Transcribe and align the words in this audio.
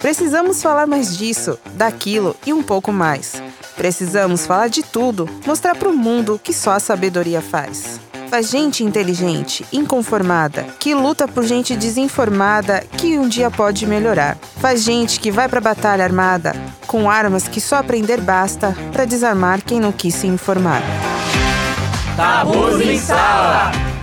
Precisamos 0.00 0.62
falar 0.62 0.86
mais 0.86 1.16
disso, 1.16 1.58
daquilo 1.74 2.36
e 2.46 2.52
um 2.52 2.62
pouco 2.62 2.92
mais. 2.92 3.42
Precisamos 3.76 4.46
falar 4.46 4.68
de 4.68 4.82
tudo, 4.82 5.28
mostrar 5.44 5.74
para 5.74 5.88
o 5.88 5.96
mundo 5.96 6.40
que 6.42 6.52
só 6.52 6.72
a 6.72 6.80
sabedoria 6.80 7.40
faz. 7.40 8.00
Faz 8.28 8.50
gente 8.50 8.82
inteligente, 8.82 9.64
inconformada, 9.72 10.64
que 10.78 10.94
luta 10.94 11.28
por 11.28 11.44
gente 11.44 11.76
desinformada 11.76 12.84
que 12.96 13.18
um 13.18 13.28
dia 13.28 13.50
pode 13.50 13.86
melhorar. 13.86 14.36
Faz 14.58 14.82
gente 14.82 15.20
que 15.20 15.30
vai 15.30 15.48
pra 15.48 15.60
batalha 15.60 16.04
armada, 16.04 16.54
com 16.86 17.10
armas 17.10 17.46
que 17.46 17.60
só 17.60 17.76
aprender 17.76 18.20
basta 18.20 18.76
para 18.92 19.04
desarmar 19.04 19.62
quem 19.62 19.80
não 19.80 19.92
quis 19.92 20.14
se 20.14 20.26
informar. 20.26 20.82
Tabus 22.16 22.80
em 22.80 22.98
Sala! 22.98 23.95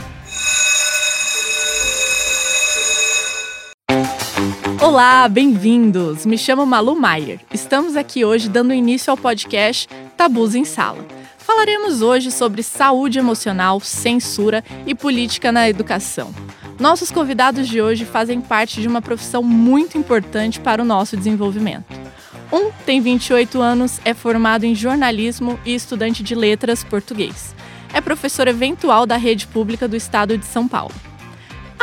Olá, 4.83 5.29
bem-vindos! 5.29 6.25
Me 6.25 6.37
chamo 6.37 6.65
Malu 6.65 6.93
Maier. 6.93 7.39
Estamos 7.53 7.95
aqui 7.95 8.25
hoje 8.25 8.49
dando 8.49 8.73
início 8.73 9.09
ao 9.09 9.15
podcast 9.15 9.87
Tabus 10.17 10.55
em 10.55 10.65
Sala. 10.65 11.05
Falaremos 11.37 12.01
hoje 12.01 12.29
sobre 12.29 12.61
saúde 12.61 13.17
emocional, 13.17 13.79
censura 13.79 14.61
e 14.85 14.93
política 14.93 15.53
na 15.53 15.69
educação. 15.69 16.35
Nossos 16.77 17.11
convidados 17.11 17.69
de 17.69 17.81
hoje 17.81 18.03
fazem 18.03 18.41
parte 18.41 18.81
de 18.81 18.87
uma 18.89 19.01
profissão 19.01 19.41
muito 19.41 19.97
importante 19.97 20.59
para 20.59 20.81
o 20.81 20.85
nosso 20.85 21.15
desenvolvimento. 21.15 21.85
Um 22.51 22.69
tem 22.85 22.99
28 22.99 23.61
anos, 23.61 24.01
é 24.03 24.13
formado 24.13 24.65
em 24.65 24.75
jornalismo 24.75 25.57
e 25.65 25.73
estudante 25.73 26.21
de 26.21 26.35
letras 26.35 26.83
português. 26.83 27.55
É 27.93 28.01
professor 28.01 28.49
eventual 28.49 29.05
da 29.05 29.15
rede 29.15 29.47
pública 29.47 29.87
do 29.87 29.95
estado 29.95 30.37
de 30.37 30.45
São 30.45 30.67
Paulo. 30.67 30.93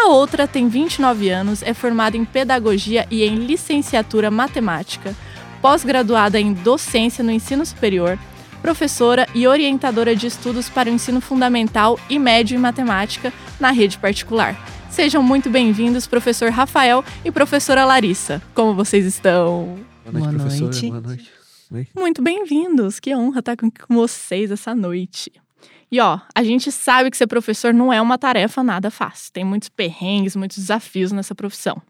A 0.03 0.09
outra 0.09 0.49
tem 0.49 0.67
29 0.67 1.29
anos, 1.29 1.63
é 1.63 1.75
formada 1.75 2.17
em 2.17 2.25
pedagogia 2.25 3.07
e 3.11 3.23
em 3.23 3.35
licenciatura 3.45 4.31
matemática, 4.31 5.15
pós-graduada 5.61 6.41
em 6.41 6.55
docência 6.55 7.23
no 7.23 7.31
ensino 7.31 7.65
superior 7.67 8.19
professora 8.61 9.27
e 9.35 9.47
orientadora 9.47 10.15
de 10.15 10.27
estudos 10.27 10.69
para 10.69 10.91
o 10.91 10.93
ensino 10.93 11.21
fundamental 11.21 11.99
e 12.09 12.19
médio 12.19 12.57
em 12.57 12.61
matemática 12.61 13.33
na 13.59 13.71
rede 13.71 13.99
particular. 13.99 14.55
Sejam 14.91 15.23
muito 15.23 15.49
bem-vindos, 15.49 16.07
professor 16.07 16.51
Rafael 16.51 17.05
e 17.25 17.31
professora 17.31 17.85
Larissa. 17.85 18.43
Como 18.55 18.75
vocês 18.75 19.07
estão? 19.07 19.79
Boa 20.05 20.13
noite, 20.13 20.29
Boa 20.29 20.33
professora. 20.33 20.71
Noite. 20.71 20.89
Boa 20.89 21.01
noite. 21.01 21.31
Oi. 21.73 21.87
Muito 21.97 22.23
bem-vindos. 22.23 23.01
Que 23.01 23.15
honra 23.15 23.39
estar 23.39 23.57
com 23.57 23.71
vocês 23.89 24.51
essa 24.51 24.75
noite. 24.75 25.33
E 25.91 26.01
ó, 26.01 26.21
a 26.35 26.43
gente 26.45 26.71
sabe 26.71 27.11
que 27.11 27.17
ser 27.17 27.27
professor 27.27 27.75
não 27.75 27.93
é 27.93 28.01
uma 28.01 28.17
tarefa 28.17 28.63
nada 28.63 28.91
fácil. 28.91 29.33
Tem 29.33 29.45
muitos 29.45 29.69
perrengues, 29.69 30.37
muitos 30.37 30.59
desafios 30.59 31.11
nessa 31.11 31.35
profissão. 31.35 31.83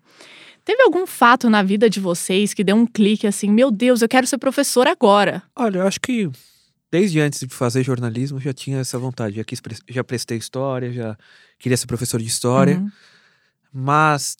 Teve 0.64 0.82
algum 0.82 1.06
fato 1.06 1.50
na 1.50 1.62
vida 1.62 1.88
de 1.90 2.00
vocês 2.00 2.54
que 2.54 2.64
deu 2.64 2.76
um 2.76 2.86
clique 2.86 3.26
assim, 3.26 3.50
meu 3.50 3.70
Deus, 3.70 4.02
eu 4.02 4.08
quero 4.08 4.26
ser 4.26 4.38
professor 4.38 4.86
agora? 4.86 5.42
Olha, 5.56 5.78
eu 5.78 5.86
acho 5.86 6.00
que 6.00 6.30
desde 6.90 7.20
antes 7.20 7.40
de 7.40 7.48
fazer 7.48 7.82
jornalismo, 7.82 8.40
já 8.40 8.52
tinha 8.52 8.78
essa 8.78 8.98
vontade. 8.98 9.36
Já, 9.36 9.44
quis, 9.44 9.60
já 9.88 10.02
prestei 10.02 10.36
história, 10.38 10.92
já 10.92 11.16
queria 11.58 11.76
ser 11.76 11.86
professor 11.86 12.20
de 12.20 12.26
história. 12.26 12.78
Uhum. 12.78 12.90
Mas 13.72 14.36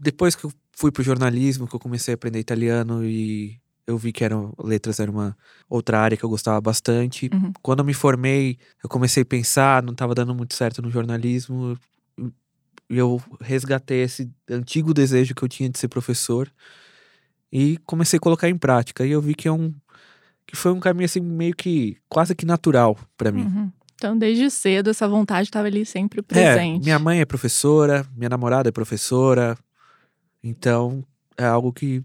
depois 0.00 0.34
que 0.34 0.44
eu 0.44 0.52
fui 0.72 0.92
pro 0.92 1.02
jornalismo, 1.02 1.66
que 1.66 1.74
eu 1.74 1.80
comecei 1.80 2.12
a 2.12 2.16
aprender 2.16 2.38
italiano 2.38 3.04
e 3.04 3.58
eu 3.86 3.98
vi 3.98 4.12
que 4.12 4.24
eram 4.24 4.52
letras 4.58 4.98
era 4.98 5.10
uma 5.10 5.36
outra 5.68 6.00
área 6.00 6.16
que 6.16 6.24
eu 6.24 6.28
gostava 6.28 6.60
bastante. 6.60 7.30
Uhum. 7.32 7.52
Quando 7.62 7.80
eu 7.80 7.84
me 7.84 7.94
formei, 7.94 8.58
eu 8.82 8.88
comecei 8.88 9.22
a 9.22 9.26
pensar, 9.26 9.82
não 9.82 9.92
estava 9.92 10.14
dando 10.14 10.34
muito 10.34 10.54
certo 10.54 10.80
no 10.80 10.90
jornalismo. 10.90 11.78
E 12.88 12.98
eu 12.98 13.20
resgatei 13.40 14.02
esse 14.02 14.30
antigo 14.50 14.94
desejo 14.94 15.34
que 15.34 15.42
eu 15.42 15.48
tinha 15.48 15.68
de 15.68 15.78
ser 15.78 15.88
professor 15.88 16.50
e 17.52 17.78
comecei 17.86 18.16
a 18.16 18.20
colocar 18.20 18.48
em 18.48 18.56
prática. 18.56 19.06
E 19.06 19.10
eu 19.10 19.20
vi 19.20 19.34
que 19.34 19.48
é 19.48 19.52
um 19.52 19.72
que 20.46 20.56
foi 20.56 20.72
um 20.72 20.80
caminho 20.80 21.06
assim 21.06 21.20
meio 21.20 21.54
que 21.54 21.96
quase 22.08 22.34
que 22.34 22.44
natural 22.44 22.98
para 23.16 23.32
mim. 23.32 23.44
Uhum. 23.44 23.72
Então, 23.94 24.18
desde 24.18 24.50
cedo, 24.50 24.90
essa 24.90 25.08
vontade 25.08 25.48
estava 25.48 25.66
ali 25.66 25.86
sempre 25.86 26.20
presente. 26.20 26.82
É, 26.82 26.84
minha 26.84 26.98
mãe 26.98 27.20
é 27.20 27.24
professora, 27.24 28.06
minha 28.14 28.28
namorada 28.28 28.68
é 28.68 28.72
professora. 28.72 29.56
Então, 30.42 31.02
é 31.38 31.46
algo 31.46 31.72
que 31.72 32.04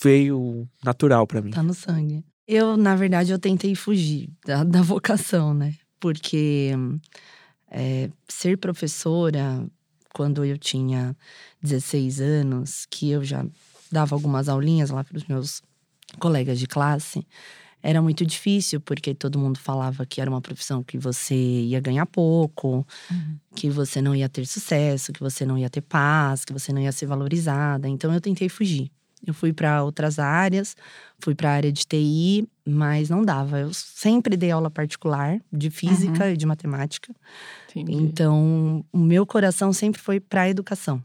veio 0.00 0.68
natural 0.84 1.26
para 1.26 1.40
mim. 1.40 1.50
Tá 1.50 1.62
no 1.62 1.74
sangue. 1.74 2.24
Eu, 2.46 2.76
na 2.76 2.94
verdade, 2.94 3.32
eu 3.32 3.38
tentei 3.38 3.74
fugir 3.74 4.30
da, 4.44 4.62
da 4.64 4.82
vocação, 4.82 5.52
né? 5.52 5.74
Porque 5.98 6.72
é, 7.70 8.10
ser 8.28 8.58
professora, 8.58 9.66
quando 10.12 10.44
eu 10.44 10.56
tinha 10.56 11.16
16 11.62 12.20
anos, 12.20 12.86
que 12.90 13.10
eu 13.10 13.24
já 13.24 13.44
dava 13.90 14.14
algumas 14.14 14.48
aulinhas 14.48 14.90
lá 14.90 15.02
para 15.02 15.16
os 15.16 15.24
meus 15.24 15.62
colegas 16.18 16.58
de 16.58 16.66
classe, 16.66 17.26
era 17.82 18.02
muito 18.02 18.26
difícil, 18.26 18.80
porque 18.80 19.14
todo 19.14 19.38
mundo 19.38 19.58
falava 19.58 20.04
que 20.04 20.20
era 20.20 20.28
uma 20.28 20.40
profissão 20.40 20.82
que 20.82 20.98
você 20.98 21.34
ia 21.34 21.80
ganhar 21.80 22.06
pouco, 22.06 22.86
uhum. 23.10 23.38
que 23.54 23.70
você 23.70 24.02
não 24.02 24.14
ia 24.14 24.28
ter 24.28 24.44
sucesso, 24.46 25.12
que 25.12 25.20
você 25.20 25.44
não 25.46 25.56
ia 25.56 25.70
ter 25.70 25.82
paz, 25.82 26.44
que 26.44 26.52
você 26.52 26.72
não 26.72 26.80
ia 26.80 26.90
ser 26.90 27.06
valorizada. 27.06 27.88
Então 27.88 28.12
eu 28.12 28.20
tentei 28.20 28.48
fugir. 28.48 28.90
Eu 29.24 29.34
fui 29.34 29.52
para 29.52 29.82
outras 29.82 30.18
áreas, 30.18 30.76
fui 31.18 31.34
para 31.34 31.50
a 31.50 31.52
área 31.54 31.72
de 31.72 31.84
TI, 31.84 32.48
mas 32.64 33.08
não 33.08 33.22
dava. 33.22 33.58
Eu 33.58 33.72
sempre 33.72 34.36
dei 34.36 34.50
aula 34.50 34.70
particular 34.70 35.40
de 35.52 35.70
física 35.70 36.24
uhum. 36.24 36.30
e 36.30 36.36
de 36.36 36.46
matemática. 36.46 37.14
Entendi. 37.70 37.94
Então, 37.94 38.84
o 38.92 38.98
meu 38.98 39.26
coração 39.26 39.72
sempre 39.72 40.00
foi 40.00 40.20
para 40.20 40.42
a 40.42 40.48
educação. 40.48 41.02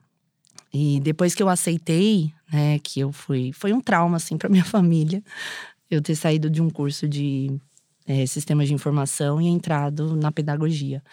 E 0.74 1.00
depois 1.02 1.36
que 1.36 1.44
eu 1.44 1.50
aceitei, 1.50 2.34
né, 2.52 2.80
que 2.80 3.00
eu 3.00 3.12
fui, 3.12 3.52
foi 3.54 3.74
um 3.74 3.82
trauma 3.82 4.18
assim 4.18 4.38
para 4.38 4.48
minha 4.50 4.64
família, 4.64 5.24
eu 5.90 6.02
ter 6.02 6.16
saído 6.16 6.50
de 6.50 6.62
um 6.62 6.70
curso 6.70 7.08
de 7.08 7.60
é, 8.08 8.26
sistemas 8.26 8.68
de 8.68 8.74
informação 8.74 9.42
e 9.42 9.48
entrado 9.48 10.16
na 10.16 10.32
pedagogia. 10.32 11.04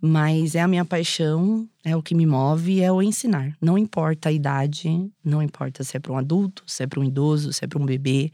Mas 0.00 0.54
é 0.54 0.60
a 0.60 0.68
minha 0.68 0.84
paixão, 0.84 1.68
é 1.84 1.96
o 1.96 2.02
que 2.02 2.14
me 2.14 2.24
move, 2.24 2.80
é 2.80 2.90
o 2.90 3.02
ensinar. 3.02 3.56
Não 3.60 3.76
importa 3.76 4.28
a 4.28 4.32
idade, 4.32 5.10
não 5.24 5.42
importa 5.42 5.82
se 5.82 5.96
é 5.96 6.00
para 6.00 6.12
um 6.12 6.18
adulto, 6.18 6.62
se 6.66 6.82
é 6.84 6.86
para 6.86 7.00
um 7.00 7.04
idoso, 7.04 7.52
se 7.52 7.64
é 7.64 7.68
para 7.68 7.80
um 7.80 7.86
bebê, 7.86 8.30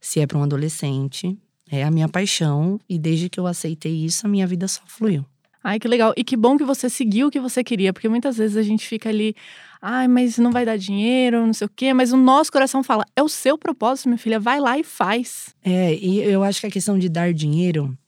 se 0.00 0.20
é 0.20 0.26
para 0.26 0.36
um 0.36 0.42
adolescente. 0.42 1.38
É 1.70 1.82
a 1.82 1.90
minha 1.90 2.08
paixão 2.08 2.78
e 2.88 2.98
desde 2.98 3.28
que 3.28 3.40
eu 3.40 3.46
aceitei 3.46 4.04
isso, 4.04 4.26
a 4.26 4.28
minha 4.28 4.46
vida 4.46 4.68
só 4.68 4.82
fluiu. 4.86 5.24
Ai, 5.64 5.80
que 5.80 5.88
legal. 5.88 6.14
E 6.16 6.22
que 6.22 6.36
bom 6.36 6.56
que 6.56 6.62
você 6.62 6.88
seguiu 6.88 7.26
o 7.26 7.30
que 7.30 7.40
você 7.40 7.64
queria, 7.64 7.92
porque 7.92 8.08
muitas 8.08 8.36
vezes 8.36 8.56
a 8.56 8.62
gente 8.62 8.86
fica 8.86 9.08
ali, 9.08 9.34
ai, 9.82 10.06
mas 10.06 10.38
não 10.38 10.52
vai 10.52 10.64
dar 10.64 10.76
dinheiro, 10.76 11.44
não 11.44 11.52
sei 11.52 11.66
o 11.66 11.70
quê, 11.74 11.92
mas 11.92 12.12
o 12.12 12.16
nosso 12.16 12.52
coração 12.52 12.84
fala, 12.84 13.04
é 13.16 13.22
o 13.22 13.28
seu 13.28 13.58
propósito, 13.58 14.08
minha 14.08 14.18
filha, 14.18 14.38
vai 14.38 14.60
lá 14.60 14.78
e 14.78 14.84
faz. 14.84 15.52
É, 15.64 15.92
e 15.94 16.20
eu 16.20 16.44
acho 16.44 16.60
que 16.60 16.68
a 16.68 16.70
questão 16.70 16.96
de 16.96 17.08
dar 17.08 17.34
dinheiro 17.34 17.98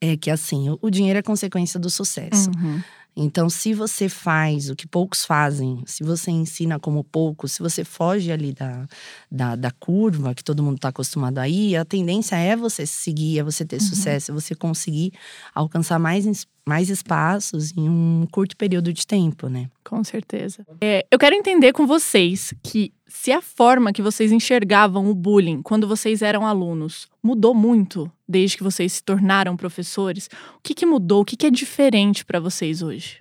é 0.00 0.16
que 0.16 0.30
assim, 0.30 0.76
o 0.80 0.90
dinheiro 0.90 1.18
é 1.18 1.22
consequência 1.22 1.78
do 1.80 1.90
sucesso. 1.90 2.50
Uhum. 2.50 2.82
Então, 3.18 3.48
se 3.48 3.72
você 3.72 4.10
faz 4.10 4.68
o 4.68 4.76
que 4.76 4.86
poucos 4.86 5.24
fazem, 5.24 5.82
se 5.86 6.04
você 6.04 6.30
ensina 6.30 6.78
como 6.78 7.02
poucos, 7.02 7.52
se 7.52 7.62
você 7.62 7.82
foge 7.82 8.30
ali 8.30 8.52
da, 8.52 8.86
da, 9.32 9.56
da 9.56 9.70
curva 9.70 10.34
que 10.34 10.44
todo 10.44 10.62
mundo 10.62 10.76
está 10.76 10.90
acostumado 10.90 11.38
a 11.38 11.48
ir, 11.48 11.76
a 11.76 11.84
tendência 11.84 12.36
é 12.36 12.54
você 12.54 12.84
seguir, 12.84 13.38
é 13.38 13.42
você 13.42 13.64
ter 13.64 13.76
uhum. 13.76 13.88
sucesso, 13.88 14.30
é 14.30 14.34
você 14.34 14.54
conseguir 14.54 15.14
alcançar 15.54 15.98
mais 15.98 16.26
mais 16.66 16.90
espaços 16.90 17.72
em 17.76 17.88
um 17.88 18.26
curto 18.30 18.56
período 18.56 18.92
de 18.92 19.06
tempo, 19.06 19.48
né? 19.48 19.70
Com 19.84 20.02
certeza. 20.02 20.66
É, 20.80 21.06
eu 21.10 21.18
quero 21.18 21.34
entender 21.34 21.72
com 21.72 21.86
vocês 21.86 22.52
que 22.62 22.92
se 23.06 23.30
a 23.30 23.40
forma 23.40 23.92
que 23.92 24.02
vocês 24.02 24.32
enxergavam 24.32 25.08
o 25.08 25.14
bullying 25.14 25.62
quando 25.62 25.86
vocês 25.86 26.22
eram 26.22 26.44
alunos 26.44 27.08
mudou 27.22 27.54
muito 27.54 28.10
desde 28.28 28.56
que 28.56 28.64
vocês 28.64 28.94
se 28.94 29.02
tornaram 29.02 29.56
professores, 29.56 30.28
o 30.56 30.60
que, 30.62 30.74
que 30.74 30.84
mudou? 30.84 31.22
O 31.22 31.24
que, 31.24 31.36
que 31.36 31.46
é 31.46 31.50
diferente 31.50 32.24
para 32.24 32.40
vocês 32.40 32.82
hoje? 32.82 33.18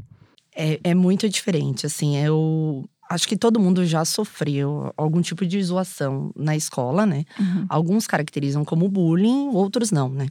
É, 0.55 0.79
é 0.83 0.95
muito 0.95 1.29
diferente, 1.29 1.85
assim, 1.85 2.17
eu 2.17 2.89
acho 3.09 3.27
que 3.27 3.37
todo 3.37 3.59
mundo 3.59 3.85
já 3.85 4.03
sofreu 4.03 4.91
algum 4.97 5.21
tipo 5.21 5.45
de 5.45 5.61
zoação 5.61 6.31
na 6.35 6.55
escola, 6.55 7.05
né? 7.05 7.25
Uhum. 7.39 7.65
Alguns 7.69 8.07
caracterizam 8.07 8.65
como 8.65 8.89
bullying, 8.89 9.49
outros 9.49 9.91
não, 9.91 10.09
né? 10.09 10.27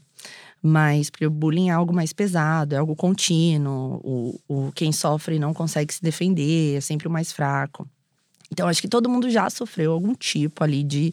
Mas 0.67 1.11
porque 1.11 1.27
o 1.27 1.31
bullying 1.31 1.69
é 1.69 1.73
algo 1.73 1.93
mais 1.93 2.15
pesado, 2.15 2.75
é 2.75 2.79
algo 2.79 2.97
contínuo. 2.97 4.01
O, 4.03 4.41
o 4.49 4.73
quem 4.73 4.93
sofre 4.93 5.39
não 5.39 5.53
consegue 5.53 5.93
se 5.93 6.01
defender, 6.01 6.79
é 6.79 6.81
sempre 6.81 7.07
o 7.07 7.11
mais 7.11 7.31
fraco. 7.33 7.87
Então, 8.51 8.67
acho 8.67 8.81
que 8.81 8.89
todo 8.89 9.11
mundo 9.11 9.29
já 9.29 9.51
sofreu 9.51 9.93
algum 9.93 10.15
tipo 10.15 10.65
ali 10.65 10.83
de, 10.83 11.13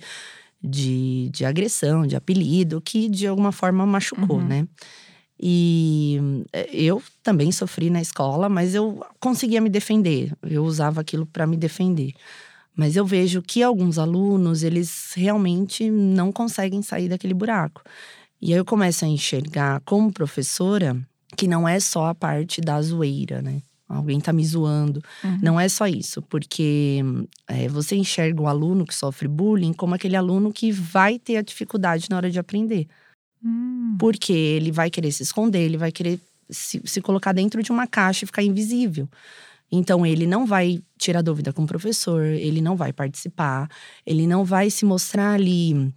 de, 0.64 1.30
de 1.34 1.44
agressão, 1.44 2.08
de 2.08 2.16
apelido, 2.16 2.80
que 2.80 3.10
de 3.10 3.28
alguma 3.28 3.52
forma 3.52 3.86
machucou, 3.86 4.38
uhum. 4.38 4.48
né? 4.48 4.68
E 5.38 6.46
eh, 6.54 6.70
eu 6.72 7.04
também 7.22 7.52
sofri 7.52 7.90
na 7.90 8.02
escola, 8.02 8.48
mas 8.48 8.74
eu 8.74 9.06
conseguia 9.20 9.60
me 9.60 9.70
defender. 9.70 10.32
Eu 10.42 10.64
usava 10.64 11.02
aquilo 11.02 11.26
para 11.26 11.46
me 11.46 11.58
defender. 11.58 12.14
Mas 12.74 12.96
eu 12.96 13.06
vejo 13.06 13.42
que 13.42 13.62
alguns 13.62 13.98
alunos, 13.98 14.64
eles 14.64 15.12
realmente 15.14 15.90
não 15.90 16.32
conseguem 16.32 16.82
sair 16.82 17.10
daquele 17.10 17.34
buraco. 17.34 17.82
E 18.42 18.54
aí 18.54 18.60
eu 18.60 18.66
começo 18.66 19.06
a 19.06 19.08
enxergar 19.08 19.82
como 19.86 20.12
professora 20.12 20.98
que 21.38 21.48
não 21.48 21.68
é 21.68 21.80
só 21.80 22.08
a 22.08 22.16
parte 22.16 22.60
da 22.60 22.82
zoeira, 22.82 23.42
né? 23.42 23.62
alguém 23.96 24.20
tá 24.20 24.32
me 24.32 24.46
zoando. 24.46 25.04
Uhum. 25.24 25.40
Não 25.42 25.60
é 25.60 25.68
só 25.68 25.88
isso, 25.88 26.22
porque 26.24 27.02
é, 27.48 27.68
você 27.68 27.96
enxerga 27.96 28.42
o 28.42 28.48
aluno 28.48 28.86
que 28.86 28.96
sofre 28.96 29.28
bullying 29.28 29.74
como 29.74 29.96
aquele 29.96 30.16
aluno 30.16 30.52
que 30.52 30.72
vai 30.72 31.20
ter 31.20 31.38
a 31.38 31.42
dificuldade 31.42 32.08
na 32.10 32.18
hora 32.18 32.32
de 32.32 32.40
aprender. 32.40 32.88
Hum. 33.44 33.96
Porque 34.00 34.34
ele 34.34 34.72
vai 34.72 34.90
querer 34.90 35.12
se 35.12 35.24
esconder, 35.24 35.60
ele 35.60 35.78
vai 35.78 35.92
querer 35.92 36.20
se, 36.50 36.82
se 36.86 37.02
colocar 37.02 37.34
dentro 37.34 37.62
de 37.62 37.72
uma 37.72 37.88
caixa 37.88 38.24
e 38.24 38.28
ficar 38.28 38.44
invisível. 38.44 39.10
Então, 39.72 40.06
ele 40.06 40.28
não 40.28 40.46
vai 40.46 40.82
tirar 40.98 41.22
dúvida 41.22 41.54
com 41.54 41.64
o 41.64 41.68
professor, 41.68 42.26
ele 42.26 42.62
não 42.62 42.76
vai 42.76 42.92
participar, 42.92 43.70
ele 44.06 44.28
não 44.28 44.44
vai 44.44 44.70
se 44.70 44.84
mostrar 44.84 45.34
ali. 45.34 45.94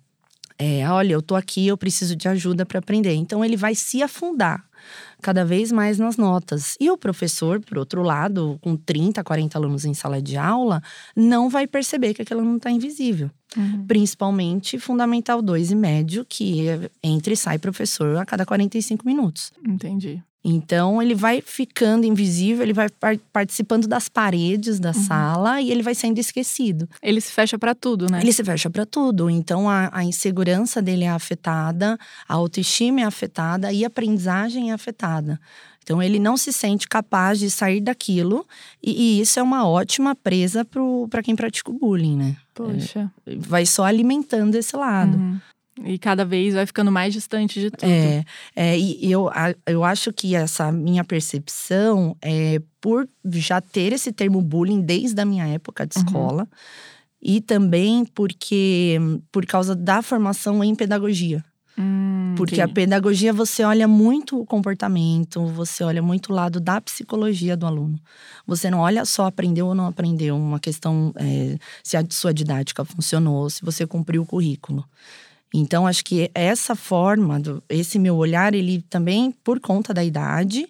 É, 0.59 0.89
olha, 0.89 1.13
eu 1.13 1.23
tô 1.23 1.35
aqui, 1.35 1.67
eu 1.67 1.77
preciso 1.77 2.15
de 2.15 2.29
ajuda 2.29 2.65
para 2.65 2.79
aprender. 2.79 3.15
Então, 3.15 3.45
ele 3.45 3.57
vai 3.57 3.75
se 3.75 4.03
afundar 4.03 4.65
cada 5.21 5.45
vez 5.45 5.73
mais 5.73 5.99
nas 5.99 6.17
notas. 6.17 6.77
E 6.79 6.91
o 6.91 6.99
professor, 6.99 7.61
por 7.61 7.79
outro 7.79 8.03
lado, 8.03 8.59
com 8.61 8.77
30, 8.77 9.25
40 9.25 9.59
alunos 9.59 9.85
em 9.85 9.95
sala 9.95 10.21
de 10.21 10.37
aula, 10.37 10.83
não 11.17 11.49
vai 11.49 11.67
perceber 11.67 12.15
que 12.15 12.23
aquele 12.23 12.41
aluno 12.41 12.59
está 12.59 12.71
invisível. 12.71 13.31
Uhum. 13.57 13.87
Principalmente 13.87 14.79
Fundamental 14.79 15.41
2 15.41 15.71
e 15.71 15.75
médio, 15.75 16.27
que 16.29 16.69
é, 16.69 16.91
entra 17.03 17.33
e 17.33 17.37
sai 17.37 17.59
professor 17.59 18.17
a 18.17 18.25
cada 18.25 18.45
45 18.45 19.07
minutos. 19.07 19.53
Entendi. 19.67 20.23
Então, 20.45 21.01
ele 21.01 21.15
vai 21.15 21.41
ficando 21.41 22.05
invisível, 22.05 22.63
ele 22.63 22.75
vai 22.75 22.91
par 22.91 23.17
participando 23.33 23.89
das 23.89 24.11
paredes 24.11 24.79
da 24.79 24.93
sala 24.93 25.59
e 25.63 25.71
ele 25.71 25.83
vai 25.83 25.95
sendo 25.95 26.19
esquecido. 26.19 26.87
Ele 27.03 27.19
se 27.19 27.33
fecha 27.33 27.59
para 27.59 27.75
tudo, 27.75 28.07
né? 28.11 28.21
Ele 28.21 28.33
se 28.33 28.45
fecha 28.45 28.69
para 28.69 28.85
tudo. 28.85 29.31
Então, 29.31 29.71
a, 29.71 29.89
a, 29.91 30.05
insegurança 30.05 30.83
dele 30.83 31.05
é 31.05 31.09
afetada, 31.09 31.99
a 32.29 32.35
autoestima 32.35 33.01
é 33.01 33.05
afetada 33.05 33.73
e 33.73 33.85
a 33.85 33.87
aprendizagem 33.87 34.71
é 34.71 34.75
afetada. 34.75 35.41
Então, 35.83 36.03
ele 36.03 36.19
não 36.19 36.37
se 36.37 36.53
sente 36.53 36.87
capaz 36.87 37.39
de 37.39 37.51
sair 37.51 37.81
daquilo, 37.81 38.47
e, 38.83 39.19
e 39.19 39.21
isso 39.21 39.39
é 39.39 39.43
uma 39.43 39.67
ótima 39.67 40.15
presa 40.15 40.67
para 41.11 41.23
quem 41.23 41.37
pratica 41.37 41.71
o 41.71 41.75
bullying, 41.75 42.17
né? 42.17 42.37
Poxa. 42.55 43.11
É, 43.27 43.37
vai 43.37 43.65
só 43.67 43.85
alimentando 43.85 44.55
esse 44.55 44.77
lado. 44.77 45.17
Uhum. 45.17 45.41
E 45.83 45.99
cada 45.99 46.25
vez 46.25 46.55
vai 46.55 46.67
ficando 46.67 46.93
mais 46.93 47.13
distante 47.13 47.59
de 47.61 47.71
tudo. 47.71 47.91
É, 47.91 48.25
é 48.55 48.79
e 48.79 49.11
eu, 49.11 49.29
eu 49.67 49.83
acho 49.83 50.13
que 50.13 50.35
essa 50.35 50.71
minha 50.71 51.03
percepção 51.03 52.17
é 52.23 52.61
por 52.81 53.09
já 53.33 53.61
ter 53.61 53.93
esse 53.93 54.13
termo 54.13 54.41
bullying 54.41 54.81
desde 54.81 55.21
a 55.21 55.25
minha 55.25 55.47
época 55.49 55.85
de 55.87 55.99
escola. 55.99 56.43
Uhum. 56.43 56.49
E 57.21 57.41
também 57.41 58.05
porque 58.05 58.99
por 59.33 59.45
causa 59.47 59.75
da 59.75 60.01
formação 60.01 60.63
em 60.63 60.75
pedagogia. 60.75 61.45
Hum, 61.77 62.35
porque 62.37 62.57
sim. 62.57 62.61
a 62.61 62.69
pedagogia 62.69 63.33
você 63.33 63.65
olha 63.65 63.89
muito 63.89 64.41
o 64.41 64.47
comportamento, 64.47 65.45
você 65.47 65.83
olha 65.83 66.01
muito 66.01 66.31
o 66.31 66.35
lado 66.35 66.61
da 66.61 66.81
psicologia 66.81 67.57
do 67.57 67.67
aluno. 67.67 67.99
Você 68.47 68.71
não 68.71 68.79
olha 68.79 69.05
só 69.05 69.27
aprendeu 69.27 69.67
ou 69.67 69.75
não 69.75 69.87
aprendeu, 69.87 70.37
uma 70.37 70.61
questão 70.61 71.13
é, 71.17 71.57
se 71.83 71.97
a 71.97 72.05
sua 72.09 72.33
didática 72.33 72.85
funcionou, 72.85 73.51
se 73.51 73.65
você 73.65 73.85
cumpriu 73.87 74.23
o 74.23 74.27
currículo. 74.27 74.85
Então, 75.57 75.87
acho 75.87 76.05
que 76.05 76.29
essa 76.35 76.75
forma, 76.75 77.39
do, 77.39 77.63
esse 77.69 77.97
meu 77.97 78.17
olhar, 78.17 78.53
ele 78.55 78.83
também, 78.91 79.31
por 79.31 79.61
conta 79.61 79.95
da 79.95 80.05
idade, 80.05 80.67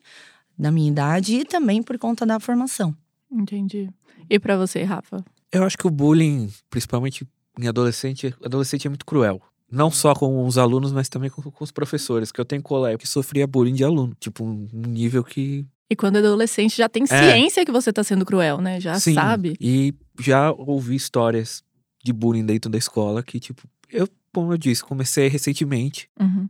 da 0.58 0.70
minha 0.70 0.90
idade, 0.90 1.36
e 1.36 1.44
também 1.46 1.82
por 1.82 1.98
conta 1.98 2.26
da 2.26 2.38
formação. 2.38 2.94
Entendi. 3.32 3.88
E 4.28 4.38
para 4.38 4.58
você, 4.58 4.82
Rafa? 4.82 5.24
Eu 5.50 5.64
acho 5.64 5.78
que 5.78 5.86
o 5.86 5.90
bullying, 5.90 6.52
principalmente 6.68 7.26
em 7.58 7.66
adolescente, 7.66 8.34
adolescente 8.44 8.86
é 8.86 8.90
muito 8.90 9.06
cruel. 9.06 9.40
Não 9.72 9.90
só 9.90 10.14
com 10.14 10.46
os 10.46 10.58
alunos, 10.58 10.92
mas 10.92 11.08
também 11.08 11.30
com, 11.30 11.40
com 11.40 11.64
os 11.64 11.72
professores. 11.72 12.30
Que 12.30 12.38
eu 12.38 12.44
tenho 12.44 12.62
colega 12.62 12.98
que 12.98 13.08
sofria 13.08 13.46
bullying 13.46 13.72
de 13.72 13.84
aluno. 13.84 14.14
Tipo, 14.20 14.44
um 14.44 14.68
nível 14.70 15.24
que 15.24 15.64
e 15.88 15.96
quando 15.96 16.16
é 16.16 16.18
adolescente 16.18 16.76
já 16.76 16.88
tem 16.88 17.06
ciência 17.06 17.60
é. 17.60 17.64
que 17.64 17.70
você 17.70 17.92
tá 17.92 18.02
sendo 18.02 18.24
cruel, 18.24 18.60
né? 18.60 18.80
Já 18.80 18.98
Sim, 18.98 19.14
sabe. 19.14 19.54
E 19.60 19.94
já 20.18 20.50
ouvi 20.52 20.94
histórias 20.94 21.62
de 22.02 22.12
bullying 22.12 22.44
dentro 22.44 22.70
da 22.70 22.78
escola 22.78 23.22
que, 23.22 23.38
tipo, 23.38 23.62
eu 23.90 24.08
como 24.34 24.52
eu 24.52 24.58
disse, 24.58 24.82
comecei 24.82 25.28
recentemente. 25.28 26.08
Uhum. 26.20 26.48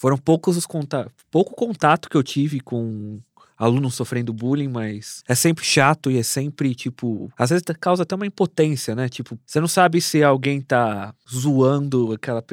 Foram 0.00 0.16
poucos 0.16 0.56
os 0.56 0.66
contatos, 0.66 1.12
pouco 1.30 1.54
contato 1.54 2.08
que 2.08 2.16
eu 2.16 2.22
tive 2.22 2.60
com 2.60 3.20
alunos 3.56 3.96
sofrendo 3.96 4.32
bullying, 4.32 4.68
mas 4.68 5.22
é 5.26 5.34
sempre 5.34 5.64
chato 5.64 6.10
e 6.10 6.18
é 6.18 6.22
sempre, 6.22 6.74
tipo, 6.74 7.30
às 7.36 7.50
vezes 7.50 7.64
causa 7.80 8.04
até 8.04 8.14
uma 8.14 8.26
impotência, 8.26 8.94
né? 8.94 9.08
Tipo, 9.08 9.36
você 9.44 9.60
não 9.60 9.66
sabe 9.66 10.00
se 10.00 10.22
alguém 10.22 10.60
tá 10.60 11.12
zoando 11.28 12.12
aquela 12.12 12.44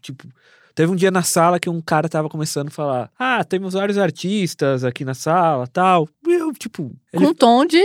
tipo, 0.00 0.26
Teve 0.74 0.90
um 0.90 0.96
dia 0.96 1.10
na 1.10 1.22
sala 1.22 1.60
que 1.60 1.70
um 1.70 1.80
cara 1.80 2.08
tava 2.08 2.28
começando 2.28 2.68
a 2.68 2.72
falar: 2.72 3.10
Ah, 3.16 3.44
temos 3.44 3.74
vários 3.74 3.96
artistas 3.96 4.82
aqui 4.82 5.04
na 5.04 5.14
sala 5.14 5.68
tal. 5.68 6.08
E 6.26 6.32
eu, 6.32 6.52
tipo. 6.52 6.90
Ele... 7.12 7.24
Com 7.24 7.30
um 7.30 7.34
tom 7.34 7.64
de 7.64 7.80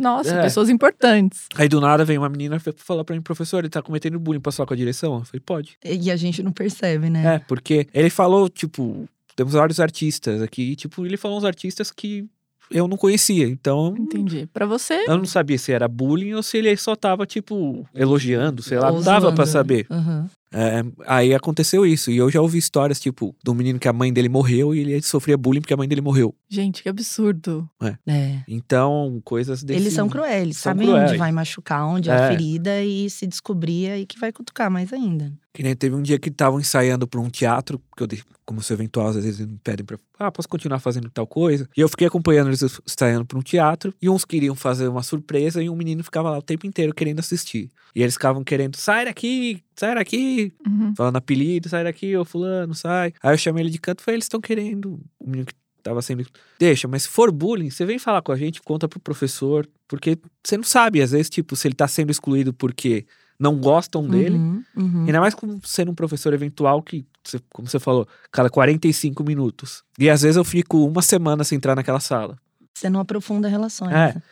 nossa, 0.00 0.34
é. 0.34 0.42
pessoas 0.42 0.68
importantes. 0.70 1.46
Aí 1.54 1.68
do 1.68 1.80
nada 1.80 2.04
vem 2.04 2.18
uma 2.18 2.28
menina 2.28 2.58
falar 2.76 3.04
pra 3.04 3.14
mim, 3.14 3.22
professor, 3.22 3.58
ele 3.58 3.68
tá 3.68 3.82
cometendo 3.82 4.18
bullying, 4.18 4.40
posso 4.40 4.56
falar 4.56 4.66
com 4.66 4.74
a 4.74 4.76
direção? 4.76 5.18
Eu 5.18 5.24
falei, 5.24 5.42
pode. 5.44 5.76
E 5.84 6.10
a 6.10 6.16
gente 6.16 6.42
não 6.42 6.52
percebe, 6.52 7.10
né? 7.10 7.36
É, 7.36 7.38
porque 7.38 7.86
ele 7.92 8.10
falou, 8.10 8.48
tipo, 8.48 9.08
temos 9.36 9.52
vários 9.52 9.78
artistas 9.78 10.42
aqui, 10.42 10.72
e, 10.72 10.76
tipo, 10.76 11.04
ele 11.04 11.16
falou 11.16 11.38
uns 11.38 11.44
artistas 11.44 11.90
que 11.90 12.26
eu 12.70 12.86
não 12.86 12.96
conhecia, 12.96 13.46
então. 13.46 13.94
Entendi. 13.98 14.48
Para 14.52 14.64
você. 14.64 15.04
Eu 15.06 15.18
não 15.18 15.24
sabia 15.24 15.58
se 15.58 15.72
era 15.72 15.88
bullying 15.88 16.34
ou 16.34 16.42
se 16.42 16.56
ele 16.58 16.74
só 16.76 16.94
tava, 16.94 17.26
tipo, 17.26 17.86
elogiando, 17.94 18.62
sei 18.62 18.78
lá, 18.78 18.92
não 18.92 19.02
dava 19.02 19.32
para 19.32 19.44
saber. 19.44 19.86
Uhum. 19.90 20.26
É, 20.52 20.82
aí 21.06 21.32
aconteceu 21.32 21.86
isso. 21.86 22.10
E 22.10 22.16
eu 22.16 22.30
já 22.30 22.40
ouvi 22.40 22.58
histórias, 22.58 22.98
tipo, 22.98 23.34
do 23.42 23.54
menino 23.54 23.78
que 23.78 23.88
a 23.88 23.92
mãe 23.92 24.12
dele 24.12 24.28
morreu 24.28 24.74
e 24.74 24.80
ele 24.80 25.02
sofria 25.02 25.36
bullying 25.36 25.60
porque 25.60 25.74
a 25.74 25.76
mãe 25.76 25.88
dele 25.88 26.00
morreu. 26.00 26.34
Gente, 26.48 26.82
que 26.82 26.88
absurdo. 26.88 27.68
É. 27.80 27.96
é. 28.06 28.44
Então, 28.48 29.20
coisas 29.24 29.62
desse. 29.62 29.80
Eles 29.80 29.92
são 29.92 30.08
cruéis, 30.08 30.42
eles 30.42 30.56
são 30.56 30.72
sabem 30.72 30.88
cruéis. 30.88 31.10
onde 31.10 31.18
vai 31.18 31.30
machucar, 31.30 31.86
onde 31.86 32.10
é. 32.10 32.14
a 32.14 32.28
ferida 32.28 32.82
e 32.82 33.08
se 33.08 33.26
descobrir 33.26 33.90
aí 33.90 34.06
que 34.06 34.18
vai 34.18 34.32
cutucar 34.32 34.70
mais 34.70 34.92
ainda. 34.92 35.32
Que 35.52 35.64
nem 35.64 35.74
teve 35.74 35.96
um 35.96 36.02
dia 36.02 36.18
que 36.18 36.28
estavam 36.28 36.60
ensaiando 36.60 37.08
para 37.08 37.20
um 37.20 37.28
teatro, 37.28 37.82
que 37.96 38.04
eu, 38.04 38.08
como 38.44 38.62
sou 38.62 38.76
eventual, 38.76 39.08
às 39.08 39.16
vezes 39.16 39.40
eles 39.40 39.50
me 39.50 39.58
pedem 39.58 39.84
pra. 39.84 39.98
Ah, 40.18 40.30
posso 40.30 40.48
continuar 40.48 40.78
fazendo 40.78 41.10
tal 41.10 41.26
coisa? 41.26 41.68
E 41.76 41.80
eu 41.80 41.88
fiquei 41.88 42.06
acompanhando 42.06 42.48
eles 42.48 42.62
ensaiando 42.86 43.24
para 43.24 43.38
um 43.38 43.42
teatro, 43.42 43.92
e 44.00 44.08
uns 44.08 44.24
queriam 44.24 44.54
fazer 44.54 44.86
uma 44.86 45.02
surpresa, 45.02 45.60
e 45.60 45.68
um 45.68 45.74
menino 45.74 46.04
ficava 46.04 46.30
lá 46.30 46.38
o 46.38 46.42
tempo 46.42 46.66
inteiro 46.66 46.94
querendo 46.94 47.18
assistir. 47.18 47.68
E 47.94 48.02
eles 48.02 48.14
ficavam 48.14 48.44
querendo, 48.44 48.76
sai 48.76 49.06
daqui, 49.06 49.60
sai 49.74 49.96
daqui, 49.96 50.52
uhum. 50.64 50.94
falando 50.96 51.16
apelido, 51.16 51.68
sai 51.68 51.82
daqui, 51.82 52.16
ô 52.16 52.24
fulano, 52.24 52.74
sai. 52.74 53.12
Aí 53.20 53.34
eu 53.34 53.38
chamei 53.38 53.64
ele 53.64 53.70
de 53.70 53.78
canto 53.78 54.00
e 54.00 54.04
falei, 54.04 54.16
eles 54.16 54.26
estão 54.26 54.40
querendo. 54.40 55.00
O 55.18 55.28
menino 55.28 55.46
que 55.46 55.54
tava 55.82 56.00
sendo. 56.02 56.24
Deixa, 56.58 56.86
mas 56.86 57.02
se 57.02 57.08
for 57.08 57.32
bullying, 57.32 57.70
você 57.70 57.84
vem 57.84 57.98
falar 57.98 58.22
com 58.22 58.32
a 58.32 58.36
gente, 58.36 58.62
conta 58.62 58.88
pro 58.88 59.00
professor, 59.00 59.68
porque 59.88 60.18
você 60.44 60.56
não 60.56 60.64
sabe, 60.64 61.02
às 61.02 61.10
vezes, 61.10 61.28
tipo, 61.28 61.56
se 61.56 61.66
ele 61.66 61.74
tá 61.74 61.88
sendo 61.88 62.10
excluído 62.10 62.52
porque 62.52 63.06
não 63.40 63.56
gostam 63.56 64.06
dele. 64.06 64.36
Uhum, 64.36 64.64
uhum. 64.76 65.04
Ainda 65.06 65.18
mais 65.18 65.34
como 65.34 65.58
sendo 65.64 65.90
um 65.90 65.94
professor 65.94 66.34
eventual 66.34 66.82
que, 66.82 67.06
como 67.48 67.66
você 67.66 67.80
falou, 67.80 68.06
cada 68.30 68.50
45 68.50 69.24
minutos. 69.24 69.82
E 69.98 70.10
às 70.10 70.20
vezes 70.20 70.36
eu 70.36 70.44
fico 70.44 70.86
uma 70.86 71.00
semana 71.00 71.42
sem 71.42 71.56
entrar 71.56 71.74
naquela 71.74 72.00
sala. 72.00 72.36
Você 72.74 72.90
não 72.90 73.00
aprofunda 73.00 73.48
relações. 73.48 73.92
É. 73.92 74.22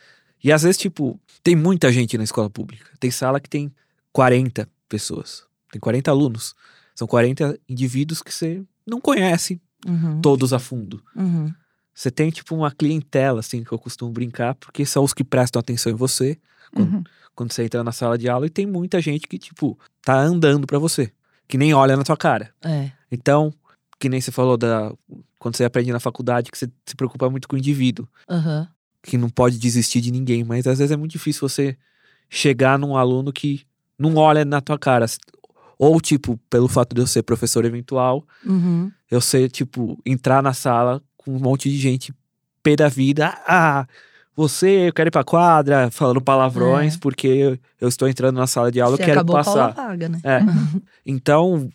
E 0.43 0.51
às 0.51 0.61
vezes, 0.61 0.77
tipo, 0.77 1.19
tem 1.41 1.55
muita 1.55 1.91
gente 1.91 2.17
na 2.19 2.23
escola 2.23 2.51
pública. 2.51 2.85
Tem 2.99 3.09
sala 3.09 3.39
que 3.39 3.49
tem 3.49 3.73
40 4.13 4.69
pessoas. 4.87 5.43
Tem 5.71 5.79
40 5.81 6.11
alunos. 6.11 6.55
São 6.93 7.07
40 7.07 7.59
indivíduos 7.67 8.21
que 8.21 8.33
você 8.33 8.63
não 8.85 9.01
conhece 9.01 9.59
uhum. 9.87 10.21
todos 10.21 10.53
a 10.53 10.59
fundo. 10.59 11.03
Uhum. 11.15 11.51
Você 11.95 12.11
tem, 12.11 12.29
tipo, 12.29 12.55
uma 12.55 12.71
clientela, 12.71 13.39
assim, 13.39 13.63
que 13.63 13.71
eu 13.71 13.79
costumo 13.79 14.11
brincar, 14.11 14.53
porque 14.55 14.85
são 14.85 15.03
os 15.03 15.13
que 15.13 15.23
prestam 15.23 15.59
atenção 15.59 15.91
em 15.91 15.95
você. 15.95 16.37
Quando, 16.73 16.93
Uhum. 16.93 17.03
quando 17.35 17.51
você 17.51 17.63
entra 17.63 17.83
na 17.83 17.91
sala 17.91 18.17
de 18.17 18.27
aula 18.29 18.45
e 18.45 18.49
tem 18.49 18.65
muita 18.65 19.01
gente 19.01 19.27
que, 19.27 19.37
tipo, 19.37 19.77
tá 20.01 20.17
andando 20.19 20.65
pra 20.67 20.79
você. 20.79 21.11
Que 21.47 21.57
nem 21.57 21.73
olha 21.73 21.97
na 21.97 22.03
tua 22.03 22.17
cara. 22.17 22.53
É. 22.63 22.91
Então, 23.11 23.51
que 23.99 24.07
nem 24.09 24.21
você 24.21 24.31
falou 24.31 24.55
da. 24.57 24.93
Quando 25.39 25.55
você 25.55 25.63
aprende 25.63 25.91
na 25.91 25.99
faculdade, 25.99 26.51
que 26.51 26.57
você 26.57 26.69
se 26.85 26.95
preocupa 26.95 27.29
muito 27.29 27.47
com 27.47 27.55
o 27.55 27.59
indivíduo. 27.59 28.07
Uhum. 28.29 28.67
Que 29.01 29.17
não 29.17 29.29
pode 29.29 29.57
desistir 29.57 30.01
de 30.01 30.11
ninguém. 30.11 30.43
Mas 30.43 30.67
às 30.67 30.77
vezes 30.79 30.91
é 30.91 30.97
muito 30.97 31.11
difícil 31.11 31.47
você 31.47 31.77
chegar 32.29 32.77
num 32.77 32.95
aluno 32.95 33.31
que 33.33 33.61
não 33.97 34.15
olha 34.15 34.43
na 34.45 34.61
tua 34.61 34.77
cara. 34.77 35.05
Ou, 35.77 35.99
tipo, 36.01 36.37
pelo 36.49 36.67
fato 36.67 36.93
de 36.93 37.01
eu 37.01 37.07
ser 37.07 37.23
professor 37.23 37.63
eventual, 37.65 38.25
Uhum. 38.45 38.91
eu 39.09 39.21
ser, 39.21 39.49
tipo, 39.49 39.97
entrar 40.05 40.43
na 40.43 40.53
sala 40.53 41.01
com 41.17 41.33
um 41.33 41.39
monte 41.39 41.69
de 41.69 41.77
gente 41.77 42.13
pé 42.61 42.75
da 42.75 42.89
vida. 42.89 43.33
Ah, 43.47 43.87
você, 44.39 44.87
eu 44.87 44.93
quero 44.93 45.09
ir 45.09 45.11
pra 45.11 45.23
quadra, 45.23 45.89
falando 45.91 46.21
palavrões, 46.21 46.95
É. 46.95 46.97
porque 46.99 47.27
eu, 47.27 47.57
eu 47.79 47.87
estou 47.89 48.07
entrando 48.07 48.37
na 48.37 48.47
sala 48.47 48.71
de 48.71 48.79
aula, 48.81 48.95
Você 48.95 49.03
eu 49.03 49.05
quero 49.05 49.19
acabou 49.19 49.35
com 49.35 49.41
a 49.41 49.43
passar. 49.43 49.61
aula 49.61 49.73
vaga, 49.73 50.09
né? 50.09 50.19
É. 50.23 50.39
Então, 51.05 51.69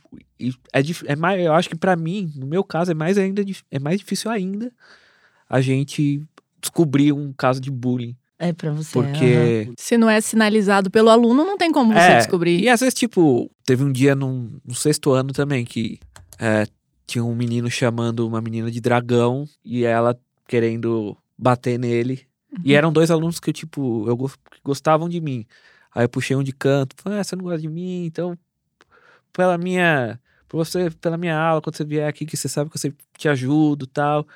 é, 0.72 0.80
é 1.06 1.16
mais, 1.16 1.40
eu 1.44 1.52
acho 1.52 1.68
que 1.68 1.76
pra 1.76 1.96
mim, 1.96 2.32
no 2.36 2.46
meu 2.46 2.62
caso, 2.64 2.90
é 2.90 2.94
mais 2.94 3.18
ainda 3.18 3.42
é 3.70 3.78
mais 3.78 3.98
difícil 3.98 4.30
ainda 4.30 4.70
a 5.48 5.60
gente 5.60 6.22
descobrir 6.60 7.12
um 7.12 7.32
caso 7.32 7.60
de 7.60 7.70
bullying, 7.70 8.16
É 8.38 8.52
pra 8.52 8.70
você. 8.72 8.92
porque 8.92 9.70
Se 9.78 9.96
não 9.98 10.08
é 10.08 10.20
sinalizado 10.20 10.90
pelo 10.90 11.10
aluno, 11.10 11.44
não 11.44 11.58
tem 11.58 11.70
como 11.72 11.92
você 11.92 11.98
É, 11.98 12.16
descobrir. 12.18 12.60
E 12.60 12.68
às 12.68 12.80
vezes, 12.80 12.94
tipo, 12.94 13.50
teve 13.66 13.84
um 13.84 13.92
dia 13.92 14.14
num, 14.14 14.58
no 14.64 14.74
sexto 14.74 15.12
ano 15.12 15.32
também 15.32 15.64
que 15.64 15.98
é, 16.38 16.66
tinha 17.06 17.22
um 17.24 17.34
menino 17.34 17.70
chamando 17.70 18.26
uma 18.26 18.40
menina 18.40 18.70
de 18.70 18.80
dragão 18.80 19.44
e 19.64 19.84
ela 19.84 20.18
querendo 20.48 21.16
bater 21.36 21.78
nele. 21.78 22.22
Uhum. 22.56 22.62
E 22.64 22.74
eram 22.74 22.92
dois 22.92 23.10
alunos 23.10 23.40
que, 23.40 23.52
tipo, 23.52 24.04
eu 24.08 24.16
gostavam 24.64 25.08
de 25.08 25.20
mim. 25.20 25.46
Aí 25.94 26.04
eu 26.04 26.08
puxei 26.08 26.36
um 26.36 26.42
de 26.42 26.52
canto, 26.52 26.94
falei, 26.98 27.20
ah, 27.20 27.24
você 27.24 27.36
não 27.36 27.44
gosta 27.44 27.60
de 27.60 27.68
mim, 27.68 28.04
então 28.06 28.36
pela 29.34 29.58
minha, 29.58 30.18
por 30.48 30.58
você, 30.58 30.90
pela 30.90 31.18
minha 31.18 31.36
aula, 31.36 31.60
quando 31.60 31.76
você 31.76 31.84
vier 31.84 32.08
aqui, 32.08 32.24
que 32.24 32.36
você 32.36 32.48
sabe 32.48 32.70
que 32.70 32.76
eu 32.76 32.80
sempre 32.80 33.04
te 33.18 33.28
ajudo, 33.28 33.86
tal. 33.86 34.26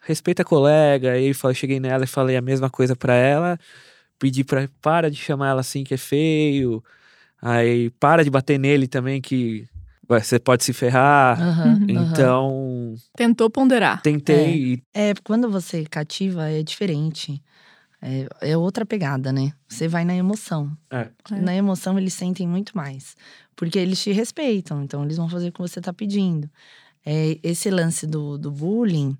Respeita 0.00 0.42
a 0.42 0.44
colega. 0.44 1.12
Aí 1.12 1.28
eu 1.28 1.54
cheguei 1.54 1.80
nela 1.80 2.04
e 2.04 2.06
falei 2.06 2.36
a 2.36 2.42
mesma 2.42 2.68
coisa 2.68 2.94
para 2.94 3.14
ela. 3.14 3.58
Pedi 4.18 4.44
para 4.44 4.68
para 4.80 5.10
de 5.10 5.16
chamar 5.16 5.50
ela 5.50 5.60
assim 5.60 5.82
que 5.82 5.94
é 5.94 5.96
feio. 5.96 6.84
Aí 7.40 7.90
para 7.98 8.22
de 8.22 8.30
bater 8.30 8.58
nele 8.58 8.86
também 8.86 9.20
que 9.20 9.66
você 10.06 10.38
pode 10.38 10.64
se 10.64 10.72
ferrar. 10.72 11.40
Uhum, 11.40 11.86
então. 11.88 12.50
Uhum. 12.50 12.96
Tentou 13.16 13.48
ponderar. 13.48 14.02
Tentei. 14.02 14.82
É, 14.92 15.10
é, 15.10 15.14
quando 15.24 15.50
você 15.50 15.84
cativa 15.84 16.50
é 16.50 16.62
diferente. 16.62 17.42
É, 18.02 18.26
é, 18.40 18.56
outra 18.56 18.84
pegada, 18.84 19.32
né? 19.32 19.52
Você 19.68 19.86
vai 19.86 20.04
na 20.04 20.14
emoção. 20.14 20.76
É. 20.90 21.08
Na 21.30 21.54
emoção 21.54 21.96
eles 21.96 22.14
sentem 22.14 22.48
muito 22.48 22.76
mais. 22.76 23.16
Porque 23.54 23.78
eles 23.78 24.02
te 24.02 24.10
respeitam, 24.10 24.82
então 24.82 25.04
eles 25.04 25.16
vão 25.16 25.28
fazer 25.28 25.48
o 25.48 25.52
que 25.52 25.60
você 25.60 25.80
tá 25.80 25.92
pedindo. 25.92 26.50
É, 27.06 27.38
esse 27.42 27.70
lance 27.70 28.06
do, 28.06 28.36
do 28.36 28.50
bullying, 28.50 29.16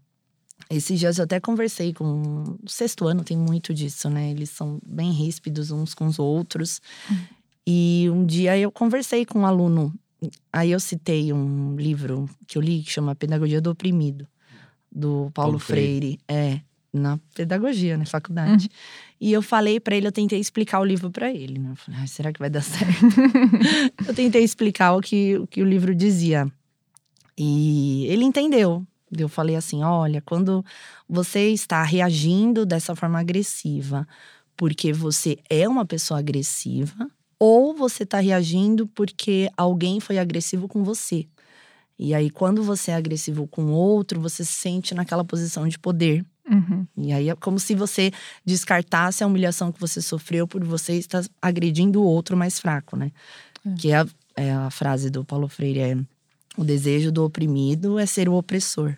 esses 0.68 0.98
dias 0.98 1.18
eu 1.18 1.24
até 1.24 1.38
conversei 1.38 1.92
com. 1.92 2.58
O 2.62 2.68
sexto 2.68 3.06
ano 3.06 3.22
tem 3.22 3.36
muito 3.36 3.72
disso, 3.72 4.10
né? 4.10 4.30
Eles 4.30 4.50
são 4.50 4.80
bem 4.84 5.12
ríspidos 5.12 5.70
uns 5.70 5.94
com 5.94 6.06
os 6.06 6.18
outros. 6.18 6.80
Uhum. 7.08 7.16
E 7.64 8.10
um 8.10 8.26
dia 8.26 8.58
eu 8.58 8.72
conversei 8.72 9.24
com 9.24 9.40
um 9.40 9.46
aluno 9.46 9.94
Aí 10.52 10.70
eu 10.70 10.80
citei 10.80 11.32
um 11.32 11.76
livro 11.76 12.28
que 12.46 12.56
eu 12.56 12.62
li 12.62 12.82
que 12.82 12.90
chama 12.90 13.14
Pedagogia 13.14 13.60
do 13.60 13.70
Oprimido, 13.70 14.26
do 14.90 15.30
Paulo, 15.32 15.32
Paulo 15.32 15.58
Freire. 15.58 16.18
Freire. 16.18 16.20
É, 16.28 16.60
na 16.92 17.18
pedagogia, 17.34 17.96
na 17.96 18.04
faculdade. 18.04 18.66
Uhum. 18.66 19.18
E 19.20 19.32
eu 19.32 19.40
falei 19.40 19.80
para 19.80 19.96
ele, 19.96 20.06
eu 20.06 20.12
tentei 20.12 20.38
explicar 20.38 20.80
o 20.80 20.84
livro 20.84 21.10
para 21.10 21.30
ele. 21.32 21.58
Né? 21.58 21.70
Eu 21.70 21.76
falei, 21.76 22.00
ah, 22.02 22.06
será 22.06 22.32
que 22.32 22.38
vai 22.38 22.50
dar 22.50 22.60
certo? 22.62 23.06
eu 24.06 24.14
tentei 24.14 24.44
explicar 24.44 24.92
o 24.92 25.00
que, 25.00 25.36
o 25.38 25.46
que 25.46 25.62
o 25.62 25.66
livro 25.66 25.94
dizia. 25.94 26.46
E 27.36 28.06
ele 28.08 28.24
entendeu. 28.24 28.86
Eu 29.16 29.28
falei 29.28 29.56
assim: 29.56 29.82
olha, 29.82 30.22
quando 30.22 30.64
você 31.08 31.50
está 31.50 31.82
reagindo 31.82 32.64
dessa 32.64 32.96
forma 32.96 33.20
agressiva, 33.20 34.06
porque 34.56 34.92
você 34.92 35.38
é 35.50 35.68
uma 35.68 35.84
pessoa 35.84 36.18
agressiva, 36.20 37.10
ou 37.38 37.74
você 37.74 38.04
está 38.04 38.20
reagindo 38.20 38.86
porque 38.86 39.50
alguém 39.56 40.00
foi 40.00 40.18
agressivo 40.18 40.68
com 40.68 40.82
você. 40.82 41.26
E 41.98 42.14
aí, 42.14 42.30
quando 42.30 42.62
você 42.62 42.90
é 42.90 42.94
agressivo 42.94 43.46
com 43.46 43.72
outro, 43.72 44.20
você 44.20 44.44
se 44.44 44.52
sente 44.52 44.94
naquela 44.94 45.24
posição 45.24 45.68
de 45.68 45.78
poder. 45.78 46.24
Uhum. 46.52 46.86
E 46.96 47.12
aí 47.12 47.28
é 47.30 47.34
como 47.34 47.58
se 47.58 47.74
você 47.74 48.12
descartasse 48.44 49.24
a 49.24 49.26
humilhação 49.26 49.72
que 49.72 49.80
você 49.80 50.02
sofreu 50.02 50.46
por 50.46 50.62
você 50.62 50.94
estar 50.98 51.24
agredindo 51.40 52.02
o 52.02 52.04
outro 52.04 52.36
mais 52.36 52.60
fraco, 52.60 52.96
né? 52.96 53.10
É. 53.66 53.74
Que 53.74 53.90
é 53.90 53.96
a, 53.96 54.06
é 54.36 54.52
a 54.52 54.70
frase 54.70 55.08
do 55.08 55.24
Paulo 55.24 55.48
Freire: 55.48 55.80
é 55.80 55.96
o 56.56 56.64
desejo 56.64 57.10
do 57.10 57.24
oprimido 57.24 57.98
é 57.98 58.06
ser 58.06 58.28
o 58.28 58.34
opressor. 58.34 58.94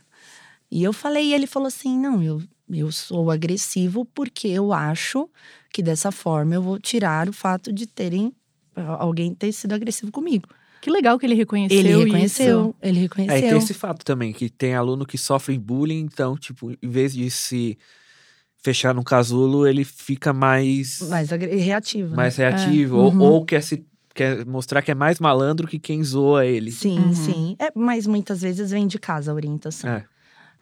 E 0.71 0.83
eu 0.83 0.93
falei, 0.93 1.27
e 1.27 1.35
ele 1.35 1.47
falou 1.47 1.69
assim: 1.69 1.97
não, 1.97 2.23
eu, 2.23 2.43
eu 2.69 2.91
sou 2.91 3.31
agressivo 3.31 4.05
porque 4.05 4.49
eu 4.49 4.73
acho 4.73 5.29
que 5.73 5.83
dessa 5.83 6.11
forma 6.11 6.55
eu 6.55 6.63
vou 6.63 6.79
tirar 6.79 7.29
o 7.29 7.33
fato 7.33 7.73
de 7.73 7.87
terem 7.87 8.33
alguém 8.99 9.33
ter 9.35 9.53
sido 9.53 9.73
agressivo 9.73 10.11
comigo. 10.11 10.49
Que 10.85 10.91
legal 10.91 11.19
que 11.19 11.25
ele 11.25 11.35
reconheceu 11.35 11.79
Ele 11.79 12.05
reconheceu, 12.05 12.61
isso. 12.61 12.75
ele 12.83 12.99
reconheceu. 13.01 13.35
É, 13.35 13.41
tem 13.41 13.57
esse 13.57 13.73
fato 13.73 14.05
também, 14.05 14.35
que 14.35 14.51
tem 14.51 14.75
aluno 14.75 15.07
que 15.07 15.17
sofre 15.17 15.59
bullying, 15.59 16.01
então, 16.01 16.37
tipo, 16.37 16.73
em 16.73 16.89
vez 16.91 17.15
de 17.15 17.31
se 17.31 17.79
fechar 18.63 18.95
no 18.95 19.03
casulo, 19.03 19.67
ele 19.67 19.83
fica 19.83 20.35
mais... 20.35 21.01
Mais 21.09 21.31
reativo. 21.31 22.11
Né? 22.11 22.17
Mais 22.17 22.37
reativo, 22.37 22.99
é. 22.99 23.01
ou, 23.01 23.11
uhum. 23.15 23.23
ou 23.23 23.45
quer 23.47 23.63
se 23.63 23.83
quer 24.15 24.45
mostrar 24.45 24.83
que 24.83 24.91
é 24.91 24.95
mais 24.95 25.19
malandro 25.19 25.67
que 25.67 25.79
quem 25.79 26.05
zoa 26.05 26.45
ele. 26.45 26.71
Sim, 26.71 26.99
uhum. 26.99 27.15
sim. 27.15 27.57
É, 27.59 27.71
mas 27.75 28.07
muitas 28.07 28.43
vezes 28.43 28.71
vem 28.71 28.87
de 28.87 28.99
casa 28.99 29.33
a 29.33 29.35
orientação. 29.35 29.89
É 29.89 30.05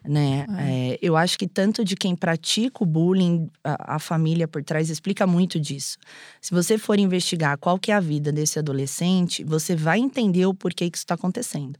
né? 0.05 0.45
É. 0.57 0.93
É, 0.93 0.99
eu 1.01 1.15
acho 1.15 1.37
que 1.37 1.47
tanto 1.47 1.83
de 1.83 1.95
quem 1.95 2.15
pratica 2.15 2.83
o 2.83 2.85
bullying, 2.85 3.49
a, 3.63 3.95
a, 3.95 3.99
família 3.99 4.47
por 4.47 4.63
trás 4.63 4.89
explica 4.89 5.25
muito 5.25 5.59
disso. 5.59 5.97
Se 6.41 6.53
você 6.53 6.77
for 6.77 6.99
investigar 6.99 7.57
qual 7.57 7.79
que 7.79 7.91
é 7.91 7.95
a 7.95 7.99
vida 7.99 8.31
desse 8.31 8.59
adolescente, 8.59 9.43
você 9.43 9.75
vai 9.75 9.99
entender 9.99 10.45
o 10.45 10.53
porquê 10.53 10.89
que 10.89 10.97
isso 10.97 11.05
está 11.05 11.15
acontecendo. 11.15 11.79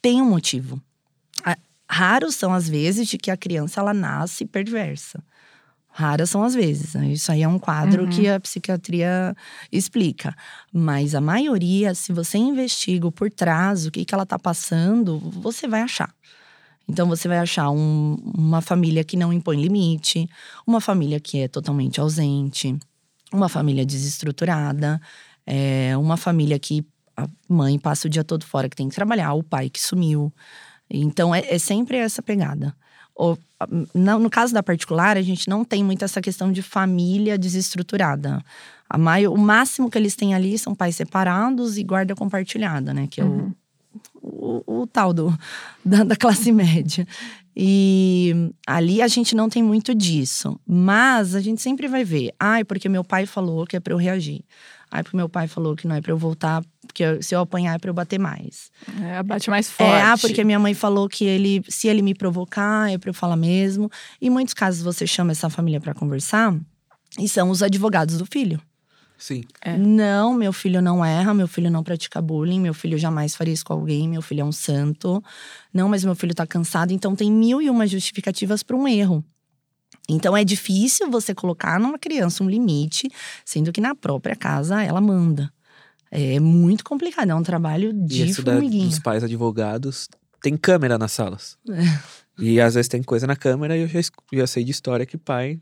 Tem 0.00 0.22
um 0.22 0.28
motivo. 0.28 0.80
Raros 1.90 2.34
são 2.34 2.52
as 2.52 2.68
vezes 2.68 3.08
de 3.08 3.16
que 3.16 3.30
a 3.30 3.36
criança 3.36 3.80
ela 3.80 3.94
nasce 3.94 4.44
perversa. 4.44 5.22
Raras 5.88 6.30
são 6.30 6.42
as 6.44 6.54
vezes. 6.54 6.94
Né? 6.94 7.08
Isso 7.12 7.32
aí 7.32 7.42
é 7.42 7.48
um 7.48 7.58
quadro 7.58 8.04
uhum. 8.04 8.10
que 8.10 8.28
a 8.28 8.38
psiquiatria 8.38 9.34
explica. 9.72 10.34
Mas 10.72 11.14
a 11.14 11.20
maioria, 11.20 11.94
se 11.94 12.12
você 12.12 12.36
investiga 12.36 13.10
por 13.10 13.30
trás, 13.30 13.86
o 13.86 13.90
que, 13.90 14.04
que 14.04 14.14
ela 14.14 14.24
está 14.24 14.38
passando, 14.38 15.18
você 15.18 15.66
vai 15.66 15.80
achar. 15.80 16.14
Então 16.88 17.06
você 17.06 17.28
vai 17.28 17.38
achar 17.38 17.70
um, 17.70 18.16
uma 18.36 18.62
família 18.62 19.04
que 19.04 19.16
não 19.16 19.32
impõe 19.32 19.60
limite, 19.60 20.28
uma 20.66 20.80
família 20.80 21.20
que 21.20 21.40
é 21.40 21.48
totalmente 21.48 22.00
ausente, 22.00 22.76
uma 23.32 23.48
família 23.48 23.84
desestruturada, 23.84 25.00
é, 25.46 25.96
uma 25.96 26.16
família 26.16 26.58
que 26.58 26.84
a 27.16 27.28
mãe 27.48 27.78
passa 27.78 28.06
o 28.06 28.10
dia 28.10 28.24
todo 28.24 28.46
fora 28.46 28.68
que 28.68 28.76
tem 28.76 28.88
que 28.88 28.94
trabalhar, 28.94 29.34
o 29.34 29.42
pai 29.42 29.68
que 29.68 29.80
sumiu. 29.80 30.32
Então 30.88 31.34
é, 31.34 31.42
é 31.46 31.58
sempre 31.58 31.98
essa 31.98 32.22
pegada. 32.22 32.74
O, 33.14 33.36
no, 33.92 34.18
no 34.20 34.30
caso 34.30 34.54
da 34.54 34.62
particular, 34.62 35.16
a 35.16 35.22
gente 35.22 35.48
não 35.48 35.64
tem 35.64 35.82
muito 35.82 36.04
essa 36.04 36.20
questão 36.20 36.52
de 36.52 36.62
família 36.62 37.36
desestruturada. 37.36 38.42
A 38.88 38.96
o 39.28 39.36
máximo 39.36 39.90
que 39.90 39.98
eles 39.98 40.14
têm 40.14 40.34
ali 40.34 40.56
são 40.56 40.74
pais 40.74 40.96
separados 40.96 41.76
e 41.76 41.82
guarda 41.82 42.14
compartilhada, 42.14 42.94
né? 42.94 43.06
Que 43.10 43.20
é 43.20 43.24
uhum. 43.24 43.48
o 43.48 43.54
o, 44.22 44.82
o 44.82 44.86
tal 44.86 45.12
do, 45.12 45.36
da, 45.84 46.04
da 46.04 46.16
classe 46.16 46.52
média. 46.52 47.06
E 47.60 48.52
ali 48.66 49.02
a 49.02 49.08
gente 49.08 49.34
não 49.34 49.48
tem 49.48 49.62
muito 49.62 49.94
disso. 49.94 50.58
Mas 50.66 51.34
a 51.34 51.40
gente 51.40 51.60
sempre 51.60 51.88
vai 51.88 52.04
ver. 52.04 52.32
Ai, 52.38 52.64
porque 52.64 52.88
meu 52.88 53.02
pai 53.02 53.26
falou 53.26 53.66
que 53.66 53.76
é 53.76 53.80
pra 53.80 53.92
eu 53.92 53.98
reagir. 53.98 54.44
Ai, 54.90 55.02
porque 55.02 55.16
meu 55.16 55.28
pai 55.28 55.48
falou 55.48 55.76
que 55.76 55.86
não 55.86 55.96
é 55.96 56.00
pra 56.00 56.12
eu 56.12 56.16
voltar, 56.16 56.64
porque 56.86 57.22
se 57.22 57.34
eu 57.34 57.40
apanhar 57.40 57.74
é 57.74 57.78
pra 57.78 57.90
eu 57.90 57.94
bater 57.94 58.18
mais. 58.18 58.70
É, 59.02 59.22
bate 59.22 59.50
mais 59.50 59.68
forte. 59.68 59.90
É, 59.90 60.02
ah, 60.02 60.16
porque 60.16 60.42
minha 60.44 60.58
mãe 60.58 60.72
falou 60.72 61.08
que 61.08 61.24
ele, 61.26 61.62
se 61.68 61.88
ele 61.88 62.00
me 62.00 62.14
provocar, 62.14 62.90
é 62.90 62.96
pra 62.96 63.10
eu 63.10 63.14
falar 63.14 63.36
mesmo. 63.36 63.90
Em 64.20 64.30
muitos 64.30 64.54
casos 64.54 64.82
você 64.82 65.06
chama 65.06 65.32
essa 65.32 65.50
família 65.50 65.80
para 65.80 65.92
conversar 65.92 66.54
e 67.18 67.28
são 67.28 67.50
os 67.50 67.62
advogados 67.62 68.16
do 68.16 68.24
filho. 68.24 68.60
Sim. 69.18 69.42
É. 69.60 69.76
Não, 69.76 70.32
meu 70.32 70.52
filho 70.52 70.80
não 70.80 71.04
erra, 71.04 71.34
meu 71.34 71.48
filho 71.48 71.70
não 71.70 71.82
pratica 71.82 72.22
bullying, 72.22 72.60
meu 72.60 72.72
filho 72.72 72.96
jamais 72.96 73.34
faria 73.34 73.52
isso 73.52 73.64
com 73.64 73.72
alguém, 73.72 74.08
meu 74.08 74.22
filho 74.22 74.42
é 74.42 74.44
um 74.44 74.52
santo. 74.52 75.22
Não, 75.74 75.88
mas 75.88 76.04
meu 76.04 76.14
filho 76.14 76.34
tá 76.34 76.46
cansado. 76.46 76.92
Então 76.92 77.16
tem 77.16 77.30
mil 77.30 77.60
e 77.60 77.68
uma 77.68 77.86
justificativas 77.86 78.62
para 78.62 78.76
um 78.76 78.86
erro. 78.86 79.24
Então 80.08 80.36
é 80.36 80.44
difícil 80.44 81.10
você 81.10 81.34
colocar 81.34 81.78
numa 81.80 81.98
criança 81.98 82.42
um 82.42 82.48
limite, 82.48 83.10
sendo 83.44 83.72
que 83.72 83.80
na 83.80 83.94
própria 83.94 84.36
casa 84.36 84.82
ela 84.82 85.00
manda. 85.00 85.52
É 86.10 86.40
muito 86.40 86.84
complicado, 86.84 87.30
é 87.30 87.34
um 87.34 87.42
trabalho 87.42 87.92
de 87.92 88.24
e 88.24 88.32
formiguinha. 88.32 88.86
dos 88.86 88.98
pais 88.98 89.22
advogados 89.22 90.08
tem 90.40 90.56
câmera 90.56 90.96
nas 90.96 91.12
salas. 91.12 91.58
É. 91.68 92.18
E 92.38 92.60
às 92.60 92.74
vezes 92.74 92.88
tem 92.88 93.02
coisa 93.02 93.26
na 93.26 93.34
câmera 93.34 93.76
e 93.76 93.80
eu 93.80 93.88
já, 93.88 94.00
já 94.32 94.46
sei 94.46 94.62
de 94.62 94.70
história 94.70 95.04
que 95.04 95.18
pai 95.18 95.60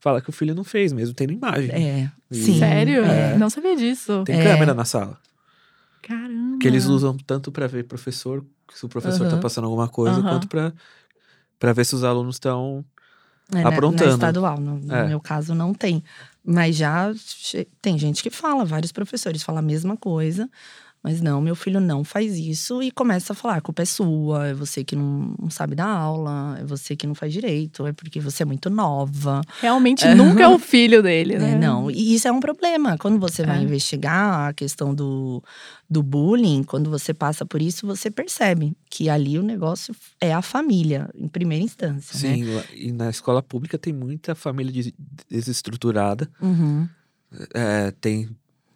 fala 0.00 0.20
que 0.20 0.30
o 0.30 0.32
filho 0.32 0.54
não 0.54 0.64
fez, 0.64 0.92
mesmo 0.92 1.14
tendo 1.14 1.32
imagem. 1.32 1.70
É. 1.70 2.10
E, 2.30 2.36
Sim. 2.36 2.58
Sério? 2.58 3.04
É. 3.04 3.36
Não 3.36 3.50
sabia 3.50 3.76
disso. 3.76 4.22
Tem 4.24 4.40
é. 4.40 4.44
câmera 4.44 4.74
na 4.74 4.84
sala. 4.84 5.18
Caramba. 6.02 6.58
Que 6.58 6.68
eles 6.68 6.86
usam 6.86 7.16
tanto 7.16 7.52
para 7.52 7.66
ver 7.66 7.84
professor, 7.84 8.44
se 8.72 8.84
o 8.84 8.88
professor 8.88 9.24
uhum. 9.24 9.30
tá 9.30 9.36
passando 9.36 9.64
alguma 9.64 9.88
coisa, 9.88 10.16
uhum. 10.16 10.22
quanto 10.22 10.48
para 10.48 10.72
para 11.58 11.72
ver 11.72 11.84
se 11.84 11.94
os 11.94 12.04
alunos 12.04 12.36
estão 12.36 12.84
é, 13.54 13.62
aprontando. 13.62 14.04
Na, 14.04 14.16
na 14.16 14.28
estadual, 14.28 14.60
no, 14.60 14.78
no 14.78 14.94
é. 14.94 15.08
meu 15.08 15.20
caso 15.20 15.54
não 15.54 15.74
tem. 15.74 16.02
Mas 16.44 16.76
já 16.76 17.12
tem 17.82 17.98
gente 17.98 18.22
que 18.22 18.30
fala, 18.30 18.64
vários 18.64 18.92
professores 18.92 19.42
falam 19.42 19.58
a 19.58 19.62
mesma 19.62 19.96
coisa. 19.96 20.48
Mas 21.02 21.20
não, 21.20 21.40
meu 21.40 21.54
filho 21.54 21.80
não 21.80 22.02
faz 22.02 22.36
isso 22.36 22.82
e 22.82 22.90
começa 22.90 23.32
a 23.32 23.36
falar: 23.36 23.56
a 23.56 23.60
culpa 23.60 23.82
é 23.82 23.84
sua, 23.84 24.48
é 24.48 24.54
você 24.54 24.82
que 24.82 24.96
não, 24.96 25.34
não 25.38 25.48
sabe 25.48 25.76
dar 25.76 25.86
aula, 25.86 26.58
é 26.60 26.64
você 26.64 26.96
que 26.96 27.06
não 27.06 27.14
faz 27.14 27.32
direito, 27.32 27.86
é 27.86 27.92
porque 27.92 28.20
você 28.20 28.42
é 28.42 28.46
muito 28.46 28.68
nova. 28.68 29.40
Realmente 29.60 30.04
é. 30.04 30.14
nunca 30.14 30.42
é 30.42 30.48
o 30.48 30.58
filho 30.58 31.02
dele, 31.02 31.38
né? 31.38 31.52
É, 31.52 31.54
não, 31.54 31.88
e 31.90 32.14
isso 32.14 32.26
é 32.26 32.32
um 32.32 32.40
problema. 32.40 32.98
Quando 32.98 33.18
você 33.18 33.44
vai 33.44 33.58
é. 33.58 33.62
investigar 33.62 34.48
a 34.48 34.52
questão 34.52 34.92
do, 34.92 35.42
do 35.88 36.02
bullying, 36.02 36.64
quando 36.64 36.90
você 36.90 37.14
passa 37.14 37.46
por 37.46 37.62
isso, 37.62 37.86
você 37.86 38.10
percebe 38.10 38.76
que 38.90 39.08
ali 39.08 39.38
o 39.38 39.42
negócio 39.42 39.94
é 40.20 40.34
a 40.34 40.42
família, 40.42 41.08
em 41.14 41.28
primeira 41.28 41.64
instância. 41.64 42.18
Sim, 42.18 42.42
né? 42.42 42.64
e 42.74 42.90
na 42.90 43.08
escola 43.08 43.40
pública 43.40 43.78
tem 43.78 43.92
muita 43.92 44.34
família 44.34 44.92
desestruturada. 45.30 46.28
Uhum. 46.42 46.88
É, 47.54 47.92
tem 48.00 48.28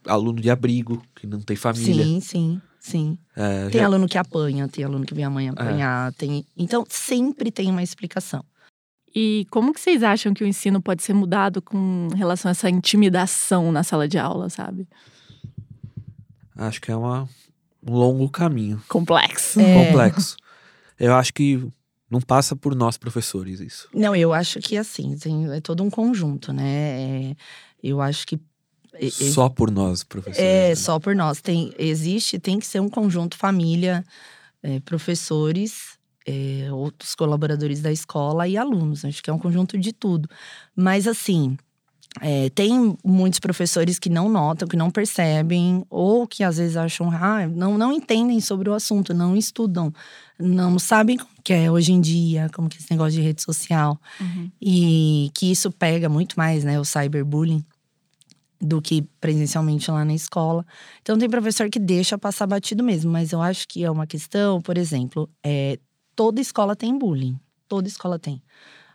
aluno 0.06 0.40
de 0.40 0.50
abrigo, 0.50 1.02
que 1.14 1.26
não 1.26 1.40
tem 1.40 1.56
família. 1.56 2.04
Sim, 2.04 2.20
sim, 2.20 2.62
sim. 2.80 3.18
É, 3.36 3.68
tem 3.68 3.80
já... 3.80 3.86
aluno 3.86 4.08
que 4.08 4.18
apanha, 4.18 4.68
tem 4.68 4.84
aluno 4.84 5.04
que 5.04 5.14
vem 5.14 5.24
a 5.24 5.30
mãe 5.30 5.48
apanhar, 5.48 6.10
é. 6.10 6.12
tem... 6.12 6.46
Então, 6.56 6.84
sempre 6.88 7.50
tem 7.50 7.70
uma 7.70 7.82
explicação. 7.82 8.44
E 9.14 9.46
como 9.50 9.74
que 9.74 9.80
vocês 9.80 10.02
acham 10.02 10.32
que 10.32 10.42
o 10.42 10.46
ensino 10.46 10.80
pode 10.80 11.02
ser 11.02 11.12
mudado 11.12 11.60
com 11.60 12.08
relação 12.16 12.48
a 12.48 12.52
essa 12.52 12.70
intimidação 12.70 13.70
na 13.70 13.82
sala 13.82 14.08
de 14.08 14.18
aula, 14.18 14.48
sabe? 14.48 14.88
Acho 16.56 16.80
que 16.80 16.90
é 16.90 16.96
uma, 16.96 17.28
um 17.86 17.92
longo 17.92 18.28
caminho. 18.28 18.82
Complexo. 18.88 19.60
É. 19.60 19.86
Complexo. 19.86 20.36
Eu 20.98 21.14
acho 21.14 21.34
que 21.34 21.68
não 22.10 22.20
passa 22.20 22.54
por 22.54 22.74
nós, 22.74 22.96
professores, 22.96 23.58
isso. 23.60 23.88
Não, 23.94 24.14
eu 24.14 24.32
acho 24.32 24.60
que 24.60 24.76
assim, 24.76 25.16
tem, 25.16 25.50
é 25.50 25.60
todo 25.60 25.82
um 25.82 25.90
conjunto, 25.90 26.52
né? 26.52 27.30
É, 27.30 27.36
eu 27.82 28.00
acho 28.00 28.26
que. 28.26 28.38
Só 29.10 29.48
por 29.48 29.70
nós, 29.70 30.04
professores. 30.04 30.38
É, 30.38 30.68
né? 30.70 30.74
só 30.74 30.98
por 30.98 31.14
nós. 31.14 31.40
Tem, 31.40 31.72
existe, 31.78 32.38
tem 32.38 32.58
que 32.58 32.66
ser 32.66 32.80
um 32.80 32.88
conjunto 32.88 33.36
família, 33.36 34.04
é, 34.62 34.80
professores, 34.80 35.98
é, 36.26 36.68
outros 36.72 37.14
colaboradores 37.14 37.80
da 37.80 37.90
escola 37.90 38.46
e 38.46 38.56
alunos. 38.56 39.04
Acho 39.04 39.22
que 39.22 39.30
é 39.30 39.32
um 39.32 39.38
conjunto 39.38 39.78
de 39.78 39.92
tudo. 39.92 40.28
Mas 40.76 41.06
assim, 41.06 41.56
é, 42.20 42.50
tem 42.50 42.96
muitos 43.02 43.40
professores 43.40 43.98
que 43.98 44.10
não 44.10 44.28
notam, 44.28 44.68
que 44.68 44.76
não 44.76 44.90
percebem, 44.90 45.84
ou 45.88 46.26
que 46.26 46.44
às 46.44 46.58
vezes 46.58 46.76
acham, 46.76 47.10
ah, 47.10 47.46
não, 47.46 47.78
não 47.78 47.92
entendem 47.92 48.40
sobre 48.40 48.68
o 48.68 48.74
assunto, 48.74 49.14
não 49.14 49.34
estudam, 49.34 49.92
não 50.38 50.78
sabem 50.78 51.16
como 51.16 51.30
que 51.42 51.52
é 51.52 51.70
hoje 51.70 51.92
em 51.92 52.00
dia, 52.00 52.50
como 52.52 52.68
que 52.68 52.76
é 52.76 52.80
esse 52.80 52.90
negócio 52.90 53.14
de 53.14 53.22
rede 53.22 53.42
social. 53.42 53.98
Uhum. 54.20 54.50
E 54.60 55.30
que 55.34 55.50
isso 55.50 55.70
pega 55.70 56.08
muito 56.08 56.34
mais, 56.36 56.64
né, 56.64 56.78
o 56.78 56.84
cyberbullying, 56.84 57.64
do 58.62 58.80
que 58.80 59.02
presencialmente 59.20 59.90
lá 59.90 60.04
na 60.04 60.14
escola. 60.14 60.64
Então 61.02 61.18
tem 61.18 61.28
professor 61.28 61.68
que 61.68 61.80
deixa 61.80 62.16
passar 62.16 62.46
batido 62.46 62.84
mesmo, 62.84 63.10
mas 63.10 63.32
eu 63.32 63.42
acho 63.42 63.66
que 63.66 63.82
é 63.82 63.90
uma 63.90 64.06
questão, 64.06 64.60
por 64.62 64.78
exemplo, 64.78 65.28
é, 65.42 65.78
toda 66.14 66.40
escola 66.40 66.76
tem 66.76 66.96
bullying, 66.96 67.36
toda 67.66 67.88
escola 67.88 68.18
tem. 68.18 68.40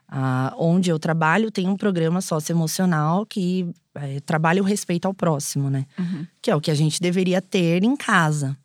Ah, 0.09 0.53
onde 0.57 0.89
eu 0.89 0.97
trabalho 0.97 1.51
tem 1.51 1.67
um 1.67 1.75
programa 1.75 2.21
socioemocional 2.21 3.25
que 3.25 3.69
é, 3.93 4.21
trabalha 4.21 4.61
o 4.61 4.65
respeito 4.65 5.05
ao 5.05 5.13
próximo, 5.13 5.69
né? 5.69 5.85
Uhum. 5.99 6.25
que 6.41 6.49
é 6.49 6.55
o 6.55 6.61
que 6.61 6.71
a 6.71 6.75
gente 6.75 7.01
deveria 7.01 7.41
ter 7.41 7.83
em 7.83 7.95
casa. 7.97 8.57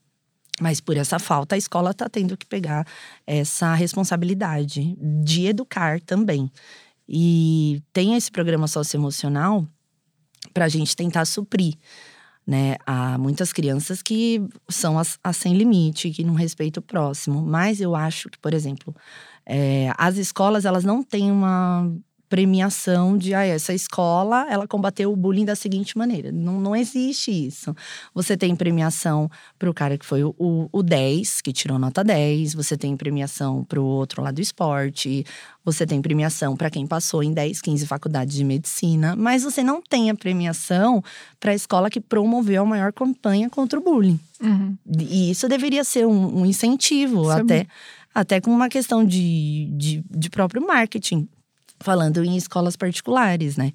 Mas 0.61 0.81
por 0.81 0.97
essa 0.97 1.19
falta, 1.19 1.57
a 1.57 1.59
escola 1.59 1.91
está 1.91 2.09
tendo 2.09 2.37
que 2.37 2.47
pegar 2.47 2.87
essa 3.27 3.75
responsabilidade 3.75 4.97
de 5.25 5.47
educar 5.47 6.01
também. 6.01 6.49
E 7.09 7.83
tem 7.93 8.15
esse 8.15 8.31
programa 8.31 8.69
socioemocional 8.69 9.67
para 10.53 10.67
a 10.67 10.69
gente 10.69 10.95
tentar 10.95 11.25
suprir. 11.25 11.75
Né? 12.47 12.77
Há 12.85 13.17
muitas 13.19 13.53
crianças 13.53 14.03
que 14.03 14.43
são 14.69 14.99
as, 14.99 15.19
as 15.23 15.37
sem 15.37 15.55
limite, 15.55 16.11
que 16.11 16.25
não 16.25 16.35
respeitam 16.35 16.81
o 16.81 16.87
próximo. 16.87 17.41
Mas 17.41 17.81
eu 17.81 17.95
acho 17.95 18.29
que, 18.29 18.39
por 18.39 18.53
exemplo, 18.53 18.95
é, 19.47 19.93
as 19.97 20.17
escolas 20.17 20.65
elas 20.65 20.85
não 20.85 21.03
têm 21.03 21.31
uma 21.31 21.89
premiação 22.33 23.19
de 23.19 23.35
ah, 23.35 23.45
essa 23.45 23.75
escola 23.75 24.47
ela 24.49 24.67
combateu 24.67 25.13
o 25.13 25.17
bullying 25.17 25.45
da 25.45 25.55
seguinte 25.55 25.99
maneira. 25.99 26.33
Não, 26.33 26.59
não 26.59 26.75
existe 26.75 27.31
isso. 27.31 27.77
Você 28.15 28.39
tem 28.39 28.57
premiação 28.57 29.31
para 29.59 29.69
o 29.69 29.75
cara 29.75 29.99
que 29.99 30.07
foi 30.07 30.25
o, 30.25 30.35
o, 30.39 30.67
o 30.73 30.83
10, 30.83 31.43
que 31.43 31.53
tirou 31.53 31.79
nota 31.79 32.03
10, 32.03 32.55
você 32.55 32.75
tem 32.75 32.97
premiação 32.97 33.63
para 33.65 33.79
o 33.79 33.85
outro 33.85 34.23
lado 34.23 34.37
do 34.37 34.41
esporte, 34.41 35.27
você 35.63 35.87
tem 35.87 36.01
premiação 36.01 36.57
para 36.57 36.71
quem 36.71 36.87
passou 36.87 37.23
em 37.23 37.35
10, 37.35 37.61
15 37.61 37.87
faculdades 37.87 38.35
de 38.35 38.45
medicina, 38.45 39.15
mas 39.15 39.43
você 39.43 39.63
não 39.63 39.83
tem 39.83 40.09
a 40.09 40.15
premiação 40.15 41.05
para 41.39 41.53
a 41.53 41.55
escola 41.55 41.91
que 41.91 42.01
promoveu 42.01 42.63
a 42.63 42.67
maior 42.67 42.95
campanha 42.95 43.51
contra 43.51 43.79
o 43.79 43.83
bullying. 43.83 44.19
Uhum. 44.41 44.75
E 44.99 45.31
isso 45.31 45.47
deveria 45.51 45.85
ser 45.85 46.07
um, 46.07 46.39
um 46.39 46.47
incentivo, 46.47 47.25
Isso 47.25 47.33
é 47.33 47.41
até, 47.43 47.67
até 48.15 48.41
com 48.41 48.51
uma 48.51 48.71
questão 48.71 49.05
de, 49.05 49.69
de, 49.77 50.03
de 50.11 50.31
próprio 50.31 50.67
marketing. 50.67 51.29
Falando 51.83 52.23
em 52.25 52.37
escolas 52.37 52.77
particulares, 52.77 53.57
né? 53.57 53.73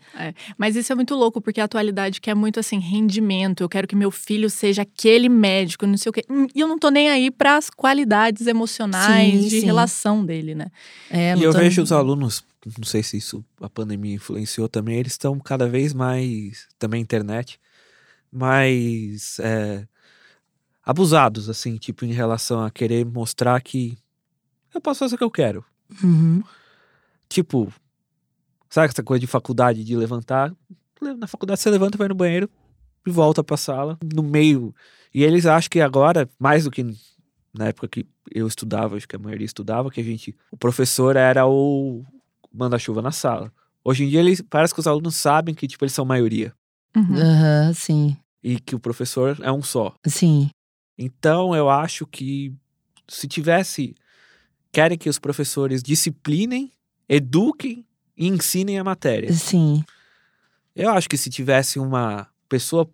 Mas 0.58 0.76
isso 0.76 0.92
é 0.92 0.96
muito 0.96 1.14
louco, 1.16 1.40
porque 1.42 1.60
a 1.62 1.66
atualidade 1.66 2.20
quer 2.22 2.36
muito 2.36 2.60
assim, 2.60 2.80
rendimento. 2.80 3.62
Eu 3.62 3.70
quero 3.70 3.88
que 3.88 3.96
meu 3.96 4.10
filho 4.12 4.50
seja 4.50 4.82
aquele 4.84 5.30
médico, 5.30 5.86
não 5.86 5.98
sei 5.98 6.10
o 6.10 6.14
quê. 6.14 6.24
Hum, 6.30 6.48
E 6.56 6.60
eu 6.60 6.68
não 6.68 6.80
tô 6.80 6.90
nem 6.90 7.10
aí 7.10 7.30
para 7.30 7.58
as 7.58 7.70
qualidades 7.70 8.48
emocionais 8.48 9.42
Sim, 9.44 9.48
de 9.50 9.60
sim. 9.60 9.66
relação 9.66 10.26
dele, 10.26 10.56
né? 10.56 10.68
É, 11.10 11.36
E 11.36 11.44
eu 11.44 11.52
tô- 11.52 11.60
vejo 11.60 11.82
os 11.82 11.92
alunos, 11.92 12.44
não 12.78 12.86
sei 12.86 13.04
se 13.04 13.18
isso 13.18 13.44
a 13.62 13.70
pandemia 13.70 14.16
influenciou 14.16 14.68
também, 14.68 14.98
eles 14.98 15.14
estão 15.14 15.38
cada 15.40 15.68
vez 15.68 15.94
mais, 15.94 16.68
também 16.80 17.02
internet, 17.02 17.60
mais 18.32 19.40
é, 19.40 19.86
abusados, 20.84 21.50
assim, 21.50 21.78
tipo, 21.78 22.06
em 22.06 22.14
relação 22.14 22.64
a 22.64 22.72
querer 22.72 23.06
mostrar 23.06 23.60
que 23.62 23.98
eu 24.74 24.82
posso 24.82 25.00
fazer 25.00 25.16
o 25.16 25.18
que 25.18 25.24
eu 25.24 25.32
quero. 25.32 25.66
Uhum. 26.04 26.44
Tipo, 27.30 27.72
sabe 28.70 28.90
essa 28.90 29.04
coisa 29.04 29.20
de 29.20 29.28
faculdade, 29.28 29.84
de 29.84 29.96
levantar? 29.96 30.54
Na 31.18 31.28
faculdade 31.28 31.60
você 31.60 31.70
levanta, 31.70 31.98
vai 31.98 32.08
no 32.08 32.16
banheiro 32.16 32.50
e 33.06 33.12
volta 33.12 33.44
pra 33.44 33.56
sala, 33.58 33.98
no 34.14 34.24
meio. 34.24 34.74
E 35.14 35.24
eles 35.24 35.46
acham 35.46 35.70
que 35.70 35.80
agora, 35.80 36.30
mais 36.40 36.64
do 36.66 36.72
que 36.72 36.84
na 37.54 37.68
época 37.68 37.88
que 37.88 38.06
eu 38.32 38.46
estudava, 38.48 38.98
acho 38.98 39.08
que 39.08 39.16
a 39.16 39.20
maioria 39.20 39.46
estudava, 39.46 39.90
que 39.90 40.02
a 40.02 40.04
gente. 40.04 40.36
O 40.52 40.58
professor 40.58 41.16
era 41.16 41.48
o 41.48 42.04
manda-chuva 42.54 43.02
na 43.02 43.12
sala. 43.12 43.52
Hoje 43.84 44.04
em 44.04 44.10
dia, 44.10 44.20
eles, 44.20 44.42
parece 44.42 44.74
que 44.74 44.80
os 44.80 44.88
alunos 44.88 45.16
sabem 45.16 45.56
que, 45.56 45.68
tipo, 45.68 45.84
eles 45.86 45.94
são 45.94 46.04
maioria. 46.04 46.54
Uhum. 46.96 47.16
Aham, 47.16 47.74
sim, 47.74 48.18
E 48.44 48.60
que 48.60 48.76
o 48.76 48.80
professor 48.80 49.38
é 49.42 49.52
um 49.52 49.62
só. 49.62 49.96
sim. 50.06 50.50
Então, 50.98 51.56
eu 51.56 51.70
acho 51.70 52.06
que 52.08 52.54
se 53.08 53.28
tivesse. 53.28 53.96
Querem 54.72 54.98
que 54.98 55.08
os 55.10 55.18
professores 55.20 55.82
disciplinem, 55.82 56.72
eduquem 57.08 57.86
e 58.18 58.28
ensinem 58.28 58.80
a 58.80 58.84
matéria. 58.84 59.32
Sim, 59.34 59.84
Eu 60.76 60.90
acho 60.92 61.10
que 61.10 61.18
se 61.18 61.30
tivesse 61.30 61.80
uma 61.80 62.28
pessoa 62.48 62.88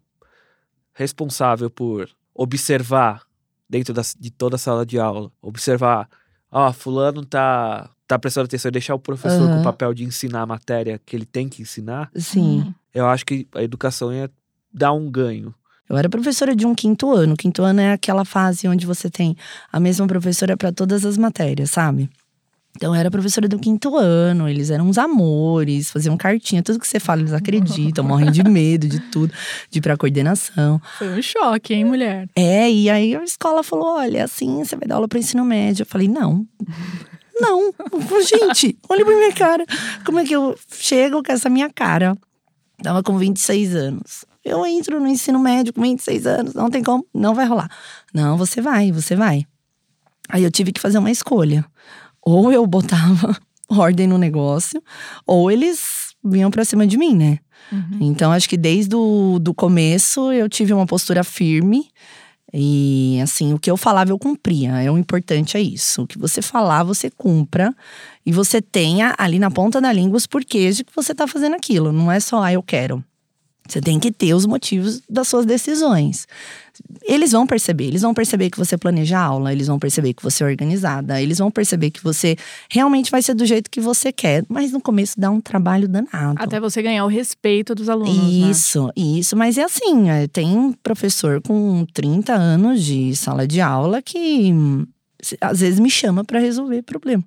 responsável 0.93 1.69
por 1.69 2.09
observar 2.33 3.23
dentro 3.69 3.93
das- 3.93 4.15
de 4.19 4.29
toda 4.31 4.55
a 4.55 4.59
sala 4.59 4.85
de 4.85 4.99
aula, 4.99 5.31
observar, 5.41 6.07
ó, 6.51 6.71
fulano 6.71 7.25
tá 7.25 7.89
tá 8.05 8.19
prestando 8.19 8.45
atenção 8.45 8.69
e 8.69 8.71
deixar 8.71 8.93
o 8.93 8.99
professor 8.99 9.49
com 9.49 9.59
o 9.61 9.63
papel 9.63 9.91
de 9.93 10.03
ensinar 10.03 10.41
a 10.41 10.45
matéria 10.45 11.01
que 11.03 11.15
ele 11.15 11.25
tem 11.25 11.49
que 11.49 11.61
ensinar, 11.63 12.11
sim. 12.15 12.59
Uhum. 12.59 12.73
eu 12.93 13.07
acho 13.07 13.25
que 13.25 13.47
a 13.55 13.63
educação 13.63 14.13
ia 14.13 14.29
dar 14.71 14.91
um 14.93 15.09
ganho. 15.09 15.53
Eu 15.89 15.97
era 15.97 16.07
professora 16.09 16.55
de 16.55 16.65
um 16.65 16.75
quinto 16.75 17.11
ano. 17.11 17.35
Quinto 17.35 17.63
ano 17.63 17.79
é 17.81 17.91
aquela 17.93 18.23
fase 18.23 18.67
onde 18.67 18.85
você 18.85 19.09
tem 19.09 19.35
a 19.71 19.79
mesma 19.79 20.05
professora 20.05 20.55
para 20.55 20.71
todas 20.71 21.05
as 21.05 21.17
matérias, 21.17 21.71
sabe? 21.71 22.09
Então 22.75 22.93
eu 22.93 22.99
era 22.99 23.11
professora 23.11 23.47
do 23.47 23.59
quinto 23.59 23.95
ano, 23.95 24.49
eles 24.49 24.71
eram 24.71 24.87
uns 24.87 24.97
amores, 24.97 25.91
faziam 25.91 26.17
cartinha, 26.17 26.63
tudo 26.63 26.79
que 26.79 26.87
você 26.87 26.99
fala, 26.99 27.21
eles 27.21 27.33
acreditam, 27.33 28.03
morrem 28.03 28.31
de 28.31 28.43
medo 28.43 28.87
de 28.87 28.99
tudo, 28.99 29.31
de 29.69 29.77
ir 29.77 29.81
pra 29.81 29.95
coordenação. 29.95 30.81
Foi 30.97 31.19
um 31.19 31.21
choque, 31.21 31.73
hein, 31.73 31.85
mulher? 31.85 32.27
É, 32.35 32.69
e 32.71 32.89
aí 32.89 33.15
a 33.15 33.23
escola 33.23 33.61
falou: 33.63 33.97
olha, 33.97 34.23
assim, 34.23 34.63
você 34.63 34.75
vai 34.75 34.87
dar 34.87 34.95
aula 34.95 35.07
para 35.07 35.19
ensino 35.19 35.45
médio. 35.45 35.83
Eu 35.83 35.87
falei, 35.87 36.07
não. 36.07 36.47
Não, 37.39 37.73
gente, 38.27 38.77
olha 38.89 39.05
pra 39.05 39.15
minha 39.15 39.33
cara. 39.33 39.65
Como 40.05 40.19
é 40.19 40.23
que 40.23 40.33
eu 40.33 40.57
chego 40.71 41.23
com 41.23 41.31
essa 41.31 41.49
minha 41.49 41.69
cara? 41.69 42.17
Tava 42.81 43.03
com 43.03 43.17
26 43.17 43.75
anos. 43.75 44.25
Eu 44.43 44.65
entro 44.65 44.99
no 44.99 45.07
ensino 45.07 45.39
médio 45.39 45.73
com 45.73 45.81
26 45.81 46.27
anos, 46.27 46.53
não 46.53 46.69
tem 46.69 46.83
como, 46.83 47.05
não 47.13 47.33
vai 47.33 47.45
rolar. 47.45 47.69
Não, 48.13 48.37
você 48.37 48.59
vai, 48.61 48.91
você 48.91 49.15
vai. 49.15 49.45
Aí 50.29 50.43
eu 50.43 50.51
tive 50.51 50.71
que 50.71 50.81
fazer 50.81 50.97
uma 50.97 51.11
escolha. 51.11 51.65
Ou 52.25 52.51
eu 52.51 52.65
botava 52.65 53.37
ordem 53.69 54.07
no 54.07 54.17
negócio, 54.17 54.81
ou 55.25 55.51
eles 55.51 56.13
vinham 56.23 56.51
pra 56.51 56.65
cima 56.65 56.87
de 56.87 56.97
mim, 56.97 57.15
né? 57.15 57.39
Uhum. 57.71 57.99
Então, 58.01 58.31
acho 58.31 58.47
que 58.47 58.57
desde 58.57 58.95
o 58.95 59.39
do 59.39 59.53
começo 59.53 60.31
eu 60.31 60.47
tive 60.47 60.73
uma 60.73 60.85
postura 60.85 61.23
firme. 61.23 61.87
E, 62.55 63.19
assim, 63.21 63.51
o 63.51 63.57
que 63.57 63.69
eu 63.71 63.75
falava 63.75 64.11
eu 64.11 64.19
cumpria. 64.19 64.79
É 64.81 64.91
o 64.91 64.97
importante 64.97 65.57
é 65.57 65.61
isso. 65.61 66.03
O 66.03 66.07
que 66.07 66.19
você 66.19 66.39
falar, 66.41 66.83
você 66.83 67.09
cumpra. 67.09 67.75
E 68.23 68.31
você 68.31 68.61
tenha 68.61 69.15
ali 69.17 69.39
na 69.39 69.49
ponta 69.49 69.81
da 69.81 69.91
língua 69.91 70.17
os 70.17 70.27
porquês 70.27 70.77
de 70.77 70.83
que 70.83 70.95
você 70.95 71.15
tá 71.15 71.25
fazendo 71.25 71.55
aquilo. 71.55 71.91
Não 71.91 72.11
é 72.11 72.19
só, 72.19 72.43
ah, 72.43 72.53
eu 72.53 72.61
quero. 72.61 73.03
Você 73.67 73.81
tem 73.81 73.99
que 73.99 74.11
ter 74.11 74.33
os 74.33 74.45
motivos 74.45 75.01
das 75.09 75.27
suas 75.27 75.45
decisões. 75.45 76.27
Eles 77.03 77.31
vão 77.31 77.45
perceber, 77.45 77.85
eles 77.85 78.01
vão 78.01 78.13
perceber 78.13 78.49
que 78.49 78.57
você 78.57 78.77
planeja 78.77 79.19
a 79.19 79.23
aula, 79.23 79.51
eles 79.51 79.67
vão 79.67 79.77
perceber 79.77 80.13
que 80.13 80.23
você 80.23 80.43
é 80.43 80.47
organizada, 80.47 81.21
eles 81.21 81.37
vão 81.37 81.51
perceber 81.51 81.91
que 81.91 82.03
você 82.03 82.35
realmente 82.69 83.11
vai 83.11 83.21
ser 83.21 83.33
do 83.33 83.45
jeito 83.45 83.69
que 83.69 83.81
você 83.81 84.11
quer, 84.11 84.43
mas 84.49 84.71
no 84.71 84.81
começo 84.81 85.19
dá 85.19 85.29
um 85.29 85.41
trabalho 85.41 85.87
danado. 85.87 86.41
Até 86.41 86.59
você 86.59 86.81
ganhar 86.81 87.05
o 87.05 87.07
respeito 87.07 87.75
dos 87.75 87.89
alunos, 87.89 88.15
né? 88.15 88.49
Isso, 88.49 88.89
isso. 88.95 89.35
Mas 89.35 89.57
é 89.57 89.63
assim, 89.63 90.09
é, 90.09 90.27
tem 90.27 90.57
um 90.57 90.71
professor 90.71 91.41
com 91.41 91.85
30 91.93 92.33
anos 92.33 92.83
de 92.83 93.15
sala 93.15 93.47
de 93.47 93.61
aula 93.61 94.01
que 94.01 94.53
às 95.39 95.59
vezes 95.59 95.79
me 95.79 95.89
chama 95.89 96.23
para 96.23 96.39
resolver 96.39 96.81
problema. 96.81 97.23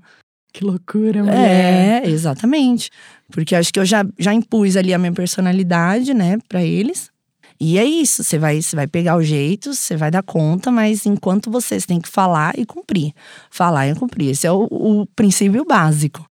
Que 0.53 0.65
loucura, 0.65 1.23
mulher. 1.23 2.05
É, 2.05 2.09
exatamente. 2.09 2.91
Porque 3.31 3.55
acho 3.55 3.73
que 3.73 3.79
eu 3.79 3.85
já, 3.85 4.07
já 4.19 4.33
impus 4.33 4.77
ali 4.77 4.95
a 4.95 4.99
minha 4.99 5.13
personalidade, 5.13 6.15
né, 6.15 6.39
para 6.49 6.65
eles. 6.65 7.11
E 7.61 7.79
é 7.79 7.85
isso, 7.85 8.23
você 8.23 8.39
vai, 8.39 8.61
você 8.61 8.77
vai 8.77 8.87
pegar 8.87 9.17
o 9.17 9.23
jeito, 9.23 9.73
você 9.75 9.97
vai 9.97 10.11
dar 10.11 10.23
conta, 10.23 10.71
mas 10.71 11.07
enquanto 11.07 11.51
você, 11.51 11.79
você 11.81 11.87
tem 11.87 12.01
que 12.01 12.09
falar 12.09 12.59
e 12.59 12.67
cumprir. 12.67 13.13
Falar 13.51 13.89
e 13.89 13.95
cumprir. 13.95 14.31
Esse 14.31 14.47
é 14.47 14.53
o, 14.53 14.67
o 14.71 15.07
princípio 15.15 15.65
básico. 15.65 16.25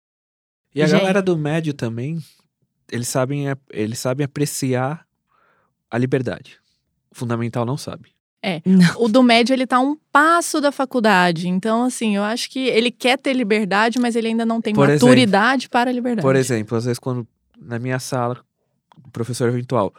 E 0.75 0.83
a 0.83 0.87
Gente. 0.87 0.99
galera 1.01 1.23
do 1.23 1.37
médio 1.37 1.73
também, 1.73 2.19
eles 2.91 3.09
sabem, 3.09 3.47
eles 3.71 3.99
sabem 3.99 4.25
apreciar 4.25 5.07
a 5.91 5.97
liberdade. 5.97 6.59
O 7.11 7.15
fundamental 7.15 7.65
não 7.65 7.77
sabe. 7.77 8.13
O 8.99 9.09
do 9.09 9.23
médio, 9.23 9.55
ele 9.55 9.67
tá 9.67 9.81
um 9.81 9.97
passo 10.13 10.61
da 10.61 10.71
faculdade. 10.71 11.49
Então, 11.49 11.85
assim, 11.85 12.17
eu 12.17 12.23
acho 12.23 12.51
que 12.51 12.59
ele 12.59 12.91
quer 12.91 13.17
ter 13.17 13.33
liberdade, 13.33 13.99
mas 13.99 14.15
ele 14.17 14.29
ainda 14.29 14.45
não 14.45 14.61
tem 14.61 14.75
Por 14.75 14.89
exemplo- 14.91 15.09
maturidade 15.09 15.69
para 15.69 15.89
a 15.89 15.93
liberdade. 15.93 16.23
Por 16.23 16.37
exemplo, 16.37 16.77
às 16.77 16.85
vezes 16.85 16.99
quando 16.99 17.27
na 17.59 17.79
minha 17.79 17.99
sala, 17.99 18.45
o 19.03 19.11
professor 19.11 19.49
eventual, 19.49 19.95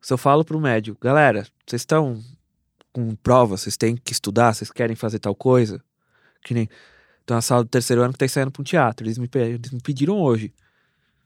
se 0.00 0.12
eu 0.12 0.18
falo 0.18 0.44
pro 0.44 0.60
médio, 0.60 0.96
galera, 1.00 1.46
vocês 1.66 1.82
estão 1.82 2.20
com 2.92 3.14
prova, 3.16 3.56
vocês 3.56 3.76
têm 3.76 3.96
que 3.96 4.12
estudar, 4.12 4.54
vocês 4.54 4.70
querem 4.70 4.96
fazer 4.96 5.18
tal 5.18 5.34
coisa, 5.34 5.82
que 6.42 6.54
nem 6.54 6.68
tem 7.26 7.34
uma 7.34 7.42
sala 7.42 7.62
do 7.62 7.68
terceiro 7.68 8.02
ano 8.02 8.12
que 8.12 8.18
tá 8.18 8.24
ensaiando 8.24 8.50
pra 8.50 8.60
um 8.60 8.64
teatro, 8.64 9.06
eles 9.06 9.18
me, 9.18 9.28
eles 9.34 9.70
me 9.70 9.80
pediram 9.80 10.20
hoje. 10.20 10.52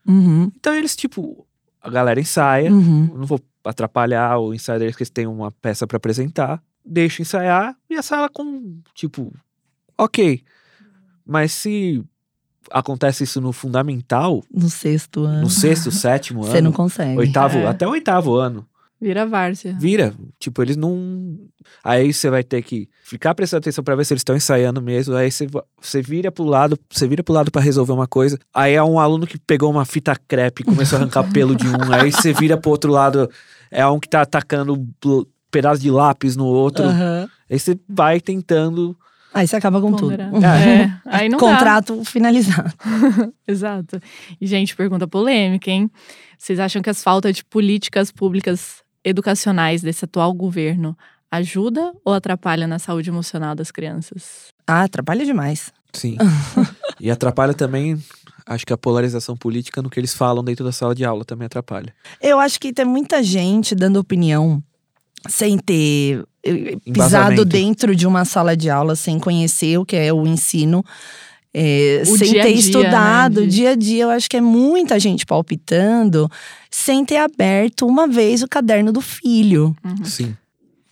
Uhum, 0.06 0.50
Então 0.56 0.74
eles, 0.74 0.94
tipo, 0.94 1.46
a 1.80 1.88
galera 1.88 2.20
ensaia, 2.20 2.70
uhum. 2.70 3.06
não 3.16 3.26
vou 3.26 3.40
atrapalhar 3.64 4.38
o 4.38 4.52
ensaio 4.52 4.78
deles, 4.78 4.96
que 4.96 5.02
eles 5.02 5.10
têm 5.10 5.26
uma 5.26 5.50
peça 5.50 5.86
pra 5.86 5.96
apresentar, 5.96 6.62
deixo 6.84 7.22
ensaiar 7.22 7.74
e 7.88 7.94
a 7.94 8.02
sala 8.02 8.28
com, 8.28 8.80
tipo, 8.94 9.32
ok. 9.96 10.42
Mas 11.24 11.52
se 11.52 12.04
acontece 12.70 13.24
isso 13.24 13.40
no 13.40 13.52
fundamental, 13.52 14.42
No 14.52 14.68
sexto 14.70 15.24
ano. 15.24 15.42
no 15.42 15.50
sexto, 15.50 15.90
sétimo 15.90 16.42
Você 16.44 16.58
ano, 16.58 16.64
não 16.66 16.72
consegue. 16.72 17.18
oitavo, 17.18 17.58
É. 17.58 17.66
até 17.66 17.86
o 17.86 17.90
oitavo 17.90 18.34
ano, 18.34 18.66
Vira 19.00 19.26
várzea. 19.26 19.76
vira. 19.78 20.14
Tipo, 20.38 20.62
eles 20.62 20.76
não. 20.76 21.36
Aí 21.82 22.12
você 22.12 22.30
vai 22.30 22.42
ter 22.42 22.62
que 22.62 22.88
ficar 23.02 23.34
prestando 23.34 23.58
atenção 23.58 23.84
pra 23.84 23.94
ver 23.94 24.04
se 24.06 24.14
eles 24.14 24.20
estão 24.20 24.34
ensaiando 24.36 24.80
mesmo. 24.80 25.14
Aí 25.14 25.30
você, 25.30 25.46
você 25.80 26.00
vira 26.00 26.32
pro 26.32 26.44
lado, 26.44 26.78
você 26.90 27.06
vira 27.06 27.22
pro 27.22 27.34
lado 27.34 27.50
pra 27.50 27.60
resolver 27.60 27.92
uma 27.92 28.06
coisa. 28.06 28.38
Aí 28.54 28.72
é 28.74 28.82
um 28.82 28.98
aluno 28.98 29.26
que 29.26 29.36
pegou 29.38 29.70
uma 29.70 29.84
fita 29.84 30.16
crepe 30.26 30.62
e 30.62 30.64
começou 30.64 30.96
a 30.98 31.02
arrancar 31.02 31.30
pelo 31.32 31.54
de 31.54 31.66
um. 31.68 31.92
Aí 31.92 32.10
você 32.12 32.32
vira 32.32 32.56
pro 32.56 32.70
outro 32.70 32.90
lado, 32.90 33.28
é 33.70 33.86
um 33.86 33.98
que 34.00 34.08
tá 34.08 34.22
atacando 34.22 34.74
bl- 34.76 35.22
pedaço 35.50 35.82
de 35.82 35.90
lápis 35.90 36.34
no 36.36 36.46
outro. 36.46 36.84
Aham. 36.84 37.28
Aí 37.50 37.58
você 37.58 37.78
vai 37.88 38.20
tentando. 38.20 38.96
Aí 39.34 39.48
você 39.48 39.56
acaba 39.56 39.80
com 39.80 39.90
tudo. 39.90 40.16
Ponderar. 40.16 40.32
É, 40.44 40.96
aí 41.04 41.28
não 41.28 41.38
dá. 41.38 41.44
Contrato 41.44 42.04
finalizado. 42.04 42.72
Exato. 43.46 44.00
E, 44.40 44.46
gente, 44.46 44.76
pergunta 44.76 45.08
polêmica, 45.08 45.72
hein? 45.72 45.90
Vocês 46.38 46.60
acham 46.60 46.80
que 46.80 46.88
as 46.88 47.02
faltas 47.02 47.34
de 47.34 47.44
políticas 47.44 48.12
públicas 48.12 48.84
educacionais 49.04 49.82
desse 49.82 50.04
atual 50.04 50.32
governo 50.32 50.96
ajuda 51.32 51.92
ou 52.04 52.14
atrapalha 52.14 52.68
na 52.68 52.78
saúde 52.78 53.10
emocional 53.10 53.56
das 53.56 53.72
crianças? 53.72 54.52
Ah, 54.64 54.84
atrapalha 54.84 55.24
demais. 55.24 55.72
Sim. 55.92 56.16
e 57.00 57.10
atrapalha 57.10 57.54
também. 57.54 57.98
Acho 58.46 58.64
que 58.64 58.72
a 58.72 58.78
polarização 58.78 59.36
política 59.36 59.82
no 59.82 59.90
que 59.90 59.98
eles 59.98 60.14
falam 60.14 60.44
dentro 60.44 60.64
da 60.64 60.70
sala 60.70 60.94
de 60.94 61.04
aula 61.04 61.24
também 61.24 61.46
atrapalha. 61.46 61.92
Eu 62.20 62.38
acho 62.38 62.60
que 62.60 62.72
tem 62.72 62.84
muita 62.84 63.20
gente 63.22 63.74
dando 63.74 63.96
opinião 63.96 64.62
sem 65.28 65.58
ter 65.58 66.24
eh, 66.44 66.76
pisado 66.92 67.44
dentro 67.44 67.94
de 67.96 68.06
uma 68.06 68.24
sala 68.24 68.56
de 68.56 68.68
aula, 68.70 68.94
sem 68.96 69.18
conhecer 69.18 69.78
o 69.78 69.84
que 69.84 69.96
é 69.96 70.12
o 70.12 70.26
ensino. 70.26 70.84
eh, 71.52 72.02
O 72.06 72.18
sem 72.18 72.32
dia 72.32 72.42
ter 72.42 72.50
dia, 72.52 72.58
estudado, 72.60 73.40
né, 73.42 73.46
dia 73.46 73.70
a 73.70 73.74
dia, 73.74 74.02
eu 74.04 74.10
acho 74.10 74.28
que 74.28 74.36
é 74.36 74.40
muita 74.40 74.98
gente 74.98 75.24
palpitando, 75.24 76.28
sem 76.70 77.04
ter 77.04 77.18
aberto 77.18 77.86
uma 77.86 78.06
vez 78.08 78.42
o 78.42 78.48
caderno 78.48 78.92
do 78.92 79.00
filho. 79.00 79.74
Sim. 80.04 80.34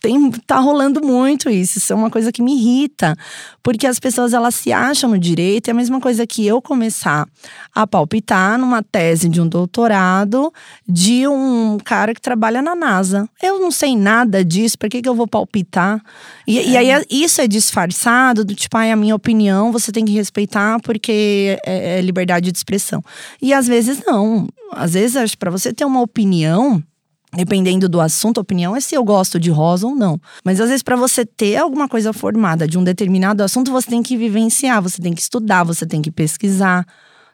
Tem, 0.03 0.29
tá 0.45 0.59
rolando 0.59 1.01
muito 1.01 1.49
isso. 1.49 1.77
Isso 1.77 1.93
é 1.93 1.95
uma 1.95 2.09
coisa 2.09 2.29
que 2.29 2.41
me 2.41 2.57
irrita. 2.57 3.15
Porque 3.63 3.87
as 3.87 3.99
pessoas, 3.99 4.33
elas 4.33 4.53
se 4.53 4.73
acham 4.73 5.09
no 5.09 5.17
direito. 5.17 5.69
É 5.69 5.71
a 5.71 5.73
mesma 5.73 6.01
coisa 6.01 6.27
que 6.27 6.45
eu 6.45 6.61
começar 6.61 7.25
a 7.73 7.87
palpitar 7.87 8.59
numa 8.59 8.83
tese 8.83 9.29
de 9.29 9.39
um 9.39 9.47
doutorado 9.47 10.51
de 10.85 11.25
um 11.25 11.77
cara 11.85 12.13
que 12.13 12.19
trabalha 12.19 12.61
na 12.61 12.75
NASA. 12.75 13.29
Eu 13.41 13.61
não 13.61 13.71
sei 13.71 13.95
nada 13.95 14.43
disso, 14.43 14.77
por 14.77 14.89
que, 14.89 15.01
que 15.01 15.07
eu 15.07 15.15
vou 15.15 15.25
palpitar? 15.25 16.03
E, 16.45 16.59
e 16.71 16.75
aí, 16.75 16.89
isso 17.09 17.39
é 17.39 17.47
disfarçado 17.47 18.43
do 18.43 18.53
tipo, 18.53 18.75
ai, 18.75 18.91
a 18.91 18.97
minha 18.97 19.15
opinião 19.15 19.71
você 19.71 19.89
tem 19.89 20.03
que 20.03 20.11
respeitar 20.11 20.81
porque 20.81 21.57
é, 21.65 21.99
é 21.99 22.01
liberdade 22.01 22.51
de 22.51 22.57
expressão. 22.57 23.01
E 23.41 23.53
às 23.53 23.67
vezes 23.67 24.03
não. 24.05 24.49
Às 24.73 24.95
vezes, 24.95 25.33
pra 25.35 25.49
você 25.49 25.71
ter 25.71 25.85
uma 25.85 26.01
opinião, 26.01 26.83
Dependendo 27.35 27.89
do 27.89 27.99
assunto, 27.99 28.37
a 28.37 28.41
opinião 28.41 28.75
é 28.75 28.79
se 28.79 28.95
eu 28.95 29.03
gosto 29.03 29.39
de 29.39 29.49
rosa 29.49 29.87
ou 29.87 29.95
não. 29.95 30.19
Mas 30.43 30.61
às 30.61 30.69
vezes, 30.69 30.83
para 30.83 30.95
você 30.95 31.25
ter 31.25 31.57
alguma 31.57 31.87
coisa 31.87 32.13
formada 32.13 32.67
de 32.67 32.77
um 32.77 32.83
determinado 32.83 33.41
assunto, 33.43 33.71
você 33.71 33.89
tem 33.89 34.03
que 34.03 34.15
vivenciar, 34.15 34.81
você 34.81 35.01
tem 35.01 35.13
que 35.13 35.21
estudar, 35.21 35.63
você 35.63 35.85
tem 35.85 36.01
que 36.01 36.11
pesquisar. 36.11 36.85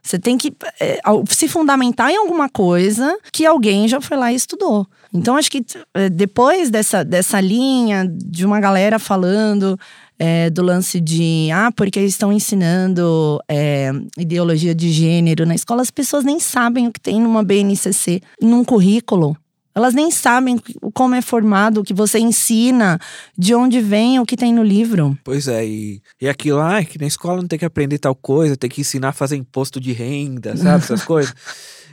Você 0.02 0.18
tem 0.18 0.38
que 0.38 0.54
é, 0.80 1.02
se 1.28 1.48
fundamentar 1.48 2.10
em 2.10 2.16
alguma 2.16 2.48
coisa 2.48 3.18
que 3.34 3.46
alguém 3.46 3.88
já 3.88 4.00
foi 4.00 4.16
lá 4.16 4.32
e 4.32 4.36
estudou. 4.36 4.88
Então, 5.14 5.36
acho 5.36 5.52
que 5.52 5.66
é, 5.94 6.10
depois 6.10 6.70
dessa, 6.70 7.04
dessa 7.04 7.42
linha 7.42 8.08
de 8.10 8.46
uma 8.46 8.62
galera 8.62 8.98
falando 8.98 9.78
é, 10.18 10.50
do 10.50 10.62
lance 10.62 11.00
de 11.00 11.50
ah, 11.52 11.72
porque 11.76 12.00
estão 12.00 12.32
ensinando 12.32 13.42
é, 13.48 13.92
ideologia 14.18 14.74
de 14.74 14.92
gênero 14.92 15.46
na 15.46 15.56
escola, 15.56 15.82
as 15.82 15.92
pessoas 15.92 16.24
nem 16.24 16.40
sabem 16.40 16.88
o 16.88 16.92
que 16.92 17.00
tem 17.00 17.22
numa 17.22 17.44
BNCC, 17.44 18.22
num 18.42 18.64
currículo. 18.64 19.36
Elas 19.80 19.94
nem 19.94 20.12
sabem 20.12 20.60
como 20.94 21.16
é 21.16 21.22
formado, 21.22 21.80
o 21.80 21.84
que 21.84 21.94
você 21.94 22.20
ensina, 22.20 23.00
de 23.38 23.56
onde 23.56 23.80
vem 23.80 24.20
o 24.20 24.26
que 24.26 24.36
tem 24.36 24.54
no 24.54 24.62
livro. 24.62 25.18
Pois 25.24 25.48
é, 25.48 25.66
e, 25.66 26.02
e 26.22 26.28
aquilo, 26.28 26.60
ah, 26.60 26.84
que 26.84 27.00
na 27.00 27.08
escola 27.08 27.42
não 27.42 27.48
tem 27.48 27.58
que 27.58 27.64
aprender 27.64 27.98
tal 27.98 28.14
coisa, 28.14 28.58
tem 28.58 28.70
que 28.70 28.82
ensinar 28.82 29.10
a 29.10 29.14
fazer 29.14 29.38
imposto 29.38 29.80
de 29.80 29.94
renda, 29.94 30.56
sabe? 30.58 30.84
Essas 30.84 31.04
coisas. 31.06 31.34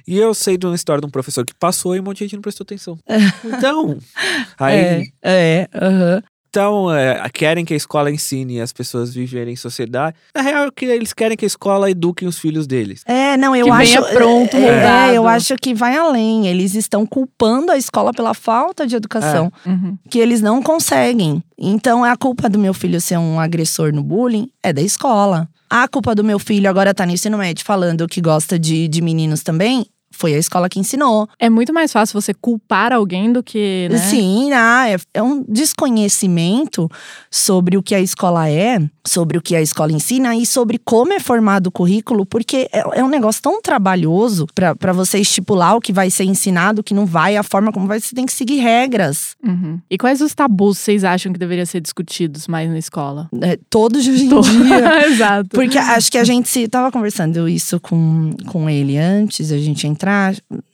E 0.07 0.18
eu 0.18 0.35
sei 0.35 0.57
de 0.57 0.66
uma 0.66 0.75
história 0.75 1.01
de 1.01 1.07
um 1.07 1.11
professor 1.11 1.44
que 1.44 1.55
passou 1.55 1.94
e 1.94 2.01
um 2.01 2.03
monte 2.03 2.18
de 2.18 2.25
gente 2.25 2.35
não 2.35 2.42
prestou 2.42 2.64
atenção. 2.64 2.99
Então, 3.44 3.99
aí, 4.59 5.12
É, 5.22 5.68
é, 5.68 5.68
aham. 5.75 6.22
Então 6.57 6.90
é, 6.95 7.29
querem 7.29 7.64
que 7.66 7.75
a 7.75 7.77
escola 7.77 8.11
ensine 8.11 8.61
as 8.62 8.73
pessoas 8.73 9.11
a 9.11 9.12
viverem 9.12 9.53
em 9.53 9.57
sociedade. 9.57 10.16
Na 10.35 10.40
real, 10.40 10.66
é 10.66 10.71
que 10.75 10.87
eles 10.87 11.12
querem 11.12 11.37
que 11.37 11.45
a 11.45 11.47
escola 11.47 11.90
eduque 11.90 12.25
os 12.25 12.38
filhos 12.38 12.66
deles. 12.66 13.03
É, 13.05 13.37
não, 13.37 13.55
eu 13.55 13.66
Que 13.66 13.73
acho. 13.73 14.01
venha 14.01 14.03
pronto, 14.14 14.57
é, 14.57 14.61
moldado. 14.61 15.12
eu 15.12 15.29
acho 15.29 15.55
que 15.57 15.75
vai 15.75 15.97
além. 15.97 16.47
Eles 16.47 16.75
estão 16.75 17.05
culpando 17.05 17.71
a 17.71 17.77
escola 17.77 18.11
pela 18.12 18.33
falta 18.33 18.87
de 18.87 18.97
educação, 18.97 19.53
Uhum. 19.66 19.99
que 20.09 20.19
eles 20.19 20.40
não 20.40 20.62
conseguem. 20.62 21.42
Então, 21.59 22.03
a 22.03 22.16
culpa 22.16 22.49
do 22.49 22.59
meu 22.59 22.73
filho 22.73 23.01
ser 23.03 23.19
um 23.19 23.38
agressor 23.38 23.92
no 23.92 24.03
bullying 24.03 24.49
é 24.62 24.73
da 24.73 24.81
escola. 24.81 25.49
A 25.69 25.87
culpa 25.88 26.14
do 26.14 26.25
meu 26.25 26.38
filho 26.38 26.71
agora 26.71 26.95
tá 26.95 27.05
no 27.05 27.12
ensino 27.12 27.37
médio 27.37 27.64
falando 27.66 28.07
que 28.09 28.21
gosta 28.21 28.59
de, 28.59 28.88
de 28.88 29.03
meninos 29.03 29.42
também. 29.42 29.85
Foi 30.17 30.35
a 30.35 30.39
escola 30.39 30.69
que 30.69 30.79
ensinou. 30.79 31.29
É 31.39 31.51
muito 31.51 31.73
mais 31.73 31.93
fácil 31.93 32.21
você 32.21 32.33
culpar 32.33 32.93
alguém 32.93 33.33
do 33.33 33.43
que. 33.43 33.89
Né? 33.91 33.99
Sim, 33.99 34.53
ah, 34.53 34.89
é, 34.89 34.97
é 35.15 35.23
um 35.23 35.45
desconhecimento 35.49 36.91
sobre 37.31 37.77
o 37.77 37.83
que 37.83 37.95
a 37.95 38.01
escola 38.01 38.49
é, 38.49 38.81
sobre 39.07 39.39
o 39.39 39.43
que 39.43 39.55
a 39.55 39.63
escola 39.63 39.93
ensina 39.93 40.35
e 40.35 40.47
sobre 40.47 40.79
como 40.79 41.13
é 41.13 41.21
formado 41.21 41.69
o 41.69 41.71
currículo, 41.71 42.25
porque 42.25 42.69
é, 42.73 42.99
é 42.99 43.05
um 43.05 43.09
negócio 43.09 43.43
tão 43.43 43.61
trabalhoso 43.61 44.47
para 44.55 44.93
você 44.93 45.19
estipular 45.19 45.77
o 45.77 45.81
que 45.81 45.93
vai 45.93 46.11
ser 46.11 46.25
ensinado, 46.25 46.81
o 46.81 46.85
que 46.85 46.95
não 46.95 47.07
vai, 47.07 47.37
a 47.37 47.43
forma 47.43 47.73
como 47.73 47.87
vai, 47.87 48.01
você 48.01 48.15
tem 48.15 48.27
que 48.27 48.33
seguir 48.33 48.59
regras. 48.59 49.37
Uhum. 49.45 49.79
E 49.91 49.99
quais 49.99 50.21
os 50.21 50.35
tabus 50.35 50.79
vocês 50.79 51.05
acham 51.05 51.33
que 51.33 51.39
deveriam 51.39 51.67
ser 51.67 51.81
discutidos 51.81 52.49
mais 52.49 52.71
na 52.71 52.79
escola? 52.79 53.29
É, 53.41 53.59
todos 53.69 54.07
hoje 54.07 54.25
em 54.25 54.29
dia. 54.29 55.07
Exato. 55.07 55.49
Porque 55.51 55.79
acho 55.79 56.11
que 56.11 56.19
a 56.19 56.25
gente 56.25 56.49
se 56.49 56.69
tava 56.69 56.91
conversando 56.91 57.49
isso 57.49 57.79
com, 57.81 58.31
com 58.47 58.69
ele 58.69 58.97
antes 58.97 59.51
da 59.51 59.59
gente 59.59 59.87
entrar. 59.87 60.06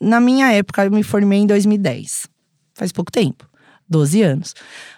Na 0.00 0.20
minha 0.20 0.52
época, 0.52 0.84
eu 0.84 0.90
me 0.90 1.02
formei 1.02 1.40
em 1.40 1.46
2010. 1.46 2.26
Faz 2.74 2.92
pouco 2.92 3.10
tempo. 3.10 3.48
12 3.88 4.22
anos. 4.22 4.54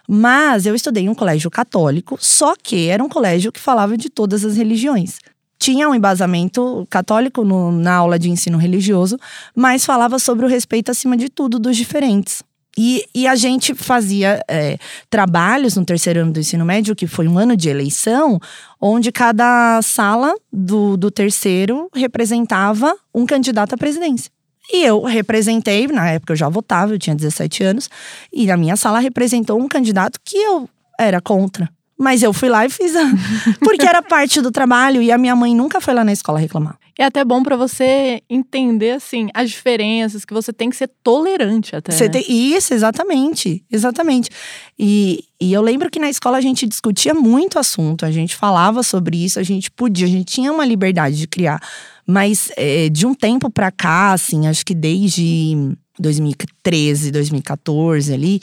Mas 0.08 0.66
eu 0.66 0.74
estudei 0.74 1.04
em 1.04 1.08
um 1.08 1.14
colégio 1.14 1.50
católico, 1.50 2.16
só 2.20 2.54
que 2.54 2.88
era 2.88 3.02
um 3.02 3.08
colégio 3.08 3.50
que 3.50 3.58
falava 3.60 3.96
de 3.96 4.08
todas 4.08 4.44
as 4.44 4.56
religiões. 4.56 5.18
Tinha 5.58 5.88
um 5.88 5.94
embasamento 5.94 6.86
católico 6.90 7.44
no- 7.44 7.72
na 7.72 7.94
aula 7.94 8.18
de 8.18 8.30
ensino 8.30 8.58
religioso, 8.58 9.16
mas 9.54 9.84
falava 9.84 10.18
sobre 10.18 10.44
o 10.46 10.48
respeito 10.48 10.90
acima 10.90 11.16
de 11.16 11.28
tudo 11.28 11.58
dos 11.58 11.76
diferentes. 11.76 12.42
E, 12.76 13.04
e 13.14 13.26
a 13.26 13.34
gente 13.36 13.74
fazia 13.74 14.42
é, 14.48 14.78
trabalhos 15.08 15.76
no 15.76 15.84
terceiro 15.84 16.20
ano 16.20 16.32
do 16.32 16.40
ensino 16.40 16.64
médio, 16.64 16.96
que 16.96 17.06
foi 17.06 17.28
um 17.28 17.38
ano 17.38 17.56
de 17.56 17.68
eleição, 17.68 18.40
onde 18.80 19.12
cada 19.12 19.80
sala 19.82 20.34
do, 20.52 20.96
do 20.96 21.10
terceiro 21.10 21.88
representava 21.94 22.94
um 23.14 23.24
candidato 23.24 23.74
à 23.74 23.78
presidência. 23.78 24.30
E 24.72 24.84
eu 24.84 25.02
representei, 25.02 25.86
na 25.86 26.10
época 26.10 26.32
eu 26.32 26.36
já 26.36 26.48
votava, 26.48 26.92
eu 26.92 26.98
tinha 26.98 27.14
17 27.14 27.62
anos, 27.62 27.90
e 28.32 28.50
a 28.50 28.56
minha 28.56 28.76
sala 28.76 28.98
representou 28.98 29.60
um 29.60 29.68
candidato 29.68 30.18
que 30.24 30.36
eu 30.36 30.68
era 30.98 31.20
contra. 31.20 31.68
Mas 31.98 32.22
eu 32.22 32.32
fui 32.32 32.48
lá 32.48 32.66
e 32.66 32.70
fiz 32.70 32.94
a... 32.96 33.04
Porque 33.60 33.86
era 33.86 34.02
parte 34.02 34.40
do 34.40 34.50
trabalho 34.50 35.00
e 35.00 35.12
a 35.12 35.18
minha 35.18 35.36
mãe 35.36 35.54
nunca 35.54 35.80
foi 35.80 35.94
lá 35.94 36.04
na 36.04 36.12
escola 36.12 36.38
reclamar. 36.38 36.76
É 36.98 37.04
até 37.04 37.24
bom 37.24 37.42
para 37.42 37.56
você 37.56 38.22
entender, 38.30 38.92
assim, 38.92 39.28
as 39.34 39.50
diferenças, 39.50 40.24
que 40.24 40.32
você 40.32 40.52
tem 40.52 40.70
que 40.70 40.76
ser 40.76 40.88
tolerante 41.02 41.74
até. 41.74 41.92
Você 41.92 42.04
né? 42.04 42.10
tem... 42.10 42.24
Isso, 42.28 42.72
exatamente. 42.72 43.64
Exatamente. 43.70 44.30
E, 44.78 45.24
e 45.40 45.52
eu 45.52 45.60
lembro 45.60 45.90
que 45.90 45.98
na 45.98 46.08
escola 46.08 46.38
a 46.38 46.40
gente 46.40 46.66
discutia 46.66 47.12
muito 47.12 47.58
assunto, 47.58 48.06
a 48.06 48.12
gente 48.12 48.36
falava 48.36 48.82
sobre 48.82 49.24
isso, 49.24 49.40
a 49.40 49.42
gente 49.42 49.70
podia, 49.70 50.06
a 50.06 50.10
gente 50.10 50.26
tinha 50.26 50.52
uma 50.52 50.64
liberdade 50.64 51.16
de 51.16 51.26
criar. 51.26 51.60
Mas 52.06 52.50
é, 52.56 52.88
de 52.88 53.06
um 53.06 53.14
tempo 53.14 53.50
pra 53.50 53.72
cá, 53.72 54.12
assim, 54.12 54.46
acho 54.46 54.64
que 54.64 54.74
desde 54.74 55.74
2013, 55.98 57.10
2014 57.10 58.12
ali, 58.12 58.40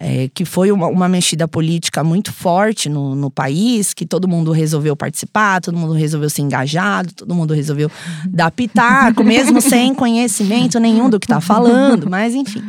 é, 0.00 0.28
que 0.32 0.44
foi 0.44 0.70
uma, 0.70 0.86
uma, 0.86 1.08
mexida 1.08 1.48
política 1.48 2.04
muito 2.04 2.32
forte 2.32 2.88
no, 2.88 3.14
no, 3.14 3.30
país, 3.30 3.92
que 3.92 4.06
todo 4.06 4.28
mundo 4.28 4.52
resolveu 4.52 4.94
participar, 4.94 5.60
todo 5.60 5.76
mundo 5.76 5.92
resolveu 5.92 6.30
ser 6.30 6.42
engajado, 6.42 7.12
todo 7.12 7.34
mundo 7.34 7.52
resolveu 7.52 7.90
dar 8.28 8.50
pitaco, 8.50 9.24
mesmo 9.24 9.60
sem 9.62 9.94
conhecimento 9.94 10.78
nenhum 10.78 11.10
do 11.10 11.18
que 11.18 11.26
está 11.26 11.40
falando, 11.40 12.08
mas 12.08 12.34
enfim, 12.34 12.62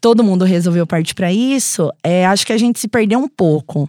todo 0.00 0.22
mundo 0.22 0.44
resolveu 0.44 0.86
partir 0.86 1.14
para 1.14 1.32
isso. 1.32 1.90
É, 2.02 2.26
acho 2.26 2.46
que 2.46 2.52
a 2.52 2.58
gente 2.58 2.78
se 2.78 2.88
perdeu 2.88 3.18
um 3.18 3.28
pouco. 3.28 3.88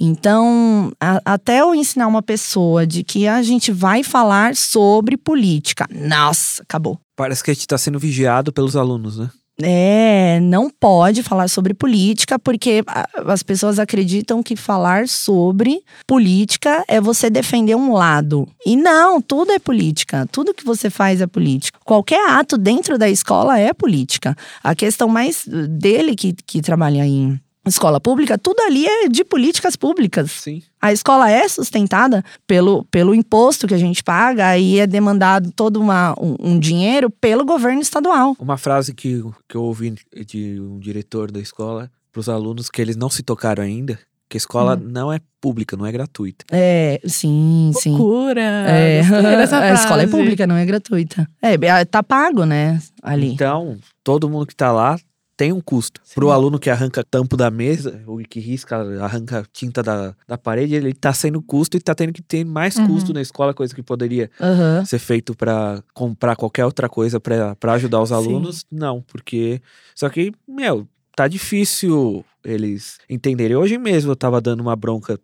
Então, 0.00 0.92
a, 1.00 1.20
até 1.24 1.60
eu 1.60 1.74
ensinar 1.74 2.06
uma 2.06 2.22
pessoa 2.22 2.86
de 2.86 3.02
que 3.02 3.26
a 3.26 3.42
gente 3.42 3.72
vai 3.72 4.04
falar 4.04 4.54
sobre 4.54 5.16
política, 5.16 5.88
nossa, 5.90 6.62
acabou. 6.62 7.00
Parece 7.16 7.42
que 7.42 7.50
a 7.50 7.54
gente 7.54 7.62
está 7.62 7.76
sendo 7.76 7.98
vigiado 7.98 8.52
pelos 8.52 8.76
alunos, 8.76 9.18
né? 9.18 9.28
É, 9.60 10.38
não 10.40 10.70
pode 10.70 11.22
falar 11.22 11.48
sobre 11.48 11.74
política, 11.74 12.38
porque 12.38 12.84
as 13.26 13.42
pessoas 13.42 13.78
acreditam 13.78 14.42
que 14.42 14.54
falar 14.54 15.08
sobre 15.08 15.82
política 16.06 16.84
é 16.86 17.00
você 17.00 17.28
defender 17.28 17.74
um 17.74 17.92
lado. 17.92 18.48
E 18.64 18.76
não, 18.76 19.20
tudo 19.20 19.50
é 19.50 19.58
política. 19.58 20.28
Tudo 20.30 20.54
que 20.54 20.64
você 20.64 20.88
faz 20.88 21.20
é 21.20 21.26
política. 21.26 21.78
Qualquer 21.84 22.30
ato 22.30 22.56
dentro 22.56 22.96
da 22.96 23.08
escola 23.08 23.58
é 23.58 23.72
política. 23.72 24.36
A 24.62 24.74
questão 24.74 25.08
mais 25.08 25.44
dele 25.46 26.14
que, 26.14 26.32
que 26.46 26.62
trabalha 26.62 27.04
em 27.04 27.40
escola 27.68 28.00
pública, 28.00 28.38
tudo 28.38 28.60
ali 28.60 28.86
é 28.86 29.08
de 29.08 29.24
políticas 29.24 29.76
públicas. 29.76 30.30
Sim. 30.30 30.62
A 30.80 30.92
escola 30.92 31.30
é 31.30 31.48
sustentada 31.48 32.24
pelo, 32.46 32.84
pelo 32.84 33.14
imposto 33.14 33.66
que 33.66 33.74
a 33.74 33.78
gente 33.78 34.02
paga 34.02 34.56
e 34.56 34.78
é 34.78 34.86
demandado 34.86 35.50
todo 35.52 35.80
uma, 35.80 36.14
um, 36.20 36.36
um, 36.40 36.58
dinheiro 36.58 37.10
pelo 37.10 37.44
governo 37.44 37.80
estadual. 37.80 38.36
Uma 38.38 38.56
frase 38.56 38.94
que, 38.94 39.22
que 39.48 39.56
eu 39.56 39.62
ouvi 39.62 39.94
de 40.26 40.60
um 40.60 40.78
diretor 40.78 41.30
da 41.30 41.40
escola 41.40 41.90
para 42.12 42.20
os 42.20 42.28
alunos 42.28 42.70
que 42.70 42.80
eles 42.80 42.96
não 42.96 43.10
se 43.10 43.22
tocaram 43.22 43.62
ainda. 43.62 43.98
Que 44.28 44.36
a 44.36 44.38
escola 44.38 44.76
hum. 44.76 44.88
não 44.90 45.10
é 45.10 45.20
pública, 45.40 45.74
não 45.76 45.86
é 45.86 45.92
gratuita. 45.92 46.44
É, 46.52 47.00
sim, 47.06 47.72
sim. 47.74 47.96
Loucura! 47.96 48.42
É, 48.42 49.00
a 49.00 49.72
escola 49.72 50.02
é 50.02 50.06
pública, 50.06 50.46
não 50.46 50.56
é 50.56 50.66
gratuita. 50.66 51.26
É, 51.40 51.84
tá 51.86 52.02
pago, 52.02 52.44
né, 52.44 52.78
ali. 53.02 53.32
Então, 53.32 53.78
todo 54.04 54.28
mundo 54.28 54.46
que 54.46 54.54
tá 54.54 54.70
lá 54.70 54.98
tem 55.38 55.52
um 55.52 55.60
custo. 55.60 56.00
Para 56.16 56.24
o 56.24 56.32
aluno 56.32 56.58
que 56.58 56.68
arranca 56.68 57.04
tampo 57.04 57.36
da 57.36 57.48
mesa, 57.48 58.02
ou 58.08 58.18
que 58.18 58.40
risca, 58.40 58.76
arranca 59.00 59.46
tinta 59.52 59.84
da, 59.84 60.12
da 60.26 60.36
parede, 60.36 60.74
ele 60.74 60.90
está 60.90 61.12
sendo 61.12 61.40
custo 61.40 61.76
e 61.76 61.78
está 61.78 61.94
tendo 61.94 62.12
que 62.12 62.20
ter 62.20 62.44
mais 62.44 62.76
uhum. 62.76 62.88
custo 62.88 63.14
na 63.14 63.22
escola, 63.22 63.54
coisa 63.54 63.72
que 63.72 63.82
poderia 63.82 64.28
uhum. 64.40 64.84
ser 64.84 64.98
feito 64.98 65.36
para 65.36 65.80
comprar 65.94 66.34
qualquer 66.34 66.64
outra 66.64 66.88
coisa 66.88 67.20
para 67.20 67.72
ajudar 67.74 68.02
os 68.02 68.10
alunos. 68.10 68.58
Sim. 68.58 68.66
Não, 68.72 69.00
porque. 69.00 69.62
Só 69.94 70.08
que, 70.08 70.32
meu, 70.46 70.88
tá 71.14 71.28
difícil 71.28 72.24
eles 72.44 72.98
entenderem. 73.08 73.56
Hoje 73.56 73.78
mesmo 73.78 74.10
eu 74.10 74.16
tava 74.16 74.40
dando 74.40 74.60
uma 74.60 74.74
bronca 74.74 75.20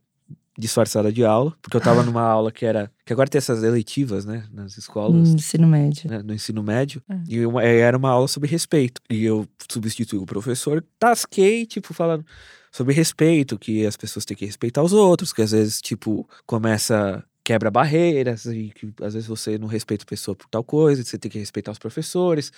disfarçada 0.58 1.12
de 1.12 1.24
aula, 1.24 1.52
porque 1.60 1.76
eu 1.76 1.80
tava 1.80 2.02
numa 2.04 2.22
aula 2.22 2.52
que 2.52 2.64
era. 2.64 2.90
Que 3.04 3.12
agora 3.12 3.28
tem 3.28 3.38
essas 3.38 3.62
eletivas, 3.62 4.24
né? 4.24 4.44
Nas 4.52 4.76
escolas. 4.76 5.28
No 5.28 5.34
ensino 5.34 5.66
médio. 5.66 6.10
Né, 6.10 6.22
no 6.22 6.32
ensino 6.32 6.62
médio. 6.62 7.02
É. 7.08 7.18
E 7.28 7.46
uma, 7.46 7.62
era 7.62 7.96
uma 7.96 8.10
aula 8.10 8.28
sobre 8.28 8.48
respeito. 8.48 9.00
E 9.10 9.24
eu 9.24 9.46
substituí 9.70 10.18
o 10.18 10.26
professor, 10.26 10.84
tasquei, 10.98 11.66
tipo, 11.66 11.92
falando 11.92 12.24
sobre 12.70 12.94
respeito, 12.94 13.58
que 13.58 13.86
as 13.86 13.96
pessoas 13.96 14.24
têm 14.24 14.36
que 14.36 14.46
respeitar 14.46 14.82
os 14.82 14.92
outros, 14.92 15.32
que 15.32 15.42
às 15.42 15.52
vezes, 15.52 15.80
tipo, 15.80 16.28
começa. 16.46 17.24
Quebra 17.46 17.70
barreiras, 17.70 18.46
e 18.46 18.72
que 18.74 18.90
às 19.02 19.12
vezes 19.12 19.28
você 19.28 19.58
não 19.58 19.68
respeita 19.68 20.02
a 20.02 20.06
pessoa 20.06 20.34
por 20.34 20.48
tal 20.48 20.64
coisa, 20.64 21.04
você 21.04 21.18
tem 21.18 21.30
que 21.30 21.38
respeitar 21.38 21.72
os 21.72 21.78
professores. 21.78 22.50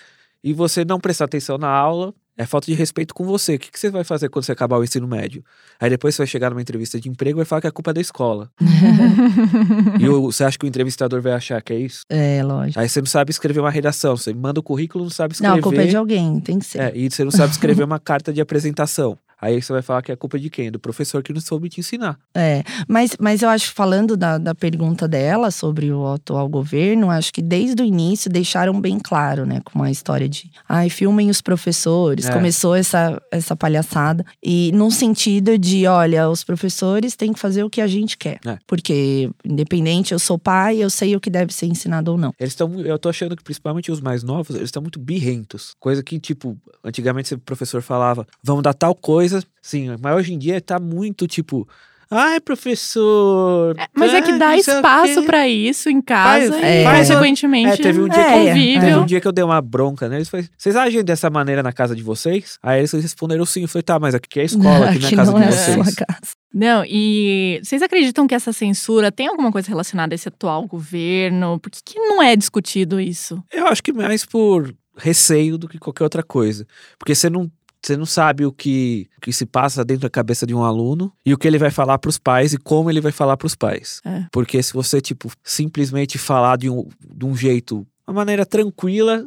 E 0.46 0.52
você 0.52 0.84
não 0.84 1.00
prestar 1.00 1.24
atenção 1.24 1.58
na 1.58 1.68
aula 1.68 2.14
é 2.38 2.46
falta 2.46 2.66
de 2.66 2.74
respeito 2.74 3.12
com 3.12 3.24
você. 3.24 3.56
O 3.56 3.58
que, 3.58 3.68
que 3.68 3.80
você 3.80 3.90
vai 3.90 4.04
fazer 4.04 4.28
quando 4.28 4.44
você 4.44 4.52
acabar 4.52 4.78
o 4.78 4.84
ensino 4.84 5.08
médio? 5.08 5.42
Aí 5.80 5.90
depois 5.90 6.14
você 6.14 6.22
vai 6.22 6.26
chegar 6.28 6.50
numa 6.50 6.62
entrevista 6.62 7.00
de 7.00 7.08
emprego 7.08 7.38
e 7.38 7.40
vai 7.40 7.44
falar 7.44 7.62
que 7.62 7.66
a 7.66 7.72
culpa 7.72 7.90
é 7.90 7.94
da 7.94 8.00
escola. 8.00 8.48
e 9.98 10.08
o, 10.08 10.30
você 10.30 10.44
acha 10.44 10.56
que 10.56 10.64
o 10.64 10.68
entrevistador 10.68 11.20
vai 11.20 11.32
achar 11.32 11.60
que 11.60 11.72
é 11.72 11.78
isso? 11.80 12.02
É, 12.08 12.44
lógico. 12.44 12.78
Aí 12.78 12.88
você 12.88 13.00
não 13.00 13.06
sabe 13.06 13.32
escrever 13.32 13.58
uma 13.58 13.72
redação. 13.72 14.16
Você 14.16 14.32
manda 14.32 14.60
o 14.60 14.62
currículo 14.62 15.02
não 15.02 15.10
sabe 15.10 15.34
escrever. 15.34 15.52
Não, 15.54 15.58
a 15.58 15.62
culpa 15.62 15.82
é 15.82 15.86
de 15.86 15.96
alguém, 15.96 16.38
tem 16.38 16.60
que 16.60 16.66
ser. 16.66 16.78
É, 16.80 16.92
e 16.94 17.10
você 17.10 17.24
não 17.24 17.32
sabe 17.32 17.50
escrever 17.50 17.82
uma 17.82 17.98
carta 17.98 18.32
de 18.32 18.40
apresentação. 18.40 19.18
Aí 19.40 19.60
você 19.60 19.72
vai 19.72 19.82
falar 19.82 20.02
que 20.02 20.10
é 20.10 20.16
culpa 20.16 20.38
de 20.38 20.48
quem? 20.48 20.70
Do 20.70 20.78
professor 20.78 21.22
que 21.22 21.32
não 21.32 21.40
soube 21.40 21.68
te 21.68 21.80
ensinar. 21.80 22.18
É, 22.34 22.62
mas, 22.88 23.16
mas 23.20 23.42
eu 23.42 23.48
acho, 23.48 23.72
falando 23.72 24.16
da, 24.16 24.38
da 24.38 24.54
pergunta 24.54 25.06
dela 25.06 25.50
sobre 25.50 25.92
o 25.92 26.06
atual 26.06 26.48
governo, 26.48 27.10
acho 27.10 27.32
que 27.32 27.42
desde 27.42 27.82
o 27.82 27.84
início 27.84 28.30
deixaram 28.30 28.80
bem 28.80 28.98
claro, 28.98 29.44
né? 29.44 29.60
Com 29.64 29.82
a 29.82 29.90
história 29.90 30.28
de, 30.28 30.50
ai, 30.68 30.88
filmem 30.88 31.28
os 31.28 31.42
professores. 31.42 32.26
É. 32.26 32.32
Começou 32.32 32.74
essa, 32.74 33.20
essa 33.30 33.54
palhaçada. 33.54 34.24
E 34.42 34.72
num 34.72 34.90
sentido 34.90 35.58
de, 35.58 35.86
olha, 35.86 36.30
os 36.30 36.42
professores 36.42 37.14
têm 37.14 37.32
que 37.32 37.38
fazer 37.38 37.62
o 37.62 37.70
que 37.70 37.80
a 37.80 37.86
gente 37.86 38.16
quer. 38.16 38.38
É. 38.46 38.58
Porque, 38.66 39.30
independente, 39.44 40.12
eu 40.12 40.18
sou 40.18 40.38
pai, 40.38 40.78
eu 40.78 40.88
sei 40.88 41.14
o 41.14 41.20
que 41.20 41.28
deve 41.28 41.52
ser 41.52 41.66
ensinado 41.66 42.12
ou 42.12 42.18
não. 42.18 42.32
Eles 42.40 42.52
estão, 42.52 42.80
eu 42.80 42.98
tô 42.98 43.08
achando 43.08 43.36
que 43.36 43.44
principalmente 43.44 43.92
os 43.92 44.00
mais 44.00 44.22
novos, 44.22 44.56
eles 44.56 44.68
estão 44.68 44.80
muito 44.80 44.98
birrentos. 44.98 45.74
Coisa 45.78 46.02
que, 46.02 46.18
tipo, 46.18 46.56
antigamente 46.82 47.34
o 47.34 47.38
professor 47.38 47.82
falava, 47.82 48.26
vamos 48.42 48.62
dar 48.62 48.72
tal 48.72 48.94
coisa 48.94 49.25
coisa, 49.30 49.46
sim, 49.60 49.88
mas 50.00 50.16
hoje 50.16 50.34
em 50.34 50.38
dia 50.38 50.60
tá 50.60 50.78
muito 50.78 51.26
tipo. 51.26 51.68
Ai, 52.08 52.38
professor. 52.40 53.76
É, 53.76 53.88
mas 53.92 54.14
é 54.14 54.22
que 54.22 54.38
dá 54.38 54.56
espaço 54.56 55.24
para 55.24 55.48
isso 55.48 55.90
em 55.90 56.00
casa 56.00 56.52
faz, 56.52 56.62
e, 56.62 56.64
é. 56.64 56.98
consequentemente, 56.98 57.80
é, 57.80 57.82
teve 57.82 58.00
um 58.00 58.08
dia 58.08 58.22
é, 58.22 58.24
que, 58.24 58.32
convívio. 58.32 58.80
Teve 58.80 58.96
um 58.96 59.06
dia 59.06 59.20
que 59.20 59.26
eu 59.26 59.32
dei 59.32 59.44
uma 59.44 59.60
bronca 59.60 60.08
neles. 60.08 60.28
Falei, 60.28 60.48
vocês 60.56 60.76
agem 60.76 61.02
dessa 61.02 61.28
maneira 61.28 61.64
na 61.64 61.72
casa 61.72 61.96
de 61.96 62.04
vocês? 62.04 62.58
Aí 62.62 62.78
eles 62.78 62.92
responderam 62.92 63.44
sim. 63.44 63.62
Eu 63.62 63.68
falei, 63.68 63.82
tá, 63.82 63.98
mas 63.98 64.14
aqui 64.14 64.38
é 64.38 64.42
a 64.42 64.46
escola, 64.46 64.90
aqui, 64.90 65.04
aqui 65.04 65.16
não 65.16 65.22
é 65.22 65.24
a 65.24 65.26
casa 65.26 65.32
de 65.32 65.42
é 65.42 65.82
vocês. 65.82 66.06
Não, 66.54 66.84
e 66.86 67.60
vocês 67.62 67.82
acreditam 67.82 68.26
que 68.26 68.34
essa 68.36 68.52
censura 68.52 69.10
tem 69.10 69.26
alguma 69.26 69.50
coisa 69.50 69.68
relacionada 69.68 70.14
a 70.14 70.16
esse 70.16 70.28
atual 70.28 70.64
governo? 70.64 71.58
Por 71.58 71.70
que, 71.70 71.80
que 71.84 71.98
não 71.98 72.22
é 72.22 72.36
discutido 72.36 73.00
isso? 73.00 73.42
Eu 73.52 73.66
acho 73.66 73.82
que 73.82 73.92
mais 73.92 74.24
por 74.24 74.72
receio 74.96 75.58
do 75.58 75.68
que 75.68 75.78
qualquer 75.78 76.04
outra 76.04 76.22
coisa. 76.22 76.66
Porque 76.98 77.14
você 77.14 77.28
não 77.28 77.50
você 77.86 77.96
não 77.96 78.06
sabe 78.06 78.44
o 78.44 78.52
que, 78.52 79.08
o 79.16 79.20
que 79.20 79.32
se 79.32 79.46
passa 79.46 79.84
dentro 79.84 80.02
da 80.02 80.10
cabeça 80.10 80.44
de 80.44 80.54
um 80.54 80.64
aluno 80.64 81.12
e 81.24 81.32
o 81.32 81.38
que 81.38 81.46
ele 81.46 81.58
vai 81.58 81.70
falar 81.70 81.98
para 81.98 82.08
os 82.08 82.18
pais 82.18 82.52
e 82.52 82.58
como 82.58 82.90
ele 82.90 83.00
vai 83.00 83.12
falar 83.12 83.36
para 83.36 83.46
os 83.46 83.54
pais. 83.54 84.00
É. 84.04 84.24
Porque 84.32 84.60
se 84.62 84.72
você, 84.72 85.00
tipo, 85.00 85.30
simplesmente 85.44 86.18
falar 86.18 86.58
de 86.58 86.68
um, 86.68 86.88
de 87.00 87.24
um 87.24 87.36
jeito, 87.36 87.86
uma 88.06 88.14
maneira 88.14 88.44
tranquila, 88.44 89.24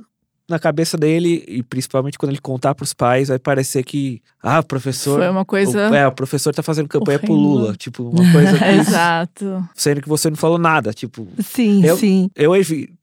na 0.50 0.60
cabeça 0.60 0.98
dele, 0.98 1.45
e 1.48 1.62
principalmente 1.62 2.17
quando 2.17 2.32
ele 2.32 2.41
contar 2.41 2.74
para 2.74 2.84
os 2.84 2.93
pais, 2.93 3.28
vai 3.30 3.38
parecer 3.38 3.84
que, 3.84 4.22
ah, 4.41 4.60
o 4.60 4.63
professor. 4.63 5.19
Foi 5.19 5.30
uma 5.30 5.45
coisa. 5.45 5.91
O, 5.91 5.93
é, 5.93 6.08
o 6.08 6.12
professor 6.12 6.54
tá 6.54 6.63
fazendo 6.63 6.89
campanha 6.89 7.19
horrendo. 7.19 7.34
pro 7.34 7.41
Lula. 7.41 7.76
Tipo, 7.76 8.10
uma 8.10 8.32
coisa 8.32 8.58
que. 8.60 8.65
Exato. 8.65 9.69
Sendo 9.76 10.02
que 10.02 10.10
você 10.10 10.30
não 10.30 10.38
falou 10.38 10.58
nada. 10.58 10.91
Tipo. 10.91 11.28
Sim, 11.39 11.86
eu, 11.86 11.95
sim. 11.95 12.32
Eu, 12.36 12.54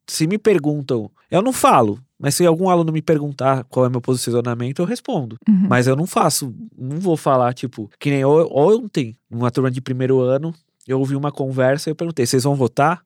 se 0.09 0.27
me 0.27 0.39
perguntam, 0.39 1.09
eu 1.31 1.41
não 1.41 1.53
falo. 1.53 2.01
Mas 2.19 2.35
se 2.35 2.47
algum 2.47 2.71
aluno 2.71 2.93
me 2.93 3.03
perguntar 3.03 3.65
qual 3.65 3.87
é 3.87 3.89
meu 3.89 4.01
posicionamento, 4.01 4.81
eu 4.81 4.87
respondo. 4.87 5.37
Uhum. 5.47 5.67
Mas 5.69 5.87
eu 5.87 5.95
não 5.95 6.07
faço, 6.07 6.55
não 6.77 6.99
vou 6.99 7.17
falar, 7.17 7.53
tipo, 7.53 7.91
que 8.01 8.11
nem 8.11 8.25
ontem, 8.25 9.17
numa 9.31 9.51
turma 9.51 9.71
de 9.71 9.81
primeiro 9.81 10.21
ano, 10.21 10.55
eu 10.87 10.99
ouvi 10.99 11.15
uma 11.15 11.31
conversa 11.31 11.89
e 11.89 11.93
eu 11.93 11.97
perguntei: 11.97 12.25
vocês 12.25 12.45
vão 12.45 12.55
votar? 12.55 13.03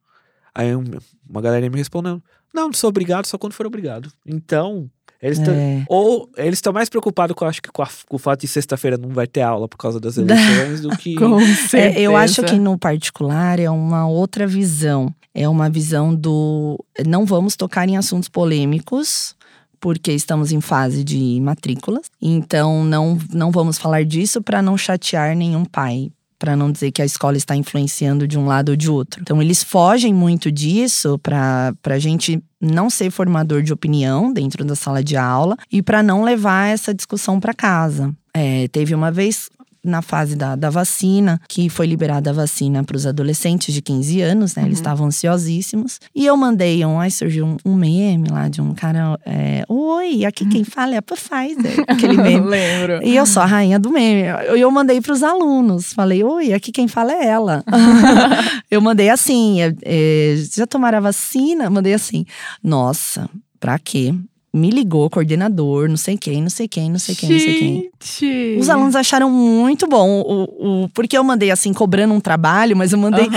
Aí 0.54 0.74
uma 0.74 1.40
galera 1.40 1.68
me 1.68 1.76
respondeu: 1.76 2.22
não, 2.54 2.66
não 2.66 2.72
sou 2.72 2.90
obrigado, 2.90 3.26
só 3.26 3.38
quando 3.38 3.52
for 3.52 3.66
obrigado. 3.66 4.12
Então, 4.26 4.90
eles 5.22 5.38
estão. 5.38 5.54
É. 5.54 5.84
Ou 5.88 6.28
eles 6.36 6.58
estão 6.58 6.72
mais 6.72 6.88
preocupados 6.88 7.34
com, 7.34 7.44
acho 7.44 7.60
que 7.62 7.70
com, 7.70 7.82
a, 7.82 7.88
com 8.08 8.16
o 8.16 8.18
fato 8.18 8.40
de 8.40 8.48
sexta-feira 8.48 8.96
não 8.96 9.10
vai 9.10 9.26
ter 9.26 9.42
aula 9.42 9.68
por 9.68 9.76
causa 9.76 10.00
das 10.00 10.16
eleições 10.18 10.80
do 10.80 10.90
que. 10.96 11.14
com 11.14 11.38
certeza. 11.40 11.98
É, 11.98 12.00
eu 12.00 12.16
acho 12.16 12.42
que, 12.42 12.58
no 12.58 12.78
particular, 12.78 13.58
é 13.58 13.70
uma 13.70 14.08
outra 14.08 14.46
visão 14.46 15.14
é 15.34 15.48
uma 15.48 15.70
visão 15.70 16.14
do 16.14 16.82
não 17.06 17.24
vamos 17.24 17.56
tocar 17.56 17.88
em 17.88 17.96
assuntos 17.96 18.28
polêmicos, 18.28 19.34
porque 19.78 20.12
estamos 20.12 20.52
em 20.52 20.60
fase 20.60 21.04
de 21.04 21.40
matrículas. 21.40 22.10
Então 22.20 22.84
não 22.84 23.18
não 23.32 23.50
vamos 23.50 23.78
falar 23.78 24.04
disso 24.04 24.42
para 24.42 24.60
não 24.60 24.76
chatear 24.76 25.36
nenhum 25.36 25.64
pai, 25.64 26.10
para 26.40 26.56
não 26.56 26.72
dizer 26.72 26.90
que 26.90 27.02
a 27.02 27.04
escola 27.04 27.36
está 27.36 27.54
influenciando 27.54 28.26
de 28.26 28.38
um 28.38 28.46
lado 28.46 28.70
ou 28.70 28.76
de 28.76 28.90
outro. 28.90 29.20
Então 29.20 29.40
eles 29.42 29.62
fogem 29.62 30.12
muito 30.12 30.50
disso 30.50 31.18
para 31.18 31.74
a 31.84 31.98
gente 31.98 32.42
não 32.58 32.88
ser 32.88 33.10
formador 33.10 33.62
de 33.62 33.74
opinião 33.74 34.32
dentro 34.32 34.64
da 34.64 34.74
sala 34.74 35.04
de 35.04 35.16
aula 35.16 35.54
e 35.70 35.82
para 35.82 36.02
não 36.02 36.24
levar 36.24 36.68
essa 36.68 36.94
discussão 36.94 37.38
para 37.38 37.52
casa. 37.52 38.12
É, 38.32 38.66
teve 38.68 38.94
uma 38.94 39.12
vez 39.12 39.50
na 39.84 40.02
fase 40.02 40.36
da, 40.36 40.54
da 40.56 40.70
vacina, 40.70 41.40
que 41.48 41.68
foi 41.68 41.86
liberada 41.86 42.30
a 42.30 42.32
vacina 42.32 42.84
para 42.84 42.96
os 42.96 43.06
adolescentes 43.06 43.72
de 43.72 43.80
15 43.80 44.20
anos, 44.20 44.54
né? 44.54 44.62
Eles 44.62 44.78
uhum. 44.78 44.80
estavam 44.80 45.06
ansiosíssimos. 45.06 45.98
E 46.14 46.26
eu 46.26 46.36
mandei 46.36 46.84
um, 46.84 47.00
aí 47.00 47.10
surgiu 47.10 47.46
um, 47.46 47.56
um 47.64 47.74
meme 47.74 48.28
lá 48.28 48.48
de 48.48 48.60
um 48.60 48.74
cara, 48.74 49.18
é, 49.24 49.64
oi, 49.68 50.24
aqui 50.24 50.46
quem 50.46 50.64
fala 50.64 50.94
é 50.94 50.98
a 50.98 51.02
Pfizer, 51.02 51.84
aquele 51.88 52.16
meme. 52.20 52.46
Lembro. 52.46 53.00
E 53.02 53.16
eu 53.16 53.26
sou 53.26 53.42
a 53.42 53.46
rainha 53.46 53.78
do 53.78 53.90
meme. 53.90 54.22
Eu, 54.46 54.56
eu 54.56 54.70
mandei 54.70 55.00
para 55.00 55.12
os 55.12 55.22
alunos, 55.22 55.92
falei, 55.92 56.22
oi, 56.22 56.52
aqui 56.52 56.70
quem 56.70 56.88
fala 56.88 57.12
é 57.12 57.26
ela. 57.26 57.64
eu 58.70 58.80
mandei 58.80 59.08
assim, 59.08 59.62
é, 59.62 59.74
é, 59.82 60.36
já 60.54 60.66
tomaram 60.66 60.98
a 60.98 61.02
vacina? 61.02 61.70
Mandei 61.70 61.94
assim, 61.94 62.24
nossa, 62.62 63.28
pra 63.58 63.78
quê? 63.78 64.14
Me 64.52 64.68
ligou, 64.70 65.08
coordenador, 65.08 65.88
não 65.88 65.96
sei 65.96 66.18
quem, 66.18 66.42
não 66.42 66.50
sei 66.50 66.66
quem, 66.66 66.90
não 66.90 66.98
sei 66.98 67.14
quem, 67.14 67.28
Gente. 67.28 67.46
não 67.46 68.00
sei 68.00 68.20
quem. 68.20 68.58
Os 68.58 68.68
alunos 68.68 68.96
acharam 68.96 69.30
muito 69.30 69.86
bom, 69.86 70.20
o, 70.20 70.84
o, 70.84 70.88
porque 70.88 71.16
eu 71.16 71.22
mandei 71.22 71.50
assim, 71.50 71.72
cobrando 71.72 72.12
um 72.12 72.20
trabalho, 72.20 72.76
mas 72.76 72.92
eu 72.92 72.98
mandei 72.98 73.28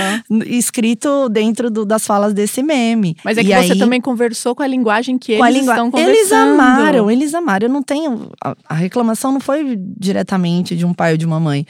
escrito 0.48 1.30
dentro 1.30 1.70
do, 1.70 1.86
das 1.86 2.06
falas 2.06 2.34
desse 2.34 2.64
meme. 2.64 3.16
Mas 3.24 3.38
é 3.38 3.42
e 3.42 3.46
que 3.46 3.54
aí, 3.54 3.68
você 3.68 3.76
também 3.76 4.02
conversou 4.02 4.56
com 4.56 4.64
a 4.64 4.68
linguagem 4.68 5.18
que 5.20 5.34
eles 5.34 5.56
lingu... 5.56 5.70
estão 5.70 5.92
conversando. 5.92 6.16
Eles 6.16 6.32
amaram, 6.32 7.12
eles 7.12 7.34
amaram. 7.36 7.68
Eu 7.68 7.74
não 7.74 7.84
tenho. 7.84 8.32
A, 8.44 8.56
a 8.68 8.74
reclamação 8.74 9.32
não 9.32 9.40
foi 9.40 9.78
diretamente 9.78 10.76
de 10.76 10.86
um 10.86 10.94
pai 10.94 11.12
ou 11.12 11.18
de 11.18 11.26
uma 11.26 11.40
mãe. 11.40 11.66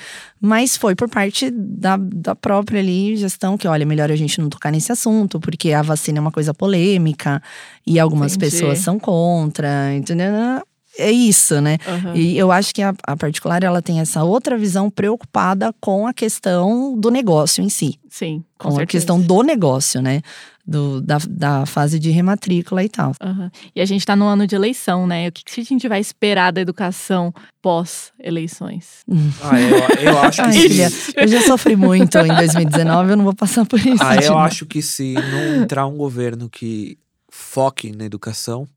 Mas 0.45 0.75
foi 0.75 0.93
por 0.93 1.07
parte 1.07 1.49
da, 1.49 1.95
da 1.95 2.35
própria 2.35 2.81
ali 2.81 3.15
gestão 3.15 3.57
que, 3.57 3.65
olha, 3.65 3.85
melhor 3.85 4.11
a 4.11 4.15
gente 4.17 4.41
não 4.41 4.49
tocar 4.49 4.71
nesse 4.71 4.91
assunto, 4.91 5.39
porque 5.39 5.71
a 5.71 5.81
vacina 5.81 6.17
é 6.17 6.21
uma 6.21 6.33
coisa 6.33 6.53
polêmica 6.53 7.41
e 7.87 7.97
algumas 7.97 8.35
Entendi. 8.35 8.51
pessoas 8.51 8.79
são 8.79 8.99
contra, 8.99 9.93
entendeu? 9.95 10.61
É 10.97 11.11
isso, 11.11 11.59
né? 11.59 11.77
Uhum. 11.87 12.15
E 12.15 12.37
eu 12.37 12.51
acho 12.51 12.73
que 12.73 12.81
a, 12.81 12.93
a, 13.07 13.17
particular 13.17 13.63
ela 13.63 13.81
tem 13.81 13.99
essa 13.99 14.23
outra 14.23 14.57
visão 14.57 14.89
preocupada 14.89 15.73
com 15.81 16.05
a 16.05 16.13
questão 16.13 16.97
do 16.97 17.09
negócio 17.09 17.63
em 17.63 17.69
si. 17.69 17.99
Sim, 18.09 18.43
com, 18.59 18.69
com 18.69 18.79
a 18.79 18.85
questão 18.85 19.19
do 19.19 19.41
negócio, 19.41 20.01
né? 20.01 20.21
Do, 20.65 21.01
da, 21.01 21.17
da 21.27 21.65
fase 21.65 21.99
de 21.99 22.09
rematrícula 22.09 22.83
e 22.83 22.87
tal. 22.87 23.11
Uhum. 23.21 23.49
E 23.75 23.81
a 23.81 23.85
gente 23.85 24.01
está 24.01 24.15
no 24.15 24.25
ano 24.25 24.47
de 24.47 24.55
eleição, 24.55 25.05
né? 25.05 25.27
O 25.27 25.31
que, 25.31 25.43
que 25.43 25.61
a 25.61 25.63
gente 25.63 25.87
vai 25.89 25.99
esperar 25.99 26.53
da 26.53 26.61
educação 26.61 27.33
pós-eleições? 27.61 29.03
Ah, 29.41 29.59
eu, 29.59 30.11
eu 30.11 30.19
acho 30.21 30.43
que 30.43 30.51
filha, 30.51 30.89
eu 31.17 31.27
já 31.27 31.41
sofri 31.41 31.75
muito 31.75 32.17
em 32.19 32.33
2019, 32.33 33.11
eu 33.11 33.17
não 33.17 33.25
vou 33.25 33.35
passar 33.35 33.65
por 33.65 33.79
isso. 33.79 34.01
Ah, 34.01 34.15
eu 34.15 34.37
acho 34.37 34.65
que 34.65 34.81
se 34.81 35.13
não 35.13 35.63
entrar 35.63 35.85
um 35.87 35.97
governo 35.97 36.47
que 36.47 36.97
foque 37.29 37.91
na 37.91 38.05
educação, 38.05 38.67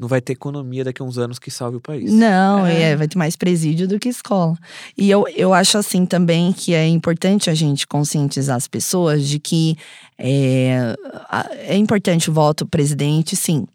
não 0.00 0.08
vai 0.08 0.22
ter 0.22 0.32
economia 0.32 0.82
daqui 0.82 1.02
a 1.02 1.04
uns 1.04 1.18
anos 1.18 1.38
que 1.38 1.50
salve 1.50 1.76
o 1.76 1.80
país. 1.80 2.10
Não, 2.10 2.66
é. 2.66 2.92
é. 2.92 2.96
vai 2.96 3.06
ter 3.06 3.18
mais 3.18 3.36
presídio 3.36 3.86
do 3.86 3.98
que 3.98 4.08
escola. 4.08 4.56
E 4.96 5.10
eu, 5.10 5.26
eu 5.36 5.52
acho 5.52 5.76
assim 5.76 6.06
também 6.06 6.54
que 6.54 6.72
é 6.72 6.88
importante 6.88 7.50
a 7.50 7.54
gente 7.54 7.86
conscientizar 7.86 8.56
as 8.56 8.66
pessoas 8.66 9.28
de 9.28 9.38
que 9.38 9.76
é, 10.18 10.96
é 11.66 11.76
importante 11.76 12.30
o 12.30 12.32
voto 12.32 12.64
presidente, 12.64 13.36
sim. 13.36 13.66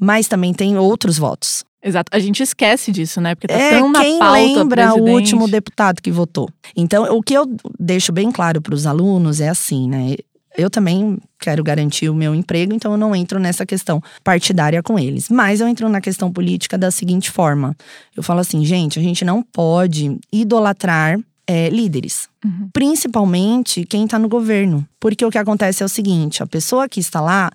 Mas 0.00 0.28
também 0.28 0.54
tem 0.54 0.78
outros 0.78 1.18
votos. 1.18 1.64
Exato. 1.82 2.10
A 2.14 2.20
gente 2.20 2.44
esquece 2.44 2.92
disso, 2.92 3.20
né? 3.20 3.34
Porque 3.34 3.48
tá 3.48 3.54
é, 3.54 3.70
tão 3.70 3.90
na 3.90 4.00
quem 4.00 4.18
pauta 4.20 4.40
lembra 4.40 4.82
presidente. 4.88 5.10
o 5.10 5.14
último 5.14 5.48
deputado 5.48 6.00
que 6.00 6.12
votou. 6.12 6.48
Então, 6.76 7.04
o 7.16 7.20
que 7.20 7.34
eu 7.34 7.44
deixo 7.78 8.12
bem 8.12 8.30
claro 8.30 8.62
para 8.62 8.74
os 8.74 8.86
alunos 8.86 9.40
é 9.40 9.48
assim, 9.48 9.88
né? 9.88 10.14
Eu 10.56 10.70
também 10.70 11.18
quero 11.38 11.62
garantir 11.62 12.08
o 12.08 12.14
meu 12.14 12.34
emprego, 12.34 12.72
então 12.72 12.92
eu 12.92 12.98
não 12.98 13.14
entro 13.14 13.38
nessa 13.38 13.66
questão 13.66 14.02
partidária 14.24 14.82
com 14.82 14.98
eles. 14.98 15.28
Mas 15.28 15.60
eu 15.60 15.68
entro 15.68 15.88
na 15.88 16.00
questão 16.00 16.32
política 16.32 16.78
da 16.78 16.90
seguinte 16.90 17.30
forma: 17.30 17.76
eu 18.16 18.22
falo 18.22 18.40
assim, 18.40 18.64
gente, 18.64 18.98
a 18.98 19.02
gente 19.02 19.24
não 19.24 19.42
pode 19.42 20.18
idolatrar 20.32 21.18
é, 21.46 21.68
líderes, 21.68 22.28
uhum. 22.44 22.68
principalmente 22.72 23.84
quem 23.84 24.04
está 24.04 24.18
no 24.18 24.28
governo, 24.28 24.86
porque 24.98 25.24
o 25.24 25.30
que 25.30 25.38
acontece 25.38 25.82
é 25.82 25.86
o 25.86 25.88
seguinte: 25.88 26.42
a 26.42 26.46
pessoa 26.46 26.88
que 26.88 27.00
está 27.00 27.20
lá, 27.20 27.50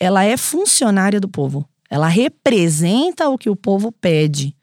ela 0.00 0.24
é 0.24 0.36
funcionária 0.36 1.20
do 1.20 1.28
povo, 1.28 1.68
ela 1.90 2.08
representa 2.08 3.28
o 3.28 3.38
que 3.38 3.50
o 3.50 3.56
povo 3.56 3.92
pede. 3.92 4.54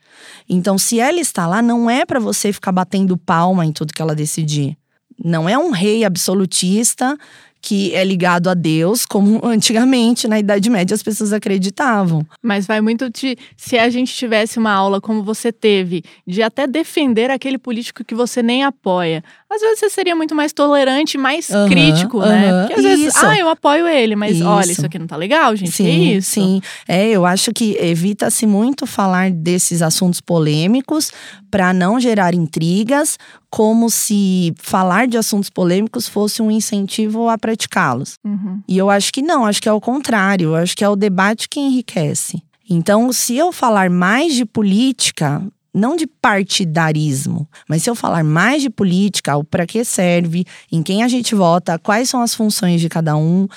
Então, 0.47 0.77
se 0.77 0.99
ela 0.99 1.19
está 1.19 1.47
lá, 1.47 1.61
não 1.61 1.89
é 1.89 2.05
para 2.05 2.19
você 2.19 2.51
ficar 2.51 2.71
batendo 2.71 3.17
palma 3.17 3.65
em 3.65 3.71
tudo 3.71 3.93
que 3.93 4.01
ela 4.01 4.15
decidir. 4.15 4.77
Não 5.23 5.47
é 5.47 5.57
um 5.57 5.71
rei 5.71 6.03
absolutista 6.03 7.17
que 7.63 7.95
é 7.95 8.03
ligado 8.03 8.49
a 8.49 8.53
Deus, 8.53 9.05
como 9.05 9.39
antigamente, 9.47 10.27
na 10.27 10.37
Idade 10.37 10.69
Média, 10.69 10.93
as 10.93 11.01
pessoas 11.01 11.31
acreditavam. 11.31 12.25
Mas 12.41 12.67
vai 12.67 12.81
muito 12.81 13.09
de. 13.09 13.37
Se 13.55 13.77
a 13.79 13.89
gente 13.89 14.13
tivesse 14.13 14.59
uma 14.59 14.73
aula 14.73 14.99
como 14.99 15.23
você 15.23 15.49
teve, 15.49 16.03
de 16.27 16.43
até 16.43 16.67
defender 16.67 17.31
aquele 17.31 17.57
político 17.57 18.03
que 18.03 18.13
você 18.13 18.43
nem 18.43 18.65
apoia, 18.65 19.23
às 19.49 19.61
vezes 19.61 19.79
você 19.79 19.89
seria 19.89 20.15
muito 20.15 20.35
mais 20.35 20.51
tolerante, 20.51 21.17
mais 21.17 21.49
uhum, 21.49 21.69
crítico, 21.69 22.17
uhum, 22.17 22.25
né? 22.25 22.59
Porque 22.59 22.73
às 22.73 22.83
vezes, 22.83 23.15
ah, 23.15 23.37
eu 23.37 23.47
apoio 23.47 23.87
ele, 23.87 24.15
mas 24.15 24.35
isso. 24.35 24.45
olha, 24.45 24.71
isso 24.71 24.85
aqui 24.85 24.99
não 24.99 25.07
tá 25.07 25.15
legal, 25.15 25.55
gente. 25.55 25.71
Sim, 25.71 26.17
isso? 26.17 26.31
Sim, 26.31 26.61
é, 26.85 27.09
eu 27.09 27.25
acho 27.25 27.53
que 27.53 27.77
evita-se 27.79 28.45
muito 28.45 28.85
falar 28.85 29.31
desses 29.31 29.81
assuntos 29.81 30.19
polêmicos 30.19 31.11
para 31.49 31.71
não 31.71 31.99
gerar 31.99 32.33
intrigas, 32.33 33.17
como 33.47 33.87
se 33.87 34.51
falar 34.57 35.05
de 35.05 35.15
assuntos 35.15 35.51
polêmicos 35.51 36.07
fosse 36.07 36.41
um 36.41 36.49
incentivo 36.49 37.29
a 37.29 37.37
praticá-los. 37.53 38.17
Uhum. 38.23 38.61
E 38.67 38.77
eu 38.77 38.89
acho 38.89 39.13
que 39.13 39.21
não, 39.21 39.45
acho 39.45 39.61
que 39.61 39.69
é 39.69 39.73
o 39.73 39.81
contrário, 39.81 40.49
eu 40.49 40.55
acho 40.55 40.75
que 40.75 40.83
é 40.83 40.89
o 40.89 40.95
debate 40.95 41.47
que 41.47 41.59
enriquece. 41.59 42.41
Então, 42.69 43.11
se 43.13 43.35
eu 43.35 43.51
falar 43.51 43.89
mais 43.89 44.33
de 44.33 44.45
política, 44.45 45.45
não 45.73 45.95
de 45.95 46.07
partidarismo, 46.07 47.47
mas 47.67 47.83
se 47.83 47.89
eu 47.89 47.95
falar 47.95 48.23
mais 48.23 48.61
de 48.61 48.69
política, 48.69 49.35
o 49.35 49.43
para 49.43 49.65
que 49.65 49.83
serve, 49.83 50.45
em 50.71 50.83
quem 50.83 51.03
a 51.03 51.07
gente 51.07 51.33
vota, 51.33 51.79
quais 51.79 52.09
são 52.09 52.21
as 52.21 52.33
funções 52.33 52.79
de 52.79 52.87
cada 52.87 53.17
um, 53.17 53.47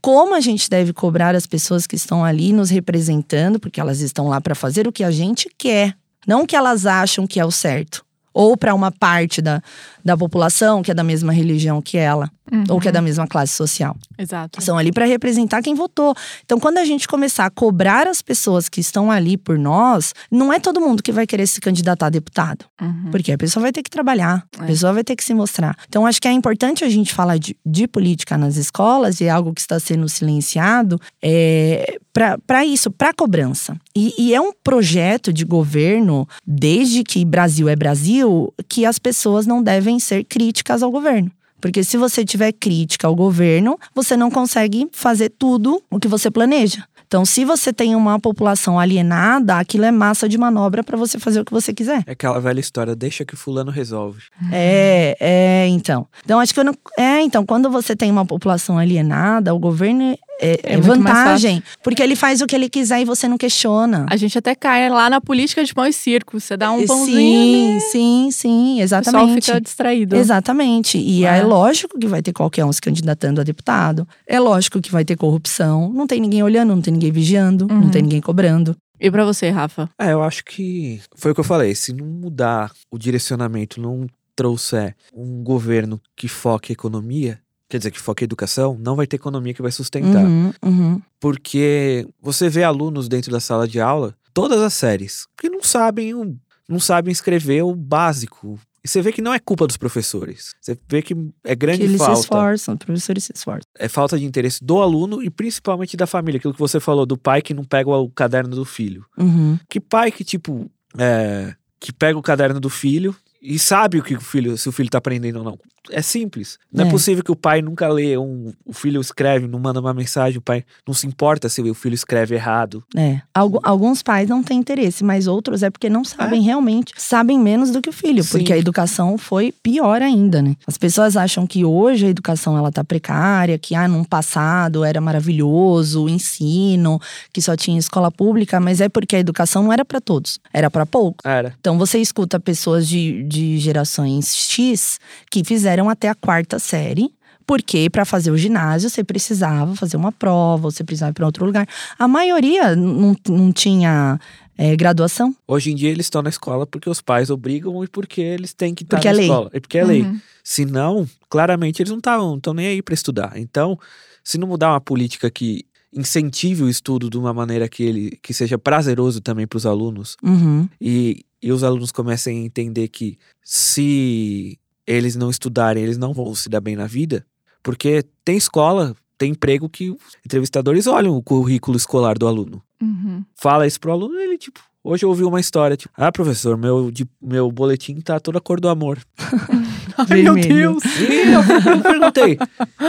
como 0.00 0.34
a 0.34 0.40
gente 0.40 0.68
deve 0.68 0.92
cobrar 0.92 1.34
as 1.34 1.46
pessoas 1.46 1.86
que 1.86 1.96
estão 1.96 2.24
ali 2.24 2.52
nos 2.52 2.70
representando, 2.70 3.58
porque 3.58 3.80
elas 3.80 4.00
estão 4.00 4.28
lá 4.28 4.40
para 4.40 4.54
fazer 4.54 4.86
o 4.86 4.92
que 4.92 5.02
a 5.02 5.10
gente 5.10 5.50
quer, 5.58 5.96
não 6.26 6.42
o 6.42 6.46
que 6.46 6.56
elas 6.56 6.86
acham 6.86 7.26
que 7.26 7.40
é 7.40 7.44
o 7.44 7.50
certo, 7.50 8.04
ou 8.32 8.56
para 8.56 8.74
uma 8.74 8.92
parte 8.92 9.40
da, 9.40 9.62
da 10.04 10.16
população 10.16 10.82
que 10.82 10.90
é 10.90 10.94
da 10.94 11.02
mesma 11.02 11.32
religião 11.32 11.80
que 11.80 11.96
ela, 11.96 12.30
uhum. 12.52 12.64
ou 12.68 12.80
que 12.80 12.88
é 12.88 12.92
da 12.92 13.00
mesma 13.00 13.26
classe 13.26 13.52
social. 13.52 13.96
Exato. 14.18 14.62
São 14.62 14.76
ali 14.76 14.92
para 14.92 15.06
representar 15.06 15.62
quem 15.62 15.74
votou. 15.74 16.14
Então, 16.44 16.58
quando 16.58 16.78
a 16.78 16.84
gente 16.84 17.08
começar 17.08 17.46
a 17.46 17.50
cobrar 17.50 18.06
as 18.06 18.20
pessoas 18.20 18.68
que 18.68 18.80
estão 18.80 19.10
ali 19.10 19.36
por 19.36 19.58
nós, 19.58 20.12
não 20.30 20.52
é 20.52 20.60
todo 20.60 20.80
mundo 20.80 21.02
que 21.02 21.12
vai 21.12 21.26
querer 21.26 21.46
se 21.46 21.60
candidatar 21.60 22.06
a 22.06 22.10
deputado. 22.10 22.66
Uhum. 22.80 23.10
Porque 23.10 23.32
a 23.32 23.38
pessoa 23.38 23.62
vai 23.62 23.72
ter 23.72 23.82
que 23.82 23.90
trabalhar, 23.90 24.44
é. 24.58 24.64
a 24.64 24.66
pessoa 24.66 24.92
vai 24.92 25.04
ter 25.04 25.16
que 25.16 25.24
se 25.24 25.32
mostrar. 25.32 25.76
Então, 25.88 26.06
acho 26.06 26.20
que 26.20 26.28
é 26.28 26.32
importante 26.32 26.84
a 26.84 26.88
gente 26.88 27.14
falar 27.14 27.38
de, 27.38 27.56
de 27.64 27.86
política 27.88 28.36
nas 28.36 28.56
escolas, 28.56 29.20
e 29.20 29.24
é 29.24 29.30
algo 29.30 29.54
que 29.54 29.60
está 29.60 29.78
sendo 29.78 30.08
silenciado, 30.08 31.00
é, 31.22 31.98
para 32.46 32.64
isso, 32.64 32.90
para 32.90 33.12
cobrança. 33.12 33.76
E, 33.94 34.14
e 34.18 34.34
é 34.34 34.40
um 34.40 34.52
projeto 34.52 35.32
de 35.32 35.44
governo, 35.44 36.26
desde 36.46 37.04
que 37.04 37.24
Brasil 37.24 37.68
é 37.68 37.76
Brasil, 37.76 38.52
que 38.68 38.86
as 38.86 38.98
pessoas 38.98 39.46
não 39.46 39.62
devem 39.62 39.76
devem 39.76 40.00
ser 40.00 40.24
críticas 40.24 40.82
ao 40.82 40.90
governo. 40.90 41.30
Porque 41.60 41.82
se 41.82 41.96
você 41.96 42.24
tiver 42.24 42.52
crítica 42.52 43.06
ao 43.06 43.14
governo, 43.14 43.78
você 43.94 44.16
não 44.16 44.30
consegue 44.30 44.88
fazer 44.92 45.30
tudo 45.30 45.82
o 45.90 45.98
que 45.98 46.08
você 46.08 46.30
planeja. 46.30 46.84
Então, 47.06 47.24
se 47.24 47.44
você 47.44 47.72
tem 47.72 47.94
uma 47.94 48.18
população 48.18 48.80
alienada, 48.80 49.56
aquilo 49.58 49.84
é 49.84 49.92
massa 49.92 50.28
de 50.28 50.36
manobra 50.36 50.82
para 50.82 50.96
você 50.96 51.18
fazer 51.20 51.40
o 51.40 51.44
que 51.44 51.52
você 51.52 51.72
quiser. 51.72 52.02
É 52.04 52.12
aquela 52.12 52.40
velha 52.40 52.58
história, 52.58 52.96
deixa 52.96 53.24
que 53.24 53.36
fulano 53.36 53.70
resolve. 53.70 54.22
É, 54.52 55.16
é, 55.20 55.68
então. 55.68 56.08
Então, 56.24 56.40
acho 56.40 56.52
que 56.52 56.58
eu 56.58 56.64
não. 56.64 56.74
É, 56.98 57.20
então, 57.20 57.46
quando 57.46 57.70
você 57.70 57.94
tem 57.94 58.10
uma 58.10 58.26
população 58.26 58.76
alienada, 58.76 59.54
o 59.54 59.58
governo 59.58 60.18
é, 60.40 60.60
é, 60.62 60.74
é 60.74 60.80
vantagem. 60.80 61.62
Porque 61.82 62.02
ele 62.02 62.16
faz 62.16 62.40
o 62.40 62.46
que 62.46 62.54
ele 62.54 62.68
quiser 62.68 63.00
e 63.00 63.04
você 63.04 63.28
não 63.28 63.38
questiona. 63.38 64.06
A 64.08 64.16
gente 64.16 64.38
até 64.38 64.54
cai 64.54 64.88
lá 64.88 65.08
na 65.08 65.20
política 65.20 65.64
de 65.64 65.72
pão 65.74 65.86
e 65.86 65.92
circo. 65.92 66.38
Você 66.38 66.56
dá 66.56 66.70
um 66.70 66.84
pãozinho. 66.86 67.80
Sim, 67.80 67.90
sim, 67.90 68.28
sim, 68.30 68.80
exatamente. 68.80 69.32
O 69.32 69.34
pessoal 69.34 69.56
fica 69.56 69.60
distraído. 69.60 70.16
Exatamente. 70.16 70.98
E 70.98 71.24
é. 71.24 71.38
é 71.38 71.42
lógico 71.42 71.98
que 71.98 72.06
vai 72.06 72.22
ter 72.22 72.32
qualquer 72.32 72.64
um 72.64 72.72
se 72.72 72.80
candidatando 72.80 73.40
a 73.40 73.44
deputado. 73.44 74.06
É 74.26 74.38
lógico 74.38 74.80
que 74.80 74.90
vai 74.90 75.04
ter 75.04 75.16
corrupção. 75.16 75.90
Não 75.92 76.06
tem 76.06 76.20
ninguém 76.20 76.42
olhando, 76.42 76.74
não 76.74 76.82
tem 76.82 76.92
ninguém 76.92 77.12
vigiando, 77.12 77.66
uhum. 77.70 77.82
não 77.82 77.90
tem 77.90 78.02
ninguém 78.02 78.20
cobrando. 78.20 78.76
E 78.98 79.10
para 79.10 79.24
você, 79.24 79.50
Rafa? 79.50 79.90
É, 79.98 80.12
eu 80.12 80.22
acho 80.22 80.44
que 80.44 81.00
foi 81.14 81.32
o 81.32 81.34
que 81.34 81.40
eu 81.40 81.44
falei. 81.44 81.74
Se 81.74 81.92
não 81.92 82.06
mudar 82.06 82.72
o 82.90 82.98
direcionamento, 82.98 83.80
não 83.80 84.06
trouxer 84.34 84.94
um 85.14 85.42
governo 85.42 86.00
que 86.14 86.28
foque 86.28 86.72
a 86.72 86.74
economia, 86.74 87.40
quer 87.68 87.78
dizer, 87.78 87.90
que 87.90 88.00
foca 88.00 88.22
em 88.22 88.26
educação, 88.26 88.78
não 88.80 88.96
vai 88.96 89.06
ter 89.06 89.16
economia 89.16 89.54
que 89.54 89.62
vai 89.62 89.72
sustentar. 89.72 90.24
Uhum, 90.24 90.52
uhum. 90.64 91.02
Porque 91.20 92.06
você 92.20 92.48
vê 92.48 92.62
alunos 92.62 93.08
dentro 93.08 93.32
da 93.32 93.40
sala 93.40 93.66
de 93.66 93.80
aula, 93.80 94.14
todas 94.32 94.60
as 94.60 94.74
séries, 94.74 95.26
que 95.36 95.48
não 95.48 95.62
sabem, 95.62 96.38
não 96.68 96.78
sabem 96.78 97.12
escrever 97.12 97.62
o 97.62 97.74
básico. 97.74 98.58
E 98.84 98.88
você 98.88 99.02
vê 99.02 99.10
que 99.10 99.20
não 99.20 99.34
é 99.34 99.40
culpa 99.40 99.66
dos 99.66 99.76
professores. 99.76 100.54
Você 100.60 100.78
vê 100.88 101.02
que 101.02 101.12
é 101.42 101.56
grande 101.56 101.78
que 101.78 101.84
eles 101.84 101.98
falta. 101.98 102.12
Eles 102.12 102.18
se 102.20 102.24
esforçam, 102.24 102.74
os 102.74 102.84
professores 102.84 103.24
se 103.24 103.32
esforçam. 103.34 103.68
É 103.76 103.88
falta 103.88 104.16
de 104.16 104.24
interesse 104.24 104.62
do 104.62 104.80
aluno 104.80 105.20
e 105.24 105.28
principalmente 105.28 105.96
da 105.96 106.06
família. 106.06 106.38
Aquilo 106.38 106.54
que 106.54 106.60
você 106.60 106.78
falou 106.78 107.04
do 107.04 107.18
pai 107.18 107.42
que 107.42 107.52
não 107.52 107.64
pega 107.64 107.90
o 107.90 108.08
caderno 108.08 108.54
do 108.54 108.64
filho. 108.64 109.04
Uhum. 109.18 109.58
Que 109.68 109.80
pai 109.80 110.12
que, 110.12 110.22
tipo, 110.22 110.70
é, 110.96 111.56
que 111.80 111.92
pega 111.92 112.16
o 112.16 112.22
caderno 112.22 112.60
do 112.60 112.70
filho 112.70 113.14
e 113.42 113.58
sabe 113.58 113.98
o 113.98 114.02
que 114.02 114.14
o 114.14 114.20
filho, 114.20 114.56
se 114.56 114.68
o 114.68 114.72
filho 114.72 114.90
tá 114.90 114.98
aprendendo 114.98 115.38
ou 115.38 115.44
não. 115.44 115.58
É 115.90 116.02
simples. 116.02 116.58
Não 116.72 116.84
é, 116.84 116.88
É. 116.88 116.90
possível 116.90 117.22
que 117.24 117.30
o 117.32 117.36
pai 117.36 117.62
nunca 117.62 117.88
lê 117.88 118.16
um, 118.18 118.52
o 118.64 118.72
filho 118.72 119.00
escreve, 119.00 119.46
não 119.46 119.58
manda 119.58 119.80
uma 119.80 119.94
mensagem, 119.94 120.38
o 120.38 120.42
pai 120.42 120.64
não 120.86 120.94
se 120.94 121.06
importa 121.06 121.48
se 121.48 121.60
o 121.62 121.74
filho 121.74 121.94
escreve 121.94 122.34
errado. 122.34 122.82
É. 122.96 123.20
Algu- 123.34 123.60
alguns 123.62 124.02
pais 124.02 124.28
não 124.28 124.42
têm 124.42 124.58
interesse, 124.58 125.02
mas 125.04 125.26
outros 125.26 125.62
é 125.62 125.70
porque 125.70 125.88
não 125.88 126.04
sabem 126.04 126.42
realmente, 126.42 126.92
sabem 126.96 127.38
menos 127.38 127.70
do 127.70 127.80
que 127.82 127.88
o 127.88 127.92
filho, 127.92 128.22
Sim. 128.22 128.30
porque 128.38 128.52
a 128.52 128.58
educação 128.58 129.18
foi 129.18 129.52
pior 129.62 130.00
ainda, 130.02 130.40
né? 130.42 130.54
As 130.66 130.76
pessoas 130.78 131.16
acham 131.16 131.46
que 131.46 131.64
hoje 131.64 132.06
a 132.06 132.08
educação 132.08 132.56
ela 132.56 132.70
tá 132.72 132.82
precária, 132.84 133.58
que 133.58 133.74
ah, 133.74 133.86
num 133.88 134.04
passado 134.04 134.84
era 134.84 135.00
maravilhoso, 135.00 136.04
o 136.04 136.08
ensino, 136.08 137.00
que 137.32 137.40
só 137.42 137.56
tinha 137.56 137.78
escola 137.78 138.10
pública, 138.10 138.58
mas 138.60 138.80
é 138.80 138.88
porque 138.88 139.16
a 139.16 139.18
educação 139.18 139.62
não 139.64 139.72
era 139.72 139.84
para 139.84 140.00
todos, 140.00 140.38
era 140.52 140.70
para 140.70 140.86
poucos. 140.86 141.24
Era. 141.24 141.54
Então 141.60 141.76
você 141.78 141.98
escuta 141.98 142.38
pessoas 142.40 142.86
de, 142.88 143.22
de 143.24 143.58
gerações 143.58 144.34
X 144.34 144.98
que 145.30 145.44
fizeram 145.44 145.75
até 145.88 146.08
a 146.08 146.14
quarta 146.14 146.58
série. 146.58 147.10
Porque 147.46 147.88
para 147.88 148.04
fazer 148.04 148.32
o 148.32 148.36
ginásio 148.36 148.90
você 148.90 149.04
precisava 149.04 149.76
fazer 149.76 149.96
uma 149.96 150.10
prova, 150.10 150.62
você 150.68 150.82
precisava 150.82 151.10
ir 151.10 151.14
para 151.14 151.26
outro 151.26 151.44
lugar. 151.46 151.64
A 151.96 152.08
maioria 152.08 152.74
não, 152.74 153.14
não 153.28 153.52
tinha 153.52 154.18
é, 154.58 154.74
graduação. 154.74 155.32
Hoje 155.46 155.70
em 155.70 155.76
dia 155.76 155.90
eles 155.90 156.06
estão 156.06 156.22
na 156.22 156.28
escola 156.30 156.66
porque 156.66 156.90
os 156.90 157.00
pais 157.00 157.30
obrigam 157.30 157.84
e 157.84 157.86
porque 157.88 158.20
eles 158.20 158.52
têm 158.52 158.74
que 158.74 158.82
estar 158.82 158.96
Porque 158.96 159.06
na 159.08 159.14
é 159.14 159.16
lei. 159.16 159.26
escola. 159.26 159.50
E 159.54 159.60
porque 159.60 159.78
é 159.78 159.84
lei. 159.84 160.02
Uhum. 160.02 160.20
Se 160.42 160.64
não, 160.64 161.06
claramente 161.30 161.80
eles 161.80 161.90
não 161.90 161.98
estavam, 161.98 162.30
não 162.30 162.36
estão 162.38 162.52
nem 162.52 162.66
aí 162.66 162.82
para 162.82 162.94
estudar. 162.94 163.32
Então, 163.36 163.78
se 164.24 164.38
não 164.38 164.48
mudar 164.48 164.72
uma 164.72 164.80
política 164.80 165.30
que 165.30 165.64
incentive 165.92 166.64
o 166.64 166.68
estudo 166.68 167.08
de 167.08 167.16
uma 167.16 167.32
maneira 167.32 167.68
que 167.68 167.84
ele 167.84 168.18
que 168.20 168.34
seja 168.34 168.58
prazeroso 168.58 169.20
também 169.20 169.46
para 169.46 169.56
os 169.56 169.64
alunos 169.66 170.16
Uhum. 170.20 170.68
e, 170.80 171.24
e 171.40 171.52
os 171.52 171.62
alunos 171.62 171.92
comecem 171.92 172.42
a 172.42 172.44
entender 172.44 172.88
que 172.88 173.16
se 173.44 174.58
eles 174.86 175.16
não 175.16 175.30
estudarem, 175.30 175.82
eles 175.82 175.98
não 175.98 176.12
vão 176.12 176.34
se 176.34 176.48
dar 176.48 176.60
bem 176.60 176.76
na 176.76 176.86
vida, 176.86 177.24
porque 177.62 178.04
tem 178.24 178.36
escola, 178.36 178.94
tem 179.18 179.32
emprego 179.32 179.68
que 179.68 179.90
os 179.90 179.98
entrevistadores 180.24 180.86
olham 180.86 181.16
o 181.16 181.22
currículo 181.22 181.76
escolar 181.76 182.16
do 182.18 182.26
aluno. 182.26 182.62
Uhum. 182.80 183.24
Fala 183.34 183.66
isso 183.66 183.80
pro 183.80 183.92
aluno, 183.92 184.18
ele 184.18 184.36
tipo, 184.38 184.60
hoje 184.84 185.04
eu 185.04 185.08
ouvi 185.08 185.24
uma 185.24 185.40
história, 185.40 185.76
tipo, 185.76 185.92
ah, 185.96 186.12
professor, 186.12 186.56
meu, 186.56 186.90
de- 186.90 187.08
meu 187.20 187.50
boletim 187.50 188.00
tá 188.00 188.20
toda 188.20 188.38
a 188.38 188.40
cor 188.40 188.60
do 188.60 188.68
amor. 188.68 188.98
Ai, 190.10 190.22
meu. 190.22 190.34
Deus. 190.34 190.84
E 190.84 191.32
eu, 191.32 191.40
eu 191.72 191.82
perguntei, 191.82 192.38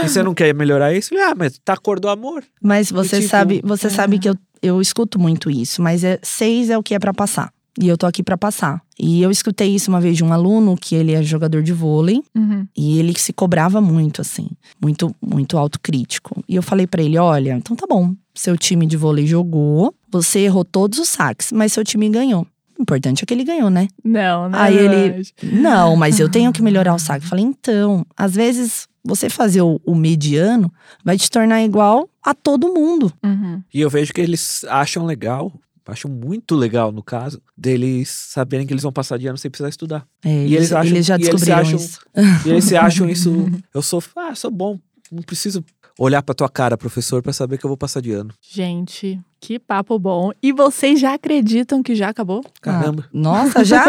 e 0.04 0.10
você 0.10 0.22
não 0.22 0.34
quer 0.34 0.54
melhorar 0.54 0.94
isso? 0.94 1.16
Ah, 1.18 1.34
mas 1.36 1.58
tá 1.64 1.74
a 1.74 1.78
cor 1.78 2.00
do 2.02 2.10
amor. 2.10 2.44
Mas 2.62 2.92
você 2.92 3.18
tipo, 3.18 3.30
sabe, 3.30 3.62
você 3.64 3.88
é. 3.88 3.90
sabe 3.90 4.20
que 4.20 4.28
eu, 4.28 4.36
eu 4.62 4.82
escuto 4.82 5.18
muito 5.18 5.50
isso, 5.50 5.82
mas 5.82 6.04
é 6.04 6.20
seis 6.22 6.70
é 6.70 6.78
o 6.78 6.84
que 6.84 6.94
é 6.94 7.00
para 7.00 7.14
passar. 7.14 7.50
E 7.80 7.88
eu 7.88 7.98
tô 7.98 8.06
aqui 8.08 8.24
para 8.24 8.38
passar. 8.38 8.82
E 9.00 9.22
eu 9.22 9.30
escutei 9.30 9.74
isso 9.76 9.92
uma 9.92 10.02
vez 10.02 10.18
de 10.18 10.24
um 10.24 10.34
aluno 10.34 10.76
que 10.76 10.96
ele 10.96 11.14
é 11.14 11.22
jogador 11.22 11.62
de 11.62 11.72
vôlei 11.74 12.22
Uhum. 12.36 12.66
e 12.76 12.98
ele 13.00 13.18
se 13.18 13.32
cobrava 13.32 13.80
muito 13.80 14.22
assim, 14.22 14.50
muito 14.82 15.16
muito 15.22 15.58
autocrítico. 15.58 16.44
E 16.50 16.56
eu 16.56 16.64
falei 16.64 16.88
para 16.88 17.04
ele, 17.04 17.18
olha, 17.18 17.54
então 17.56 17.76
tá 17.76 17.86
bom, 17.88 18.14
seu 18.34 18.58
time 18.58 18.86
de 18.88 18.98
vôlei 18.98 19.28
jogou, 19.28 19.94
você 20.12 20.40
errou 20.40 20.66
todos 20.66 20.98
os 21.00 21.10
saques, 21.10 21.52
mas 21.52 21.74
seu 21.74 21.84
time 21.84 22.10
ganhou. 22.10 22.46
O 22.78 22.82
importante 22.82 23.24
é 23.24 23.26
que 23.26 23.34
ele 23.34 23.44
ganhou, 23.44 23.70
né? 23.72 23.88
Não, 24.04 24.50
não. 24.50 24.60
Aí 24.60 24.76
ele, 24.78 25.24
não, 25.44 25.96
mas 25.96 26.20
eu 26.20 26.30
tenho 26.30 26.52
que 26.54 26.62
melhorar 26.62 26.94
o 26.94 27.00
saque. 27.00 27.26
Eu 27.26 27.30
falei, 27.30 27.44
então, 27.46 28.06
às 28.16 28.36
vezes 28.36 28.88
você 29.04 29.30
fazer 29.30 29.62
o, 29.62 29.80
o 29.86 29.96
mediano 29.96 30.72
vai 31.04 31.18
te 31.18 31.30
tornar 31.30 31.64
igual 31.64 32.08
a 32.24 32.34
todo 32.36 32.74
mundo. 32.74 33.12
Uhum. 33.24 33.62
E 33.74 33.82
eu 33.82 33.90
vejo 33.90 34.14
que 34.14 34.22
eles 34.22 34.64
acham 34.66 35.06
legal, 35.06 35.52
acham 35.88 36.10
muito 36.12 36.56
legal 36.56 36.92
no 36.92 37.02
caso, 37.02 37.42
deles 37.58 38.10
saberem 38.10 38.66
que 38.68 38.74
eles 38.74 38.84
vão 38.84 38.92
passar 38.92 39.18
de 39.18 39.28
ano 39.28 39.38
sem 39.38 39.50
precisar 39.50 39.70
estudar. 39.70 40.06
É, 40.24 40.30
E 40.46 40.56
eles 40.56 40.72
acham- 40.72 41.02
já 41.02 41.16
e 41.16 41.18
eles 41.22 41.30
descobriram 41.32 41.58
acham- 41.60 41.76
isso. 41.80 42.00
E 42.46 42.50
eles 42.50 42.64
se 42.66 42.76
acham 42.76 43.10
isso, 43.10 43.32
eu 43.74 43.82
sou, 43.82 44.04
ah, 44.16 44.36
sou 44.36 44.52
bom, 44.52 44.78
não 45.12 45.22
preciso 45.24 45.64
olhar 46.00 46.22
pra 46.22 46.36
tua 46.36 46.48
cara, 46.50 46.78
professor, 46.78 47.24
pra 47.24 47.34
saber 47.34 47.58
que 47.58 47.66
eu 47.66 47.70
vou 47.70 47.78
passar 47.78 48.02
de 48.02 48.12
ano. 48.12 48.32
Gente, 48.40 49.20
que 49.40 49.58
papo 49.58 49.98
bom. 49.98 50.32
E 50.44 50.52
vocês 50.52 51.00
já 51.00 51.16
acreditam 51.16 51.82
que 51.82 51.96
já 51.96 52.10
acabou? 52.10 52.44
Caramba. 52.62 53.04
Ah, 53.06 53.10
nossa, 53.12 53.66
já? 53.66 53.84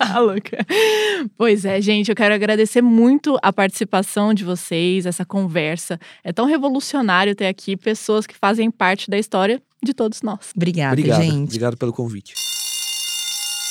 A 0.00 0.18
louca. 0.18 0.58
Pois 1.36 1.64
é, 1.64 1.80
gente, 1.80 2.08
eu 2.08 2.16
quero 2.16 2.34
agradecer 2.34 2.82
muito 2.82 3.38
a 3.40 3.52
participação 3.52 4.34
de 4.34 4.42
vocês, 4.44 5.06
essa 5.06 5.24
conversa. 5.24 5.98
É 6.24 6.32
tão 6.32 6.46
revolucionário 6.46 7.36
ter 7.36 7.46
aqui 7.46 7.76
pessoas 7.76 8.26
que 8.26 8.34
fazem 8.36 8.68
parte 8.68 9.08
da 9.08 9.16
história 9.18 9.62
de 9.84 9.94
todos 9.94 10.22
nós. 10.22 10.38
Obrigada, 10.56 10.94
Obrigado, 10.94 11.22
gente. 11.22 11.48
obrigado 11.48 11.76
pelo 11.76 11.92
convite. 11.92 12.34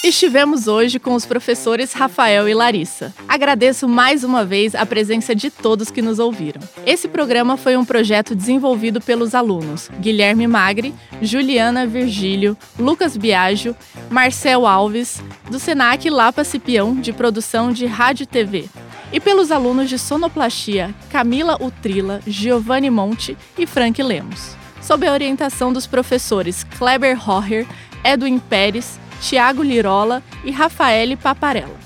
Estivemos 0.04 0.68
hoje 0.68 1.00
com 1.00 1.16
os 1.16 1.26
professores 1.26 1.94
Rafael 1.94 2.50
e 2.50 2.54
Larissa. 2.54 3.14
Agradeço 3.26 3.88
mais 3.88 4.26
uma 4.26 4.44
vez 4.44 4.76
a 4.76 4.86
presença 4.86 5.34
de 5.34 5.50
todos 5.50 5.90
que 5.90 6.02
nos 6.02 6.20
ouviram. 6.20 6.62
Esse 6.86 7.08
programa 7.08 7.56
foi 7.56 7.78
um 7.78 7.86
projeto 7.86 8.36
desenvolvido 8.36 9.00
pelos 9.00 9.34
alunos 9.34 9.90
Guilherme 10.02 10.46
Magri, 10.46 10.94
Juliana 11.22 11.88
Virgílio, 11.88 12.58
Lucas 12.78 13.16
Biagio, 13.16 13.74
Marcel 14.10 14.68
Alves, 14.68 15.24
do 15.50 15.58
Senac 15.58 16.10
Lapa 16.10 16.44
Cipião, 16.44 17.00
de 17.00 17.14
produção 17.14 17.72
de 17.72 17.86
Rádio 17.86 18.24
e 18.24 18.28
TV. 18.28 18.66
E 19.14 19.22
pelos 19.22 19.52
alunos 19.54 19.88
de 19.90 19.98
Sonoplastia 19.98 20.94
Camila 21.12 21.58
Utrila, 21.64 22.20
Giovanni 22.28 22.90
Monte 22.90 23.38
e 23.58 23.66
Frank 23.66 24.04
Lemos. 24.04 24.63
Sob 24.84 25.08
a 25.08 25.14
orientação 25.14 25.72
dos 25.72 25.88
professores 25.88 26.66
Kleber 26.78 27.18
Horrer, 27.30 27.66
Edwin 28.04 28.38
Pérez, 28.38 29.00
Tiago 29.22 29.64
Lirola 29.64 30.22
e 30.44 30.52
Rafaele 30.52 31.16
Paparella. 31.16 31.80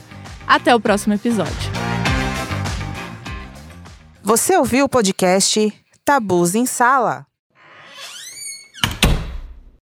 Até 0.48 0.74
o 0.74 0.80
próximo 0.80 1.14
episódio. 1.14 1.72
Você 4.24 4.58
ouviu 4.58 4.86
o 4.86 4.90
podcast 4.90 5.72
Tabus 6.04 6.56
em 6.56 6.66
Sala? 6.66 7.27